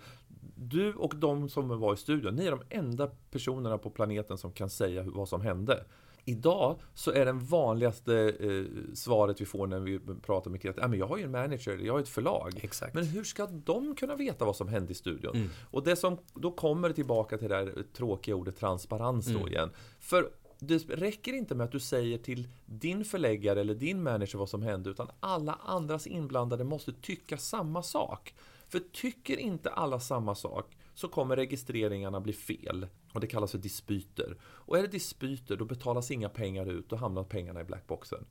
du 0.55 0.95
och 0.95 1.17
de 1.17 1.49
som 1.49 1.69
var 1.69 1.95
i 1.95 1.97
studion, 1.97 2.35
ni 2.35 2.47
är 2.47 2.51
de 2.51 2.63
enda 2.71 3.11
personerna 3.31 3.79
på 3.79 3.91
planeten 3.91 4.39
som 4.39 4.53
kan 4.53 4.71
säga 4.71 5.03
vad 5.03 5.29
som 5.29 5.41
hände. 5.41 5.85
Idag 6.29 6.77
så 6.95 7.11
är 7.13 7.25
den 7.25 7.39
vanligaste 7.45 8.35
eh, 8.41 8.95
svaret 8.95 9.41
vi 9.41 9.45
får 9.45 9.67
när 9.67 9.81
vi 9.81 10.01
pratar 10.23 10.51
med 10.51 10.63
kreatörer, 10.63 10.85
"Ja, 10.85 10.89
men 10.89 10.99
jag 10.99 11.07
har 11.07 11.17
ju 11.17 11.25
en 11.25 11.31
manager, 11.31 11.79
jag 11.79 11.93
har 11.93 12.01
ett 12.01 12.09
förlag. 12.09 12.61
Exakt. 12.63 12.95
Men 12.95 13.05
hur 13.07 13.25
ska 13.25 13.47
de 13.47 13.95
kunna 13.97 14.17
veta 14.17 14.45
vad 14.45 14.57
som 14.57 14.69
hände 14.69 14.93
i 14.93 14.95
studion? 14.95 15.37
Mm. 15.37 15.49
Och 15.71 15.85
det 15.85 15.97
som 15.97 16.19
då 16.35 16.51
kommer 16.51 16.93
tillbaka 16.93 17.39
till 17.39 17.49
det 17.49 17.57
där 17.57 17.85
tråkiga 17.93 18.35
ordet 18.37 18.57
transparens 18.57 19.27
då 19.27 19.39
Mm. 19.39 19.49
igen. 19.49 19.71
För 20.01 20.31
det 20.59 20.79
räcker 20.89 21.33
inte 21.33 21.55
med 21.55 21.65
att 21.65 21.73
du 21.73 21.81
säger 21.81 22.19
till 22.19 22.49
din 22.67 23.05
förläggare 23.05 23.61
eller 23.61 23.75
din 23.75 24.03
manager 24.03 24.39
vad 24.39 24.49
som 24.49 24.63
hände, 24.63 24.91
utan 24.91 25.09
alla 25.21 25.59
andras 25.65 26.07
inblandade 26.07 26.65
måste 26.65 26.93
tycka 26.93 27.37
samma 27.39 27.83
sak. 27.83 28.35
För 28.69 28.79
tycker 28.93 29.37
inte 29.37 29.71
alla 29.71 30.01
samma 30.01 30.35
sak 30.35 30.77
så 30.95 31.09
kommer 31.09 31.37
registreringarna 31.37 32.21
bli 32.21 32.33
fel. 32.33 32.87
Och 33.17 33.21
det 33.21 33.27
kallas 33.27 33.51
för 33.51 33.59
dispyter. 33.59 34.37
Och 34.43 34.79
är 34.79 34.83
det 34.83 34.89
dispyter, 34.89 35.57
då 35.57 35.65
betalas 35.65 36.11
inga 36.11 36.29
pengar 36.29 36.67
ut, 36.67 36.89
då 36.89 36.97
hamnar 36.97 37.25
pengarna 37.25 37.61
i 37.61 37.65
blackboxen. 37.65 38.25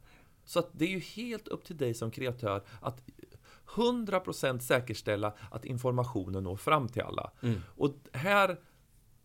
Så 0.44 0.60
att 0.60 0.70
det 0.72 0.86
är 0.86 0.90
ju 0.90 1.00
helt 1.00 1.48
upp 1.48 1.66
till 1.66 1.78
dig 1.78 1.94
som 1.94 2.12
kreatör 2.12 2.64
att 2.82 3.02
100% 3.68 4.60
säkerställa 4.60 5.34
att 5.52 5.66
informationen 5.66 6.44
når 6.44 6.56
fram 6.56 6.88
till 6.88 7.02
alla. 7.02 7.32
Mm. 7.42 7.62
Och 7.68 7.94
här, 8.14 8.60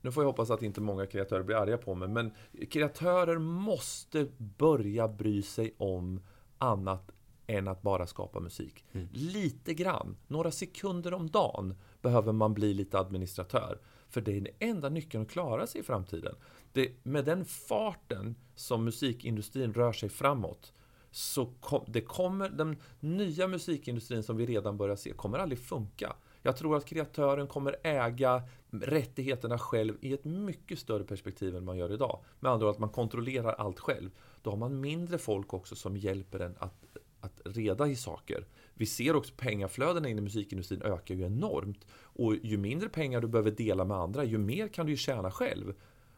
nu 0.01 0.13
får 0.13 0.23
jag 0.23 0.29
hoppas 0.29 0.51
att 0.51 0.63
inte 0.63 0.81
många 0.81 1.07
kreatörer 1.07 1.43
blir 1.43 1.57
arga 1.57 1.79
på 1.79 1.95
mig, 1.95 2.09
men 2.09 2.33
kreatörer 2.71 3.39
måste 3.39 4.27
börja 4.37 5.09
bry 5.09 5.43
sig 5.43 5.75
om 5.79 6.21
annat 6.59 7.11
än 7.47 7.69
att 7.69 7.83
bara 7.83 8.07
skapa 8.07 8.41
musik. 8.41 8.85
Mm. 8.93 9.09
Lite 9.13 9.75
grann, 9.75 10.17
några 10.27 10.51
sekunder 10.51 11.15
om 11.15 11.31
dagen 11.31 11.75
behöver 12.03 12.33
man 12.33 12.55
bli 12.55 12.75
lite 12.75 12.99
administratör. 12.99 13.79
För 14.11 14.21
det 14.21 14.37
är 14.37 14.41
den 14.41 14.55
enda 14.59 14.89
nyckeln 14.89 15.23
att 15.23 15.31
klara 15.31 15.67
sig 15.67 15.81
i 15.81 15.85
framtiden. 15.85 16.35
Det, 16.73 16.93
med 17.03 17.25
den 17.25 17.45
farten 17.45 18.35
som 18.55 18.85
musikindustrin 18.85 19.75
rör 19.75 19.93
sig 19.93 20.09
framåt 20.09 20.73
så 21.11 21.47
kom, 21.61 21.85
det 21.89 22.01
kommer, 22.01 22.49
den 22.49 22.77
nya 23.01 23.49
musikindustrin 23.49 24.23
som 24.23 24.37
vi 24.37 24.47
redan 24.47 24.77
börjar 24.77 24.97
se 24.97 25.13
kommer 25.13 25.39
aldrig 25.39 25.59
funka. 25.59 26.17
Jag 26.43 26.57
tror 26.57 26.77
att 26.77 26.85
kreatören 26.85 27.47
kommer 27.47 27.77
äga 27.83 28.43
rättigheterna 28.71 29.59
själv 29.59 29.97
i 30.01 30.13
ett 30.13 30.25
mycket 30.25 30.79
större 30.79 31.05
perspektiv 31.05 31.57
än 31.57 31.65
man 31.65 31.77
gör 31.77 31.93
idag. 31.93 32.21
Med 32.41 32.53
andra 32.53 32.67
ord 32.67 32.75
att 32.75 32.79
man 32.79 32.89
kontrollerar 32.89 33.53
allt 33.53 33.81
själv. 33.81 34.11
Då 34.43 34.51
har 34.51 34.57
man 34.57 34.81
mindre 34.81 35.19
folk 35.19 35.55
också 35.55 35.77
som 35.77 35.97
hjälper 35.97 36.41
en 36.41 36.55
att, 36.59 36.85
att 37.21 37.41
reda 37.45 37.89
i 37.89 37.97
saker. 37.97 38.47
Vi 38.81 38.87
ser 38.87 39.16
också 39.16 39.35
pengaflödena 39.37 40.09
in 40.09 40.18
i 40.18 40.20
musikindustrin 40.20 40.83
ökar 40.83 41.14
ju 41.14 41.24
enormt. 41.24 41.87
Och 41.93 42.35
ju 42.43 42.57
mindre 42.57 42.89
pengar 42.89 43.20
du 43.20 43.28
behöver 43.28 43.51
dela 43.51 43.85
med 43.85 43.97
andra, 43.97 44.24
ju 44.24 44.39
mer 44.39 44.68
kan 44.68 44.87
du 44.87 44.93
ju 44.93 44.97
tjäna 44.97 45.31
själv. 45.31 45.74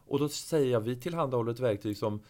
Och 0.06 0.18
då 0.18 0.28
säger 0.28 0.72
jag, 0.72 0.80
vi 0.80 0.96
tillhandahåller 0.96 1.52
ett 1.52 1.60
verktyg 1.60 1.96
som 1.96 2.22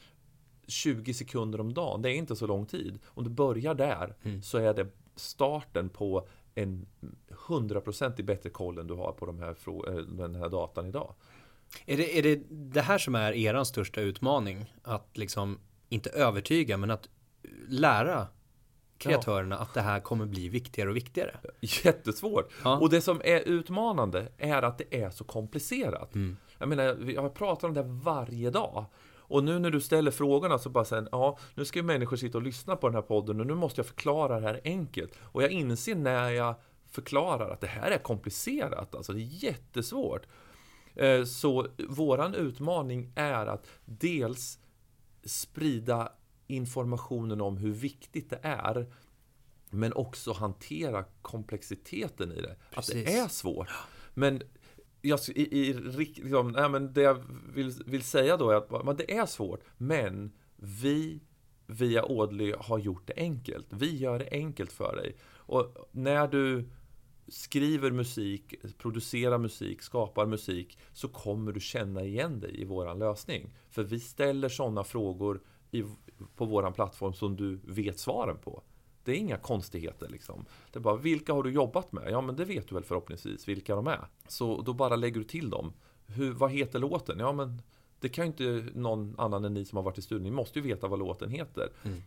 20 0.66 1.14
sekunder 1.14 1.60
om 1.60 1.74
dagen, 1.74 2.02
det 2.02 2.10
är 2.10 2.14
inte 2.14 2.36
så 2.36 2.46
lång 2.46 2.66
tid. 2.66 2.98
Om 3.06 3.24
du 3.24 3.30
börjar 3.30 3.74
där 3.74 4.14
Mm. 4.22 4.42
så 4.42 4.58
är 4.58 4.74
det 4.74 4.86
starten 5.16 5.88
på 5.88 6.28
en 6.54 6.86
100% 7.28 8.22
bättre 8.22 8.50
koll 8.50 8.78
än 8.78 8.86
du 8.86 8.94
har 8.94 9.12
på 9.12 9.26
de 9.26 9.38
här, 9.38 9.56
eh, 9.88 9.94
den 9.94 10.34
här 10.34 10.48
datan 10.48 10.86
idag. 10.86 11.14
Är 11.86 11.96
det, 11.96 12.18
är 12.18 12.22
det 12.22 12.42
det 12.50 12.82
här 12.82 12.98
som 12.98 13.14
är 13.14 13.32
er 13.32 13.64
största 13.64 14.00
utmaning? 14.00 14.74
Att 14.82 15.18
liksom, 15.18 15.58
inte 15.88 16.10
övertyga, 16.10 16.76
men 16.76 16.90
att 16.90 17.08
lära 17.68 18.28
kreatörerna 19.02 19.56
att 19.58 19.74
det 19.74 19.80
här 19.80 20.00
kommer 20.00 20.26
bli 20.26 20.48
viktigare 20.48 20.90
och 20.90 20.96
viktigare? 20.96 21.36
Jättesvårt! 21.60 22.52
Ja. 22.64 22.78
Och 22.78 22.90
det 22.90 23.00
som 23.00 23.20
är 23.24 23.40
utmanande 23.40 24.28
är 24.38 24.62
att 24.62 24.78
det 24.78 25.02
är 25.02 25.10
så 25.10 25.24
komplicerat. 25.24 26.14
Mm. 26.14 26.36
Jag 26.58 26.68
menar, 26.68 27.10
jag 27.10 27.34
pratar 27.34 27.68
om 27.68 27.74
det 27.74 27.82
varje 27.82 28.50
dag. 28.50 28.84
Och 29.32 29.44
nu 29.44 29.58
när 29.58 29.70
du 29.70 29.80
ställer 29.80 30.10
frågorna 30.10 30.58
så 30.58 30.70
bara 30.70 30.84
säger 30.84 31.08
ja, 31.12 31.38
nu 31.54 31.64
ska 31.64 31.78
ju 31.78 31.82
människor 31.82 32.16
sitta 32.16 32.38
och 32.38 32.44
lyssna 32.44 32.76
på 32.76 32.88
den 32.88 32.94
här 32.94 33.02
podden 33.02 33.40
och 33.40 33.46
nu 33.46 33.54
måste 33.54 33.78
jag 33.78 33.86
förklara 33.86 34.40
det 34.40 34.46
här 34.46 34.60
enkelt. 34.64 35.12
Och 35.22 35.42
jag 35.42 35.50
inser 35.50 35.94
när 35.94 36.30
jag 36.30 36.54
förklarar 36.90 37.50
att 37.50 37.60
det 37.60 37.66
här 37.66 37.90
är 37.90 37.98
komplicerat, 37.98 38.94
alltså 38.94 39.12
det 39.12 39.20
är 39.20 39.44
jättesvårt. 39.44 40.26
Eh, 40.94 41.24
Så 41.24 41.66
våran 41.88 42.34
utmaning 42.34 43.12
är 43.14 43.46
att 43.46 43.66
dels 43.84 44.58
sprida 45.24 46.12
informationen 46.46 47.40
om 47.40 47.56
hur 47.56 47.72
viktigt 47.72 48.30
det 48.30 48.38
är 48.42 48.86
men 49.70 49.92
också 49.92 50.32
hantera 50.32 51.04
komplexiteten 51.22 52.32
i 52.32 52.40
det. 52.40 52.52
Att 52.52 52.74
Precis. 52.74 52.94
det 52.94 53.18
är 53.18 53.28
svårt. 53.28 53.68
Men 54.14 54.42
jag, 55.02 55.20
i, 55.28 55.58
i, 55.58 55.74
liksom, 55.74 56.52
nej, 56.52 56.68
men 56.68 56.92
det 56.92 57.02
jag 57.02 57.24
vill, 57.54 57.82
vill 57.86 58.02
säga 58.02 58.36
då 58.36 58.50
är 58.50 58.54
att 58.54 58.84
men 58.84 58.96
det 58.96 59.16
är 59.16 59.26
svårt, 59.26 59.60
men 59.76 60.32
vi 60.56 61.20
via 61.66 62.02
Audley 62.02 62.54
har 62.58 62.78
gjort 62.78 63.06
det 63.06 63.14
enkelt. 63.16 63.66
Vi 63.70 63.96
gör 63.96 64.18
det 64.18 64.28
enkelt 64.30 64.72
för 64.72 64.96
dig. 64.96 65.16
Och 65.24 65.88
när 65.92 66.28
du 66.28 66.68
skriver 67.28 67.90
musik, 67.90 68.54
producerar 68.78 69.38
musik, 69.38 69.82
skapar 69.82 70.26
musik 70.26 70.78
så 70.92 71.08
kommer 71.08 71.52
du 71.52 71.60
känna 71.60 72.02
igen 72.04 72.40
dig 72.40 72.60
i 72.60 72.64
våran 72.64 72.98
lösning. 72.98 73.54
För 73.70 73.82
vi 73.82 74.00
ställer 74.00 74.48
sådana 74.48 74.84
frågor 74.84 75.40
i, 75.72 75.84
på 76.36 76.44
våran 76.44 76.72
plattform 76.72 77.12
som 77.12 77.36
du 77.36 77.60
vet 77.64 77.98
svaren 77.98 78.36
på. 78.38 78.62
Det 79.04 79.12
är 79.12 79.16
inga 79.16 79.36
konstigheter 79.36 80.08
liksom. 80.08 80.44
Det 80.72 80.78
är 80.78 80.80
bara, 80.80 80.96
vilka 80.96 81.32
har 81.32 81.42
du 81.42 81.50
jobbat 81.50 81.92
med? 81.92 82.10
Ja, 82.10 82.20
men 82.20 82.36
det 82.36 82.44
vet 82.44 82.68
du 82.68 82.74
väl 82.74 82.84
förhoppningsvis 82.84 83.48
vilka 83.48 83.74
de 83.74 83.86
är. 83.86 84.06
Så 84.28 84.62
då 84.62 84.72
bara 84.72 84.96
lägger 84.96 85.18
du 85.18 85.24
till 85.24 85.50
dem. 85.50 85.72
Hur, 86.06 86.32
vad 86.32 86.50
heter 86.50 86.78
låten? 86.78 87.18
Ja, 87.18 87.32
men 87.32 87.62
det 88.00 88.08
kan 88.08 88.24
ju 88.24 88.26
inte 88.26 88.78
någon 88.78 89.14
annan 89.18 89.44
än 89.44 89.54
ni 89.54 89.64
som 89.64 89.76
har 89.76 89.82
varit 89.82 89.98
i 89.98 90.02
studion. 90.02 90.22
Ni 90.22 90.30
måste 90.30 90.58
ju 90.58 90.64
veta 90.64 90.88
vad 90.88 90.98
låten 90.98 91.30
heter. 91.30 91.72
Mm. 91.82 92.02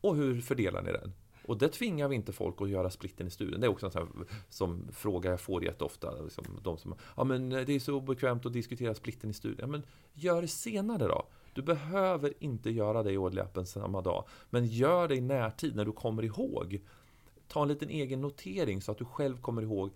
Och 0.00 0.16
hur 0.16 0.40
fördelar 0.40 0.82
ni 0.82 0.92
den? 0.92 1.12
Och 1.44 1.58
det 1.58 1.68
tvingar 1.68 2.08
vi 2.08 2.16
inte 2.16 2.32
folk 2.32 2.60
att 2.60 2.70
göra 2.70 2.90
splitten 2.90 3.26
i 3.26 3.30
studion. 3.30 3.60
Det 3.60 3.66
är 3.66 3.70
också 3.70 3.86
en 3.86 3.92
sån 3.92 4.02
här 4.02 4.26
som 4.48 4.88
fråga 4.92 5.30
jag 5.30 5.40
får 5.40 5.64
jätteofta. 5.64 6.22
Liksom, 6.22 6.44
de 6.62 6.78
som, 6.78 6.94
ja 7.16 7.24
men 7.24 7.50
det 7.50 7.70
är 7.70 7.80
så 7.80 7.94
obekvämt 7.94 8.46
att 8.46 8.52
diskutera 8.52 8.94
splitten 8.94 9.30
i 9.30 9.32
studion. 9.32 9.58
Ja, 9.60 9.66
men 9.66 9.82
gör 10.12 10.42
det 10.42 10.48
senare 10.48 11.06
då. 11.06 11.26
Du 11.52 11.62
behöver 11.62 12.34
inte 12.38 12.70
göra 12.70 13.02
det 13.02 13.12
i 13.12 13.16
Audley-appen 13.16 13.64
samma 13.64 14.00
dag. 14.00 14.24
Men 14.50 14.66
gör 14.66 15.08
det 15.08 15.16
i 15.16 15.20
närtid 15.20 15.76
när 15.76 15.84
du 15.84 15.92
kommer 15.92 16.24
ihåg. 16.24 16.80
Ta 17.48 17.62
en 17.62 17.68
liten 17.68 17.90
egen 17.90 18.20
notering 18.20 18.82
så 18.82 18.92
att 18.92 18.98
du 18.98 19.04
själv 19.04 19.40
kommer 19.40 19.62
ihåg 19.62 19.90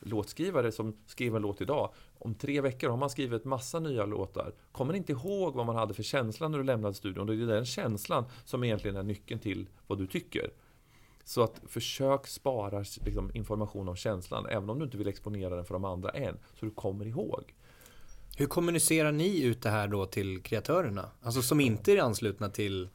låtskrivare 0.00 0.72
som 0.72 0.96
skriver 1.06 1.36
en 1.36 1.42
låt 1.42 1.60
idag. 1.60 1.92
Om 2.18 2.34
tre 2.34 2.60
veckor 2.60 2.88
har 2.88 2.96
man 2.96 3.10
skrivit 3.10 3.44
massa 3.44 3.80
nya 3.80 4.06
låtar. 4.06 4.54
Kommer 4.72 4.94
inte 4.94 5.12
ihåg 5.12 5.54
vad 5.54 5.66
man 5.66 5.76
hade 5.76 5.94
för 5.94 6.02
känsla 6.02 6.48
när 6.48 6.58
du 6.58 6.64
lämnade 6.64 6.94
studion. 6.94 7.26
Det 7.26 7.34
är 7.34 7.36
den 7.36 7.64
känslan 7.64 8.24
som 8.44 8.64
egentligen 8.64 8.96
är 8.96 9.02
nyckeln 9.02 9.40
till 9.40 9.68
vad 9.86 9.98
du 9.98 10.06
tycker. 10.06 10.50
Så 11.24 11.42
att 11.42 11.60
försök 11.66 12.26
spara 12.26 12.84
liksom, 13.04 13.30
information 13.34 13.88
om 13.88 13.96
känslan, 13.96 14.46
även 14.46 14.70
om 14.70 14.78
du 14.78 14.84
inte 14.84 14.96
vill 14.96 15.08
exponera 15.08 15.56
den 15.56 15.64
för 15.64 15.74
de 15.74 15.84
andra 15.84 16.10
än, 16.10 16.38
så 16.54 16.64
du 16.64 16.70
kommer 16.70 17.06
ihåg. 17.06 17.54
Hur 18.36 18.46
kommunicerar 18.46 19.12
ni 19.12 19.42
ut 19.42 19.62
det 19.62 19.70
här 19.70 19.88
då 19.88 20.06
till 20.06 20.42
kreatörerna? 20.42 21.10
Alltså 21.22 21.42
som 21.42 21.60
inte 21.60 21.92
är 21.92 22.02
anslutna 22.02 22.48
till 22.48 22.88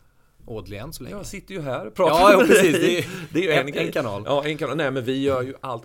Audley 0.48 0.80
än 0.80 0.94
så 0.94 1.04
länge? 1.04 1.16
Jag 1.16 1.26
sitter 1.26 1.54
ju 1.54 1.62
här 1.62 1.86
och 1.86 1.94
pratar 1.94 2.20
Ja, 2.20 2.32
ja 2.32 2.48
precis. 2.48 2.76
Det 2.76 3.00
är, 3.00 3.06
Det 3.34 3.40
är 3.40 3.44
ju 3.44 3.52
en, 3.52 3.68
en, 3.68 3.86
en 3.86 3.92
kanal. 3.92 4.24
Ja, 4.26 4.46
en 4.46 4.58
kanal. 4.58 4.78
Nej, 4.78 4.92
men 4.92 5.06
vi 5.06 5.22
gör 5.24 5.42
ju 5.42 5.54
allt. 5.62 5.84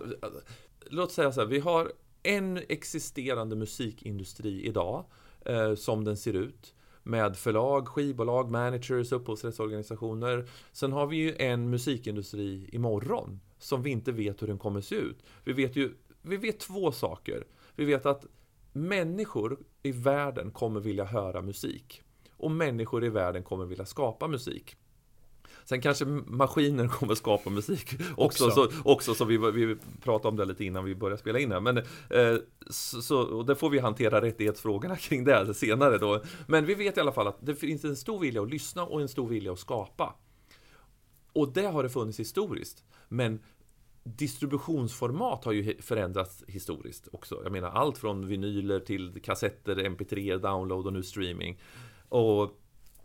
Låt 0.89 1.11
säga 1.11 1.31
så 1.31 1.41
här, 1.41 1.47
vi 1.47 1.59
har 1.59 1.91
en 2.23 2.59
existerande 2.69 3.55
musikindustri 3.55 4.65
idag, 4.65 5.05
eh, 5.45 5.75
som 5.75 6.03
den 6.03 6.17
ser 6.17 6.33
ut. 6.33 6.73
Med 7.03 7.37
förlag, 7.37 7.87
skivbolag, 7.87 8.51
managers, 8.51 9.11
upphovsrättsorganisationer. 9.11 10.49
Sen 10.71 10.91
har 10.91 11.07
vi 11.07 11.17
ju 11.17 11.35
en 11.35 11.69
musikindustri 11.69 12.69
imorgon, 12.71 13.39
som 13.57 13.83
vi 13.83 13.89
inte 13.89 14.11
vet 14.11 14.41
hur 14.41 14.47
den 14.47 14.57
kommer 14.57 14.81
se 14.81 14.95
ut. 14.95 15.17
Vi 15.43 15.53
vet 15.53 15.75
ju, 15.75 15.93
vi 16.21 16.37
vet 16.37 16.59
två 16.59 16.91
saker. 16.91 17.43
Vi 17.75 17.85
vet 17.85 18.05
att 18.05 18.25
människor 18.73 19.57
i 19.83 19.91
världen 19.91 20.51
kommer 20.51 20.79
vilja 20.79 21.05
höra 21.05 21.41
musik. 21.41 22.01
Och 22.37 22.51
människor 22.51 23.05
i 23.05 23.09
världen 23.09 23.43
kommer 23.43 23.65
vilja 23.65 23.85
skapa 23.85 24.27
musik. 24.27 24.75
Sen 25.65 25.81
kanske 25.81 26.05
maskiner 26.05 26.87
kommer 26.99 27.15
skapa 27.15 27.49
musik 27.49 27.93
också, 28.17 28.45
Också. 28.45 28.51
Så, 28.51 28.71
också 28.83 29.13
så 29.13 29.25
vi, 29.25 29.37
vi 29.37 29.77
pratade 30.01 30.27
om 30.27 30.35
det 30.35 30.45
lite 30.45 30.65
innan 30.65 30.85
vi 30.85 30.95
började 30.95 31.21
spela 31.21 31.39
in 31.39 31.51
här. 31.51 31.59
Men, 31.59 31.77
eh, 31.77 32.37
så, 32.69 33.21
och 33.21 33.45
det 33.45 33.55
får 33.55 33.69
vi 33.69 33.79
hantera 33.79 34.21
rättighetsfrågorna 34.21 34.95
kring 34.95 35.23
det 35.23 35.53
senare 35.53 35.97
då. 35.97 36.23
Men 36.47 36.65
vi 36.65 36.75
vet 36.75 36.97
i 36.97 36.99
alla 36.99 37.11
fall 37.11 37.27
att 37.27 37.37
det 37.39 37.55
finns 37.55 37.83
en 37.83 37.95
stor 37.95 38.19
vilja 38.19 38.41
att 38.41 38.49
lyssna 38.49 38.85
och 38.85 39.01
en 39.01 39.07
stor 39.07 39.27
vilja 39.27 39.51
att 39.51 39.59
skapa. 39.59 40.15
Och 41.33 41.53
det 41.53 41.65
har 41.65 41.83
det 41.83 41.89
funnits 41.89 42.19
historiskt. 42.19 42.83
Men 43.09 43.39
distributionsformat 44.03 45.45
har 45.45 45.51
ju 45.51 45.81
förändrats 45.81 46.43
historiskt 46.47 47.07
också. 47.11 47.39
Jag 47.43 47.51
menar 47.51 47.69
allt 47.69 47.97
från 47.97 48.27
vinyler 48.27 48.79
till 48.79 49.21
kassetter, 49.23 49.75
mp3, 49.75 50.37
download 50.37 50.87
och 50.87 50.93
nu 50.93 51.03
streaming. 51.03 51.59
Och 52.09 52.51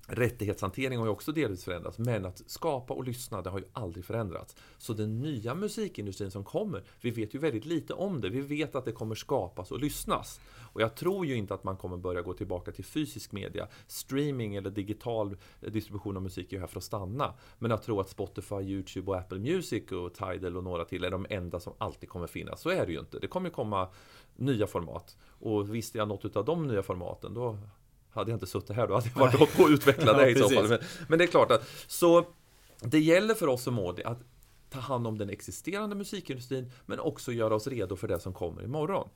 rättighetshantering 0.09 0.99
har 0.99 1.07
ju 1.07 1.11
också 1.11 1.33
delvis 1.33 1.65
förändrats. 1.65 1.99
Men 1.99 2.27
att 2.27 2.43
skapa 2.47 2.95
och 2.95 3.05
lyssna, 3.05 3.43
det 3.43 3.51
har 3.51 3.59
ju 3.59 3.65
aldrig 3.73 4.05
förändrats. 4.05 4.57
Så 4.79 4.93
den 4.93 5.19
nya 5.21 5.55
musikindustrin 5.55 6.31
som 6.31 6.45
kommer, 6.45 6.85
vi 7.01 7.11
vet 7.11 7.35
ju 7.35 7.39
väldigt 7.39 7.65
lite 7.65 7.95
om 7.95 8.21
det. 8.21 8.29
Vi 8.29 8.41
vet 8.41 8.75
att 8.75 8.85
det 8.85 8.93
kommer 8.93 9.15
skapas 9.15 9.71
och 9.71 9.81
lyssnas. 9.81 10.41
Och 10.73 10.81
jag 10.81 10.95
tror 10.95 11.27
ju 11.27 11.37
inte 11.37 11.55
att 11.55 11.65
man 11.65 11.77
kommer 11.77 11.97
börja 11.97 12.23
gå 12.23 12.33
tillbaka 12.33 12.73
till 12.73 12.85
fysisk 12.85 13.33
media. 13.33 13.69
Streaming 13.87 14.55
eller 14.55 14.71
digital 14.71 15.37
eh, 15.61 15.71
distribution 15.73 16.17
av 16.17 16.23
musik 16.23 16.53
är 16.53 16.57
ju 16.57 16.61
här 16.61 16.67
för 16.67 16.79
att 16.79 16.85
stanna. 16.85 17.35
Men 17.59 17.71
jag 17.71 17.83
tror 17.83 18.01
att 18.01 18.09
Spotify, 18.09 18.57
YouTube 18.57 19.11
och 19.11 19.19
Apple 19.19 19.39
Music 19.39 19.93
och 19.93 20.15
Tidal 20.15 20.57
och 20.57 20.65
några 20.65 20.85
till 20.85 21.05
är 21.05 21.11
de 21.11 21.27
enda 21.31 21.61
som 21.61 21.73
alltid 21.79 22.09
kommer 22.09 22.27
finnas. 22.27 22.61
Så 22.61 22.71
är 22.71 22.87
det 22.87 22.93
ju 22.93 22.99
inte. 22.99 23.19
Det 23.19 23.27
kommer 23.27 23.51
komma 23.51 23.89
nya 24.37 24.67
format. 24.67 25.17
Och 25.41 25.75
visste 25.75 25.99
jag 25.99 26.09
något 26.09 26.37
av 26.37 26.45
de 26.45 26.67
nya 26.67 26.83
formaten, 26.83 27.35
då 27.35 27.59
hade 28.19 28.31
jag 28.31 28.37
inte 28.37 28.47
suttit 28.47 28.77
här, 28.77 28.87
då 28.87 28.95
hade 28.95 29.11
jag 29.15 29.21
varit 29.21 29.35
uppe 29.35 29.63
och 29.63 29.69
utvecklat 29.69 30.17
det 30.17 30.23
Ja, 30.31 30.31
i 30.31 30.35
så 30.35 30.49
fall. 30.49 30.69
Men, 30.69 30.79
men 31.09 31.19
det 31.19 31.25
är 31.25 31.29
klart 31.29 31.51
att, 31.51 31.69
så 31.87 32.27
det 32.81 32.99
gäller 32.99 33.35
för 33.35 33.47
oss 33.47 33.63
som 33.63 33.75
Modi 33.75 34.05
att 34.05 34.19
ta 34.71 34.79
hand 34.79 35.07
om 35.07 35.19
den 35.19 35.31
existerande 35.31 35.97
musikindustrin, 35.97 36.71
men 36.87 37.01
också 37.01 37.33
göra 37.33 37.55
oss 37.55 37.67
redo 37.67 37.97
för 37.97 38.09
det 38.09 38.21
som 38.21 38.33
kommer 38.33 38.65
imorgon. 38.65 39.09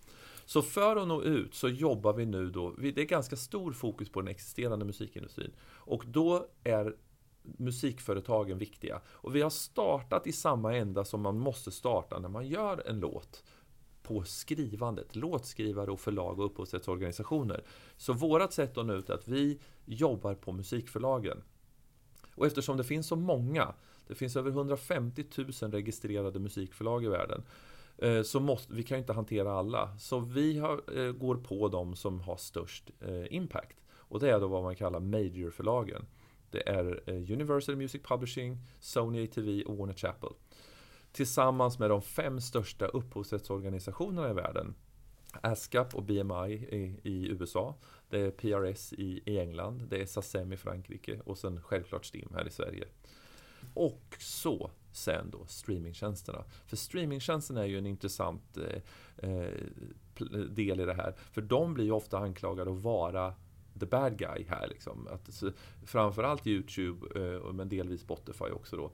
Så 0.44 0.62
för 0.62 0.96
att 0.96 1.08
nå 1.08 1.22
ut 1.22 1.54
så 1.54 1.68
jobbar 1.68 2.12
vi 2.12 2.26
nu 2.26 2.50
då, 2.50 2.70
det 2.70 2.98
är 2.98 3.04
ganska 3.04 3.36
stor 3.36 3.72
fokus 3.72 4.12
på 4.12 4.20
den 4.20 4.28
existerande 4.28 4.84
musikindustrin. 4.84 5.52
Och 5.64 6.04
då 6.06 6.46
är 6.64 6.96
musikföretagen 7.42 8.58
viktiga. 8.58 9.00
Och 9.06 9.36
vi 9.36 9.42
har 9.42 9.50
startat 9.50 10.26
i 10.26 10.32
samma 10.32 10.76
ända 10.76 11.04
som 11.04 11.20
man 11.20 11.38
måste 11.38 11.70
starta 11.70 12.18
när 12.18 12.28
man 12.28 12.48
gör 12.48 12.82
en 12.86 13.00
låt 13.00 13.44
på 14.02 14.22
skrivandet, 14.22 15.16
låtskrivare 15.16 15.90
och 15.90 16.00
förlag 16.00 16.38
och 16.38 16.46
upphovsrättsorganisationer. 16.46 17.64
Så 17.96 18.12
vårt 18.12 18.52
sätt 18.52 18.78
att 18.78 18.86
nå 18.86 18.94
ut 18.94 19.10
är 19.10 19.14
att 19.14 19.28
vi 19.28 19.58
jobbar 19.84 20.34
på 20.34 20.52
musikförlagen. 20.52 21.42
Och 22.34 22.46
eftersom 22.46 22.76
det 22.76 22.84
finns 22.84 23.06
så 23.06 23.16
många, 23.16 23.74
det 24.06 24.14
finns 24.14 24.36
över 24.36 24.50
150 24.50 25.24
000 25.36 25.72
registrerade 25.72 26.38
musikförlag 26.38 27.04
i 27.04 27.08
världen, 27.08 27.42
eh, 27.98 28.22
så 28.22 28.40
måste, 28.40 28.74
vi 28.74 28.82
kan 28.82 28.98
inte 28.98 29.12
hantera 29.12 29.52
alla. 29.52 29.98
Så 29.98 30.20
vi 30.20 30.58
har, 30.58 30.98
eh, 30.98 31.12
går 31.12 31.36
på 31.36 31.68
de 31.68 31.96
som 31.96 32.20
har 32.20 32.36
störst 32.36 32.90
eh, 33.00 33.34
impact. 33.34 33.76
Och 33.90 34.20
det 34.20 34.30
är 34.30 34.40
då 34.40 34.46
vad 34.46 34.62
man 34.62 34.76
kallar 34.76 35.00
majorförlagen. 35.00 36.06
Det 36.50 36.68
är 36.68 37.10
Universal 37.10 37.76
Music 37.76 38.02
Publishing, 38.02 38.58
Sony 38.80 39.24
ATV 39.24 39.62
och 39.62 39.76
Warner 39.76 39.94
Chappell 39.94 40.32
tillsammans 41.12 41.78
med 41.78 41.90
de 41.90 42.02
fem 42.02 42.40
största 42.40 42.86
upphovsrättsorganisationerna 42.86 44.30
i 44.30 44.32
världen. 44.32 44.74
ASCAP 45.40 45.94
och 45.94 46.02
BMI 46.02 46.52
i, 46.52 47.00
i, 47.02 47.28
USA. 47.28 47.74
Det 48.10 48.20
är 48.20 48.30
PRS 48.30 48.92
i, 48.92 49.22
i 49.24 49.38
England. 49.38 49.86
Det 49.90 50.02
är 50.02 50.06
SACEM 50.06 50.52
i 50.52 50.56
Frankrike 50.56 51.20
och 51.24 51.38
sen 51.38 51.62
självklart 51.62 52.04
STIM 52.04 52.28
här 52.34 52.46
i 52.46 52.50
Sverige. 52.50 52.84
Och 53.74 54.16
så 54.18 54.70
sen 54.92 55.30
då 55.30 55.46
streamingtjänsterna. 55.46 56.44
För 56.66 56.76
streamingtjänsterna 56.76 57.62
är 57.62 57.66
ju 57.66 57.78
en 57.78 57.86
intressant 57.86 58.56
eh, 58.56 59.30
eh 59.30 59.50
del 60.50 60.80
i 60.80 60.84
det 60.84 60.94
här. 60.94 61.14
För 61.32 61.42
de 61.42 61.74
blir 61.74 61.84
ju 61.84 61.92
ofta 61.92 62.18
anklagade 62.18 62.70
att 62.70 62.82
vara 62.82 63.34
the 63.80 63.86
bad 63.86 64.18
guy 64.18 64.44
här. 64.48 64.68
Liksom. 64.68 65.08
Att, 65.10 65.42
framförallt 65.86 66.46
YouTube, 66.46 67.20
eh, 67.20 67.52
men 67.52 67.68
delvis 67.68 68.00
Spotify 68.00 68.44
också 68.44 68.76
då. 68.76 68.92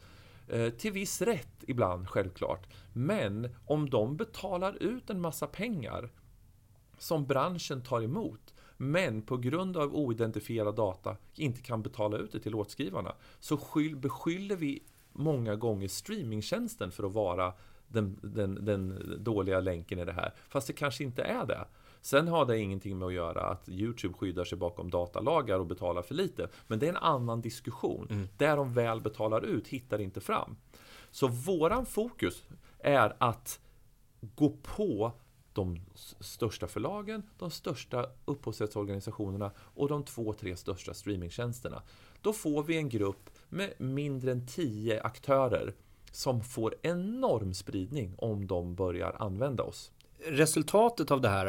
Eh, 0.48 0.70
till 0.70 0.92
viss 0.92 1.22
rätt 1.22 1.64
ibland, 1.66 2.08
självklart. 2.08 2.66
Men 2.92 3.54
om 3.66 3.90
de 3.90 4.16
betalar 4.16 4.82
ut 4.82 5.10
en 5.10 5.20
massa 5.20 5.46
pengar 5.46 6.10
som 6.98 7.26
branschen 7.26 7.82
tar 7.82 8.02
emot 8.02 8.54
men 8.76 9.22
på 9.22 9.36
grund 9.36 9.76
av 9.76 9.94
oidentifierad 9.94 10.76
data 10.76 11.16
inte 11.34 11.62
kan 11.62 11.82
betala 11.82 12.16
ut 12.16 12.32
det 12.32 12.40
till 12.40 12.52
låtskrivarna 12.52 13.14
så 13.38 13.58
beskyller 13.96 14.56
vi 14.56 14.82
många 15.12 15.56
gånger 15.56 15.88
streamingtjänsten 15.88 16.90
för 16.90 17.04
att 17.04 17.12
vara 17.12 17.52
den, 17.88 18.18
den, 18.22 18.64
den 18.64 19.14
dåliga 19.18 19.60
länken 19.60 19.98
i 19.98 20.04
det 20.04 20.12
här. 20.12 20.34
Fast 20.48 20.66
det 20.66 20.72
kanske 20.72 21.04
inte 21.04 21.22
är 21.22 21.46
det. 21.46 21.64
Sen 22.00 22.28
har 22.28 22.44
det 22.44 22.58
ingenting 22.58 22.98
med 22.98 23.06
att 23.08 23.14
göra 23.14 23.40
att 23.40 23.68
YouTube 23.68 24.14
skyddar 24.14 24.44
sig 24.44 24.58
bakom 24.58 24.90
datalagar 24.90 25.58
och 25.58 25.66
betalar 25.66 26.02
för 26.02 26.14
lite. 26.14 26.48
Men 26.66 26.78
det 26.78 26.86
är 26.86 26.90
en 26.90 26.96
annan 26.96 27.40
diskussion. 27.40 28.06
Mm. 28.10 28.28
Där 28.36 28.56
de 28.56 28.74
väl 28.74 29.00
betalar 29.00 29.44
ut 29.44 29.68
hittar 29.68 30.00
inte 30.00 30.20
fram. 30.20 30.56
Så 31.10 31.28
våran 31.28 31.86
fokus 31.86 32.44
är 32.78 33.16
att 33.18 33.60
gå 34.20 34.56
på 34.62 35.12
de 35.52 35.80
största 36.20 36.66
förlagen, 36.66 37.22
de 37.38 37.50
största 37.50 38.06
upphovsrättsorganisationerna 38.24 39.50
och 39.58 39.88
de 39.88 40.04
två, 40.04 40.32
tre 40.32 40.56
största 40.56 40.94
streamingtjänsterna. 40.94 41.82
Då 42.22 42.32
får 42.32 42.62
vi 42.62 42.76
en 42.76 42.88
grupp 42.88 43.30
med 43.48 43.72
mindre 43.78 44.32
än 44.32 44.46
tio 44.46 45.02
aktörer 45.02 45.74
som 46.12 46.42
får 46.42 46.74
enorm 46.82 47.54
spridning 47.54 48.14
om 48.18 48.46
de 48.46 48.74
börjar 48.74 49.16
använda 49.18 49.62
oss 49.62 49.92
resultatet 50.26 51.10
av 51.10 51.20
det 51.20 51.28
här, 51.28 51.46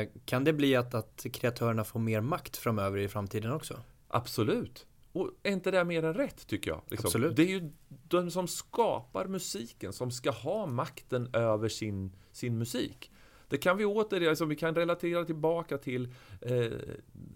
eh, 0.00 0.08
kan 0.24 0.44
det 0.44 0.52
bli 0.52 0.76
att, 0.76 0.94
att 0.94 1.26
kreatörerna 1.32 1.84
får 1.84 2.00
mer 2.00 2.20
makt 2.20 2.56
framöver 2.56 2.98
i 2.98 3.08
framtiden 3.08 3.52
också? 3.52 3.80
Absolut. 4.08 4.86
Och 5.12 5.30
är 5.42 5.52
inte 5.52 5.70
det 5.70 5.84
mer 5.84 6.04
än 6.04 6.14
rätt, 6.14 6.46
tycker 6.46 6.70
jag? 6.70 6.80
Liksom. 6.88 7.08
Absolut. 7.08 7.36
Det 7.36 7.42
är 7.42 7.46
ju 7.46 7.72
de 7.88 8.30
som 8.30 8.48
skapar 8.48 9.26
musiken 9.26 9.92
som 9.92 10.10
ska 10.10 10.30
ha 10.30 10.66
makten 10.66 11.34
över 11.34 11.68
sin, 11.68 12.12
sin 12.32 12.58
musik. 12.58 13.10
Det 13.48 13.58
kan 13.58 13.76
vi 13.76 13.84
åter, 13.84 14.28
alltså 14.28 14.44
vi 14.44 14.56
kan 14.56 14.74
relatera 14.74 15.24
tillbaka 15.24 15.78
till 15.78 16.14
eh, 16.40 16.72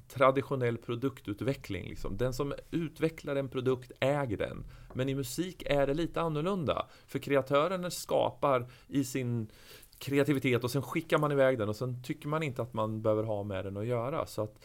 traditionell 0.09 0.79
produktutveckling. 0.79 1.89
Liksom. 1.89 2.17
Den 2.17 2.35
som 2.35 2.55
utvecklar 2.71 3.37
en 3.37 3.49
produkt 3.49 3.93
äger 4.01 4.37
den. 4.37 4.65
Men 4.95 5.09
i 5.09 5.15
musik 5.15 5.63
är 5.67 5.87
det 5.87 5.95
lite 5.95 6.21
annorlunda. 6.21 6.87
För 7.07 7.19
kreatören 7.19 7.91
skapar 7.91 8.71
i 8.89 9.05
sin, 9.05 9.49
kreativitet 9.99 10.65
och 10.65 10.71
sen 10.71 10.83
skickar 10.83 11.19
man 11.19 11.33
iväg 11.33 11.59
den 11.59 11.69
och 11.69 11.77
sen 11.77 12.03
tycker 12.03 12.29
man 12.29 12.43
inte 12.43 12.63
att 12.63 12.75
man 12.75 13.03
behöver 13.03 13.23
ha 13.23 13.43
med 13.43 13.65
den 13.65 13.77
att 13.77 13.87
göra. 13.87 14.27
Så 14.27 14.43
att 14.43 14.59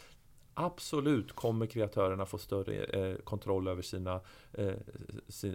Absolut 0.54 1.32
kommer 1.32 1.66
kreatörerna 1.66 2.26
få 2.26 2.38
större 2.38 2.84
eh, 2.84 3.16
kontroll 3.16 3.68
över 3.68 3.82
sina, 3.82 4.20
eh, 4.52 4.74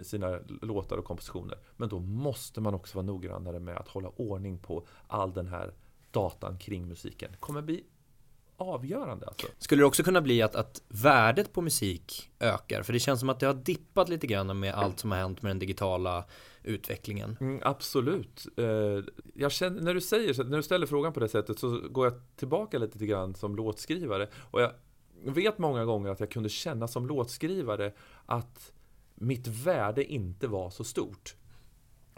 sina 0.02 0.38
låtar 0.62 0.96
och 0.96 1.04
kompositioner. 1.04 1.58
Men 1.76 1.88
då 1.88 1.98
måste 1.98 2.60
man 2.60 2.74
också 2.74 2.98
vara 2.98 3.06
noggrannare 3.06 3.60
med 3.60 3.76
att 3.76 3.88
hålla 3.88 4.08
ordning 4.08 4.58
på 4.58 4.86
all 5.06 5.32
den 5.32 5.48
här 5.48 5.72
datan 6.10 6.58
kring 6.58 6.88
musiken. 6.88 7.30
Det 7.32 7.36
kommer 7.36 7.62
bli 7.62 7.84
avgörande. 8.56 9.26
Alltså. 9.26 9.46
Skulle 9.58 9.82
det 9.82 9.86
också 9.86 10.02
kunna 10.02 10.20
bli 10.20 10.42
att, 10.42 10.54
att 10.54 10.82
värdet 10.88 11.52
på 11.52 11.62
musik 11.62 12.30
ökar? 12.40 12.82
För 12.82 12.92
det 12.92 13.00
känns 13.00 13.20
som 13.20 13.28
att 13.28 13.40
det 13.40 13.46
har 13.46 13.54
dippat 13.54 14.08
lite 14.08 14.26
grann 14.26 14.60
med 14.60 14.74
allt 14.74 14.98
som 14.98 15.10
har 15.10 15.18
hänt 15.18 15.42
med 15.42 15.50
den 15.50 15.58
digitala 15.58 16.24
utvecklingen. 16.68 17.36
Mm, 17.40 17.60
absolut. 17.62 18.46
Eh, 18.56 18.66
jag 19.34 19.52
känner, 19.52 19.80
när 19.80 19.94
du 19.94 20.00
säger 20.00 20.44
när 20.44 20.56
du 20.56 20.62
ställer 20.62 20.86
frågan 20.86 21.12
på 21.12 21.20
det 21.20 21.28
sättet 21.28 21.58
så 21.58 21.80
går 21.90 22.06
jag 22.06 22.14
tillbaka 22.36 22.78
lite 22.78 23.06
grann 23.06 23.34
som 23.34 23.56
låtskrivare. 23.56 24.28
Och 24.50 24.60
jag 24.60 24.72
vet 25.24 25.58
många 25.58 25.84
gånger 25.84 26.10
att 26.10 26.20
jag 26.20 26.30
kunde 26.30 26.48
känna 26.48 26.88
som 26.88 27.06
låtskrivare 27.06 27.92
att 28.26 28.72
mitt 29.14 29.46
värde 29.46 30.04
inte 30.04 30.48
var 30.48 30.70
så 30.70 30.84
stort. 30.84 31.34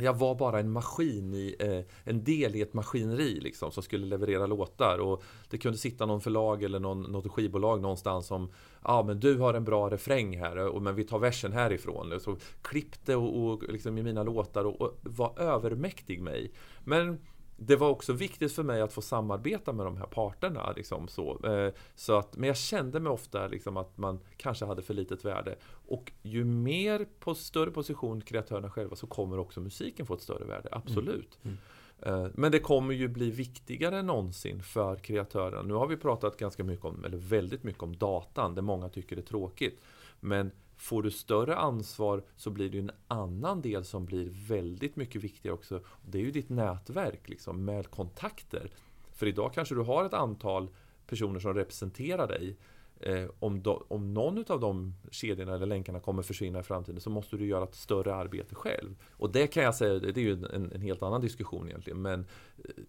Jag 0.01 0.19
var 0.19 0.35
bara 0.35 0.61
en 0.61 0.71
maskin 0.71 1.35
i, 1.35 1.57
eh, 1.59 2.13
en 2.13 2.25
del 2.25 2.57
i 2.57 2.61
ett 2.61 2.75
maskineri 2.75 3.41
liksom, 3.41 3.71
som 3.71 3.83
skulle 3.83 4.07
leverera 4.07 4.47
låtar. 4.47 4.99
Och 4.99 5.23
det 5.51 5.59
kunde 5.59 5.79
sitta 5.79 6.07
någon 6.07 6.21
förlag 6.21 6.63
eller 6.63 6.81
någon, 6.81 7.03
något 7.03 7.33
skivbolag 7.33 7.81
någonstans 7.81 8.27
som 8.27 8.51
Ja 8.85 9.03
men 9.07 9.21
du 9.21 9.39
har 9.39 9.55
en 9.55 9.65
bra 9.65 9.91
refräng 9.91 10.39
här, 10.39 10.57
eh, 10.57 10.65
och, 10.65 10.83
men 10.83 10.95
vi 10.95 11.05
tar 11.05 11.19
versen 11.19 11.53
härifrån. 11.53 12.21
Så 12.21 12.37
klippte 12.63 13.17
och, 13.17 13.47
och 13.47 13.63
liksom 13.73 13.99
i 13.99 14.03
mina 14.03 14.23
låtar 14.23 14.65
och, 14.65 14.81
och 14.81 14.99
var 15.03 15.41
övermäktig 15.41 16.23
mig. 16.23 16.53
Men 16.85 17.19
det 17.63 17.77
var 17.77 17.89
också 17.89 18.13
viktigt 18.13 18.53
för 18.53 18.63
mig 18.63 18.81
att 18.81 18.93
få 18.93 19.03
samarbeta 19.03 19.73
med 19.73 19.87
de 19.87 19.97
här 19.97 20.07
parterna. 20.07 20.73
Liksom, 20.77 21.09
så. 21.09 21.47
Eh, 21.47 21.73
så 21.95 22.19
att, 22.19 22.37
men 22.37 22.47
jag 22.47 22.57
kände 22.57 23.01
mig 23.01 23.13
ofta 23.13 23.47
liksom, 23.47 23.77
att 23.77 23.99
man 23.99 24.21
kanske 24.37 24.65
hade 24.65 24.83
för 24.83 24.95
litet 24.95 25.25
värde. 25.25 25.57
Och 25.89 26.13
ju 26.23 26.45
mer 26.45 27.07
på 27.19 27.35
större 27.35 27.71
position 27.71 28.21
kreatörerna 28.21 28.71
själva 28.71 28.97
så 28.97 29.07
kommer 29.07 29.39
också 29.39 29.61
musiken 29.61 30.07
få 30.07 30.15
ett 30.15 30.23
större 30.23 30.45
värde. 30.45 30.69
Absolut. 30.73 31.39
Mm. 31.43 31.57
Mm. 32.03 32.33
Men 32.35 32.53
det 32.53 32.59
kommer 32.59 32.95
ju 32.95 33.09
bli 33.09 33.31
viktigare 33.31 33.99
än 33.99 34.07
någonsin 34.07 34.63
för 34.63 34.97
kreatörerna. 34.97 35.63
Nu 35.63 35.75
har 35.75 35.87
vi 35.87 35.97
pratat 35.97 36.37
ganska 36.37 36.65
mycket 36.65 36.85
om, 36.85 37.05
eller 37.05 37.19
väldigt 37.19 37.65
mycket 37.65 37.83
om 37.83 37.97
datan, 37.97 38.55
det 38.55 38.63
många 38.63 38.89
tycker 38.89 39.17
är 39.17 39.23
tråkigt. 39.23 39.81
Men 40.21 40.51
Får 40.81 41.03
du 41.03 41.11
större 41.11 41.57
ansvar 41.57 42.23
så 42.37 42.51
blir 42.51 42.71
det 42.71 42.79
en 42.79 42.91
annan 43.09 43.63
del 43.63 43.85
som 43.85 44.05
blir 44.05 44.29
väldigt 44.49 44.97
mycket 44.97 45.25
viktigare 45.25 45.55
också. 45.55 45.81
Det 46.07 46.19
är 46.19 46.23
ju 46.23 46.31
ditt 46.31 46.49
nätverk 46.49 47.29
liksom, 47.29 47.65
med 47.65 47.91
kontakter. 47.91 48.71
För 49.13 49.27
idag 49.27 49.53
kanske 49.55 49.75
du 49.75 49.81
har 49.81 50.05
ett 50.05 50.15
antal 50.15 50.69
personer 51.07 51.41
som 51.41 51.55
representerar 51.55 52.29
dig. 52.29 52.57
Eh, 53.01 53.31
om, 53.39 53.63
do, 53.63 53.85
om 53.89 54.15
någon 54.15 54.45
av 54.49 54.61
de 54.61 54.95
kedjorna 55.11 55.55
eller 55.55 55.67
länkarna 55.67 56.01
kommer 56.01 56.23
försvinna 56.23 56.61
i 56.61 56.63
framtiden 56.63 57.01
så 57.01 57.11
måste 57.11 57.37
du 57.37 57.47
göra 57.47 57.65
ett 57.65 57.75
större 57.75 58.15
arbete 58.15 58.55
själv. 58.55 58.95
Och 59.11 59.33
det 59.33 59.47
kan 59.47 59.63
jag 59.63 59.75
säga, 59.75 59.99
det 59.99 60.17
är 60.17 60.23
ju 60.23 60.33
en, 60.33 60.73
en 60.73 60.83
helt 60.83 61.03
annan 61.03 61.21
diskussion 61.21 61.69
egentligen. 61.69 62.03
Men 62.03 62.21
eh, 62.59 62.85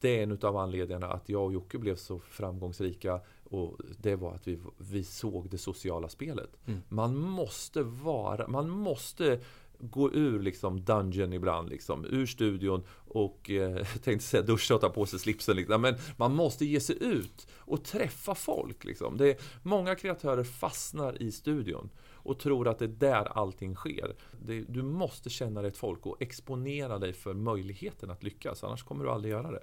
det 0.00 0.18
är 0.18 0.22
en 0.22 0.38
av 0.42 0.56
anledningarna 0.56 1.06
att 1.06 1.28
jag 1.28 1.44
och 1.44 1.52
Jocke 1.52 1.78
blev 1.78 1.96
så 1.96 2.18
framgångsrika 2.18 3.20
och 3.50 3.78
det 3.98 4.16
var 4.16 4.34
att 4.34 4.48
vi, 4.48 4.58
vi 4.78 5.04
såg 5.04 5.50
det 5.50 5.58
sociala 5.58 6.08
spelet. 6.08 6.50
Mm. 6.66 6.82
Man 6.88 7.16
måste 7.16 7.82
vara, 7.82 8.48
man 8.48 8.70
måste 8.70 9.40
gå 9.78 10.12
ur 10.12 10.40
liksom 10.40 10.84
dungeon 10.84 11.32
ibland, 11.32 11.68
liksom, 11.68 12.04
ur 12.04 12.26
studion 12.26 12.82
och 13.08 13.50
eh, 13.50 13.86
tänkte 14.02 14.26
säga 14.26 14.42
duscha 14.42 14.74
och 14.74 14.80
ta 14.80 14.88
på 14.88 15.06
sig 15.06 15.18
slipsen. 15.18 15.56
Liksom. 15.56 15.82
Men 15.82 15.94
man 16.16 16.34
måste 16.34 16.64
ge 16.64 16.80
sig 16.80 16.96
ut 17.00 17.46
och 17.54 17.84
träffa 17.84 18.34
folk. 18.34 18.84
Liksom. 18.84 19.16
Det 19.16 19.30
är, 19.30 19.36
många 19.62 19.94
kreatörer 19.94 20.44
fastnar 20.44 21.22
i 21.22 21.32
studion 21.32 21.90
och 22.12 22.38
tror 22.38 22.68
att 22.68 22.78
det 22.78 22.84
är 22.84 22.88
där 22.88 23.38
allting 23.38 23.74
sker. 23.74 24.16
Det, 24.44 24.60
du 24.60 24.82
måste 24.82 25.30
känna 25.30 25.62
dig 25.62 25.68
ett 25.68 25.76
folk 25.76 26.06
och 26.06 26.22
exponera 26.22 26.98
dig 26.98 27.12
för 27.12 27.34
möjligheten 27.34 28.10
att 28.10 28.22
lyckas, 28.22 28.64
annars 28.64 28.82
kommer 28.82 29.04
du 29.04 29.10
aldrig 29.10 29.32
göra 29.32 29.50
det. 29.50 29.62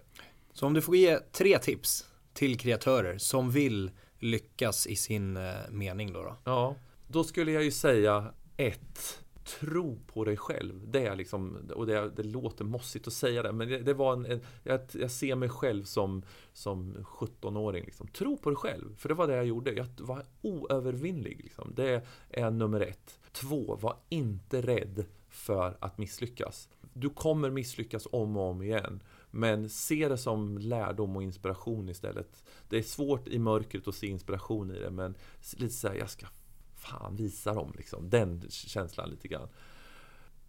Så 0.54 0.66
om 0.66 0.74
du 0.74 0.82
får 0.82 0.96
ge 0.96 1.20
tre 1.32 1.60
tips 1.60 2.06
till 2.34 2.60
kreatörer 2.60 3.18
som 3.18 3.52
vill 3.52 3.92
lyckas 4.20 4.88
i 4.88 4.96
sin 4.96 5.38
eh, 5.38 5.54
mening 5.70 6.14
då, 6.14 6.24
då? 6.24 6.36
Ja, 6.44 6.76
då 7.08 7.24
skulle 7.24 7.52
jag 7.52 7.64
ju 7.64 7.72
säga 7.72 8.34
ett 8.58 9.24
Tro 9.44 10.00
på 10.08 10.26
dig 10.26 10.38
själv. 10.38 10.92
Det 10.92 11.06
är 11.06 11.16
liksom, 11.16 11.72
och 11.76 11.88
det, 11.88 12.10
det 12.10 12.24
låter 12.24 12.66
mossigt 12.66 13.08
att 13.08 13.14
säga 13.14 13.44
det, 13.44 13.52
men 13.52 13.70
det, 13.70 13.80
det 13.80 13.94
var 13.94 14.14
en, 14.14 14.26
en 14.26 14.42
jag, 14.64 14.80
jag, 14.94 15.12
ser 15.12 15.36
mig 15.36 15.50
själv 15.50 15.84
som, 15.84 16.24
som 16.54 16.96
17-åring. 16.96 17.86
Liksom. 17.86 18.08
Tro 18.08 18.38
på 18.38 18.50
dig 18.50 18.58
själv, 18.58 18.96
för 18.98 19.10
det 19.10 19.16
var 19.16 19.28
det 19.28 19.36
jag 19.36 19.46
gjorde. 19.46 19.72
Jag 19.72 19.88
var 20.00 20.26
oövervinnlig. 20.42 21.42
Liksom. 21.44 21.74
Det 21.76 22.06
är 22.30 22.52
nummer 22.52 22.82
ett. 22.82 23.20
Två, 23.32 23.76
var 23.76 23.98
inte 24.10 24.62
rädd 24.62 25.06
för 25.30 25.78
att 25.80 25.98
misslyckas. 25.98 26.70
Du 26.94 27.10
kommer 27.10 27.50
misslyckas 27.50 28.08
om 28.12 28.38
och 28.38 28.50
om 28.50 28.62
igen. 28.62 29.04
Men 29.36 29.70
se 29.70 30.08
det 30.10 30.18
som 30.18 30.58
lärdom 30.58 31.16
och 31.16 31.24
inspiration 31.24 31.90
istället. 31.90 32.44
Det 32.70 32.78
är 32.78 32.82
svårt 32.82 33.28
i 33.28 33.40
mörkret 33.40 33.88
att 33.88 33.96
se 33.96 34.08
inspiration 34.08 34.72
i 34.72 34.80
det 34.80 34.92
men 34.92 35.16
lite 35.58 35.74
såhär, 35.74 35.96
jag 35.96 36.10
ska 36.10 36.28
fan 36.76 37.16
visa 37.16 37.54
dem 37.54 37.74
liksom. 37.78 38.10
Den 38.10 38.44
känslan 38.50 39.10
lite 39.10 39.28
grann. 39.28 39.50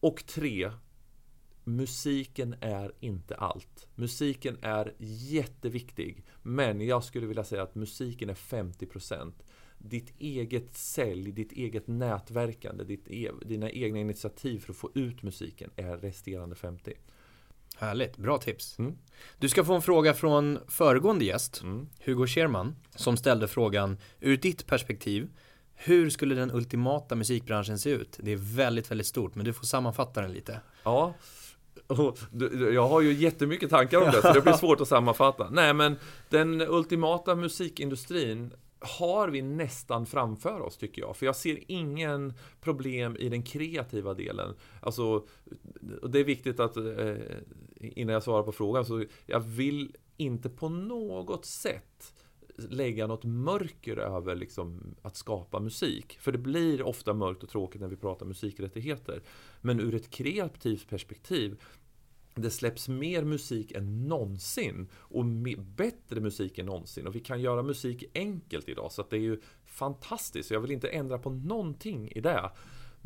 Och 0.00 0.26
tre, 0.26 0.70
musiken 1.64 2.54
är 2.60 2.92
inte 3.00 3.34
allt. 3.34 3.88
Musiken 3.94 4.58
är 4.62 4.94
jätteviktig. 4.98 6.24
Men 6.42 6.80
jag 6.80 7.04
skulle 7.04 7.26
vilja 7.26 7.44
säga 7.44 7.62
att 7.62 7.74
musiken 7.74 8.30
är 8.30 8.34
50% 8.34 9.32
ditt 9.78 10.12
eget 10.18 10.74
sälj, 10.74 11.32
ditt 11.32 11.52
eget 11.52 11.86
nätverkande, 11.86 12.84
ditt 12.84 13.08
e 13.08 13.30
dina 13.46 13.70
egna 13.70 13.98
initiativ 13.98 14.60
för 14.60 14.72
att 14.72 14.76
få 14.76 14.90
ut 14.94 15.22
musiken 15.22 15.70
är 15.76 15.96
resterande 15.96 16.56
50. 16.56 16.92
Härligt, 17.76 18.16
bra 18.16 18.38
tips. 18.38 18.78
Mm. 18.78 18.94
Du 19.38 19.48
ska 19.48 19.64
få 19.64 19.74
en 19.74 19.82
fråga 19.82 20.14
från 20.14 20.58
föregående 20.68 21.24
gäst, 21.24 21.60
mm. 21.62 21.88
Hugo 22.04 22.26
Scherman, 22.26 22.76
som 22.96 23.16
ställde 23.16 23.48
frågan 23.48 23.98
ur 24.20 24.36
ditt 24.36 24.66
perspektiv, 24.66 25.28
hur 25.74 26.10
skulle 26.10 26.34
den 26.34 26.50
ultimata 26.50 27.14
musikbranschen 27.14 27.78
se 27.78 27.90
ut? 27.90 28.18
Det 28.22 28.32
är 28.32 28.36
väldigt, 28.36 28.90
väldigt 28.90 29.06
stort, 29.06 29.34
men 29.34 29.44
du 29.44 29.52
får 29.52 29.66
sammanfatta 29.66 30.22
den 30.22 30.32
lite. 30.32 30.60
Ja, 30.84 31.14
jag 32.72 32.88
har 32.88 33.00
ju 33.00 33.12
jättemycket 33.12 33.70
tankar 33.70 33.98
om 33.98 34.10
det, 34.10 34.22
så 34.22 34.32
det 34.32 34.40
blir 34.40 34.52
svårt 34.56 34.80
att 34.80 34.88
sammanfatta. 34.88 35.50
Nej, 35.50 35.74
men 35.74 35.96
den 36.28 36.60
ultimata 36.60 37.34
musikindustrin 37.34 38.52
har 38.84 39.28
vi 39.28 39.42
nästan 39.42 40.06
framför 40.06 40.60
oss 40.60 40.76
tycker 40.76 41.02
jag. 41.02 41.16
För 41.16 41.26
jag 41.26 41.36
ser 41.36 41.58
ingen 41.68 42.34
problem 42.60 43.16
i 43.16 43.28
den 43.28 43.42
kreativa 43.42 44.14
delen. 44.14 44.54
Alltså, 44.80 45.26
det 46.08 46.18
är 46.18 46.24
viktigt 46.24 46.60
att 46.60 46.76
eh, 46.76 47.14
innan 47.80 48.12
jag 48.12 48.22
svarar 48.22 48.42
på 48.42 48.52
frågan 48.52 48.84
så 48.84 49.04
jag 49.26 49.40
vill 49.40 49.96
inte 50.16 50.50
på 50.50 50.68
något 50.68 51.44
sätt 51.44 52.14
lägga 52.56 53.06
något 53.06 53.24
mörker 53.24 53.96
över 53.96 54.34
liksom, 54.34 54.94
att 55.02 55.16
skapa 55.16 55.60
musik. 55.60 56.18
För 56.20 56.32
det 56.32 56.38
blir 56.38 56.82
ofta 56.82 57.14
mörkt 57.14 57.42
och 57.42 57.48
tråkigt 57.48 57.80
när 57.80 57.88
vi 57.88 57.96
pratar 57.96 58.26
musikrättigheter. 58.26 59.22
Men 59.60 59.80
ur 59.80 59.94
ett 59.94 60.10
kreativt 60.10 60.88
perspektiv 60.88 61.60
det 62.34 62.50
släpps 62.50 62.88
mer 62.88 63.24
musik 63.24 63.72
än 63.72 64.08
någonsin 64.08 64.88
och 64.94 65.24
bättre 65.76 66.20
musik 66.20 66.58
än 66.58 66.66
någonsin 66.66 67.06
och 67.06 67.14
vi 67.14 67.20
kan 67.20 67.40
göra 67.40 67.62
musik 67.62 68.04
enkelt 68.14 68.68
idag 68.68 68.92
så 68.92 69.00
att 69.00 69.10
det 69.10 69.16
är 69.16 69.20
ju 69.20 69.40
fantastiskt. 69.64 70.50
Jag 70.50 70.60
vill 70.60 70.70
inte 70.70 70.88
ändra 70.88 71.18
på 71.18 71.30
någonting 71.30 72.08
i 72.08 72.20
det. 72.20 72.50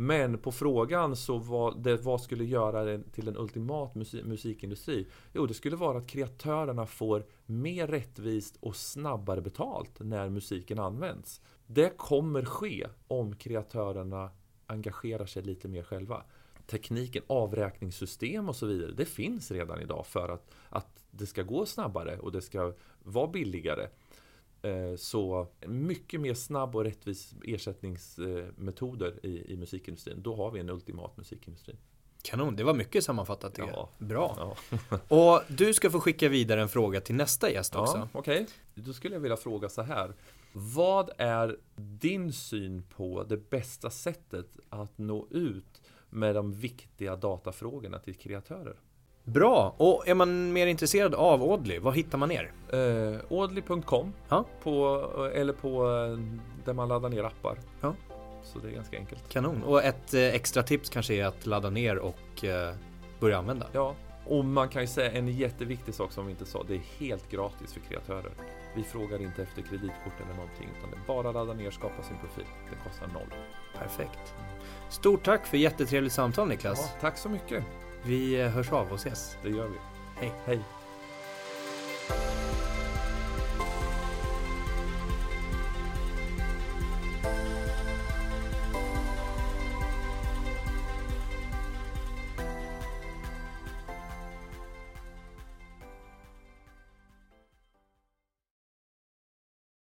Men 0.00 0.38
på 0.38 0.52
frågan 0.52 1.16
så 1.16 1.38
var 1.38 1.74
det, 1.78 1.96
vad 1.96 2.20
skulle 2.20 2.44
göra 2.44 2.84
det 2.84 3.02
till 3.12 3.28
en 3.28 3.36
ultimat 3.36 3.94
musik, 3.94 4.24
musikindustri? 4.24 5.06
Jo, 5.32 5.46
det 5.46 5.54
skulle 5.54 5.76
vara 5.76 5.98
att 5.98 6.06
kreatörerna 6.06 6.86
får 6.86 7.26
mer 7.46 7.86
rättvist 7.86 8.56
och 8.60 8.76
snabbare 8.76 9.40
betalt 9.40 10.00
när 10.00 10.28
musiken 10.28 10.78
används. 10.78 11.40
Det 11.66 11.96
kommer 11.96 12.44
ske 12.44 12.86
om 13.08 13.36
kreatörerna 13.36 14.30
engagerar 14.66 15.26
sig 15.26 15.42
lite 15.42 15.68
mer 15.68 15.82
själva 15.82 16.22
tekniken, 16.70 17.22
avräkningssystem 17.26 18.48
och 18.48 18.56
så 18.56 18.66
vidare, 18.66 18.92
det 18.92 19.04
finns 19.04 19.50
redan 19.50 19.80
idag 19.80 20.06
för 20.06 20.28
att, 20.28 20.50
att 20.68 21.04
det 21.10 21.26
ska 21.26 21.42
gå 21.42 21.66
snabbare 21.66 22.18
och 22.18 22.32
det 22.32 22.42
ska 22.42 22.74
vara 23.02 23.26
billigare. 23.26 23.88
Eh, 24.62 24.96
så 24.96 25.48
mycket 25.66 26.20
mer 26.20 26.34
snabb 26.34 26.76
och 26.76 26.84
rättvis 26.84 27.34
ersättningsmetoder 27.44 29.26
i, 29.26 29.52
i 29.52 29.56
musikindustrin. 29.56 30.22
Då 30.22 30.36
har 30.36 30.50
vi 30.50 30.60
en 30.60 30.70
ultimat 30.70 31.16
musikindustri. 31.16 31.76
Kanon, 32.22 32.56
det 32.56 32.64
var 32.64 32.74
mycket 32.74 33.04
sammanfattat 33.04 33.54
tycker 33.54 33.68
ja. 33.68 33.88
Bra. 33.98 34.56
Ja. 34.70 34.98
och 35.08 35.42
du 35.48 35.74
ska 35.74 35.90
få 35.90 36.00
skicka 36.00 36.28
vidare 36.28 36.62
en 36.62 36.68
fråga 36.68 37.00
till 37.00 37.14
nästa 37.14 37.50
gäst 37.50 37.76
också. 37.76 37.96
Ja, 37.96 38.08
Okej, 38.12 38.42
okay. 38.42 38.84
då 38.84 38.92
skulle 38.92 39.14
jag 39.14 39.20
vilja 39.20 39.36
fråga 39.36 39.68
så 39.68 39.82
här. 39.82 40.14
Vad 40.52 41.10
är 41.18 41.58
din 41.76 42.32
syn 42.32 42.82
på 42.82 43.24
det 43.24 43.50
bästa 43.50 43.90
sättet 43.90 44.58
att 44.68 44.98
nå 44.98 45.28
ut 45.30 45.82
med 46.10 46.34
de 46.34 46.52
viktiga 46.52 47.16
datafrågorna 47.16 47.98
till 47.98 48.14
kreatörer. 48.14 48.76
Bra! 49.24 49.74
Och 49.76 50.08
är 50.08 50.14
man 50.14 50.52
mer 50.52 50.66
intresserad 50.66 51.14
av 51.14 51.42
Audley, 51.42 51.78
var 51.78 51.92
hittar 51.92 52.18
man 52.18 52.30
er? 52.30 52.52
Eh, 52.72 53.38
Audley.com 53.38 54.12
ja. 54.28 54.44
Eller 55.34 55.52
på 55.52 55.68
eh, 55.68 56.18
där 56.64 56.72
man 56.72 56.88
laddar 56.88 57.08
ner 57.08 57.24
appar. 57.24 57.58
Ja. 57.80 57.94
Så 58.42 58.58
det 58.58 58.68
är 58.68 58.72
ganska 58.72 58.96
enkelt. 58.96 59.28
Kanon! 59.28 59.62
Och 59.62 59.84
ett 59.84 60.14
eh, 60.14 60.20
extra 60.20 60.62
tips 60.62 60.90
kanske 60.90 61.14
är 61.14 61.24
att 61.24 61.46
ladda 61.46 61.70
ner 61.70 61.98
och 61.98 62.44
eh, 62.44 62.74
börja 63.20 63.38
använda. 63.38 63.66
Ja, 63.72 63.94
och 64.28 64.44
man 64.44 64.68
kan 64.68 64.82
ju 64.82 64.88
säga 64.88 65.12
en 65.12 65.28
jätteviktig 65.28 65.94
sak 65.94 66.12
som 66.12 66.26
vi 66.26 66.30
inte 66.30 66.44
sa. 66.44 66.64
Det 66.68 66.74
är 66.74 66.82
helt 66.98 67.30
gratis 67.30 67.72
för 67.72 67.80
kreatörer. 67.80 68.32
Vi 68.74 68.82
frågar 68.82 69.22
inte 69.22 69.42
efter 69.42 69.62
kreditkort 69.62 70.20
eller 70.24 70.34
någonting 70.34 70.68
utan 70.78 70.90
det 70.90 70.96
är 70.96 71.06
bara 71.06 71.28
att 71.28 71.34
ladda 71.34 71.54
ner 71.54 71.66
och 71.66 71.72
skapa 71.72 72.02
sin 72.02 72.18
profil. 72.18 72.44
Det 72.70 72.88
kostar 72.88 73.06
noll. 73.06 73.34
Perfekt. 73.78 74.34
Stort 74.88 75.24
tack 75.24 75.46
för 75.46 75.56
jättetrevligt 75.56 76.12
samtal 76.12 76.48
Niklas. 76.48 76.78
Ja, 76.80 77.00
tack 77.00 77.18
så 77.18 77.28
mycket. 77.28 77.64
Vi 78.02 78.40
eh, 78.40 78.48
hörs 78.48 78.72
av 78.72 78.92
och 78.92 78.98
ses. 78.98 79.36
Det 79.42 79.50
gör 79.50 79.68
vi. 79.68 79.78
Hej. 80.16 80.32
Hej. 80.46 80.60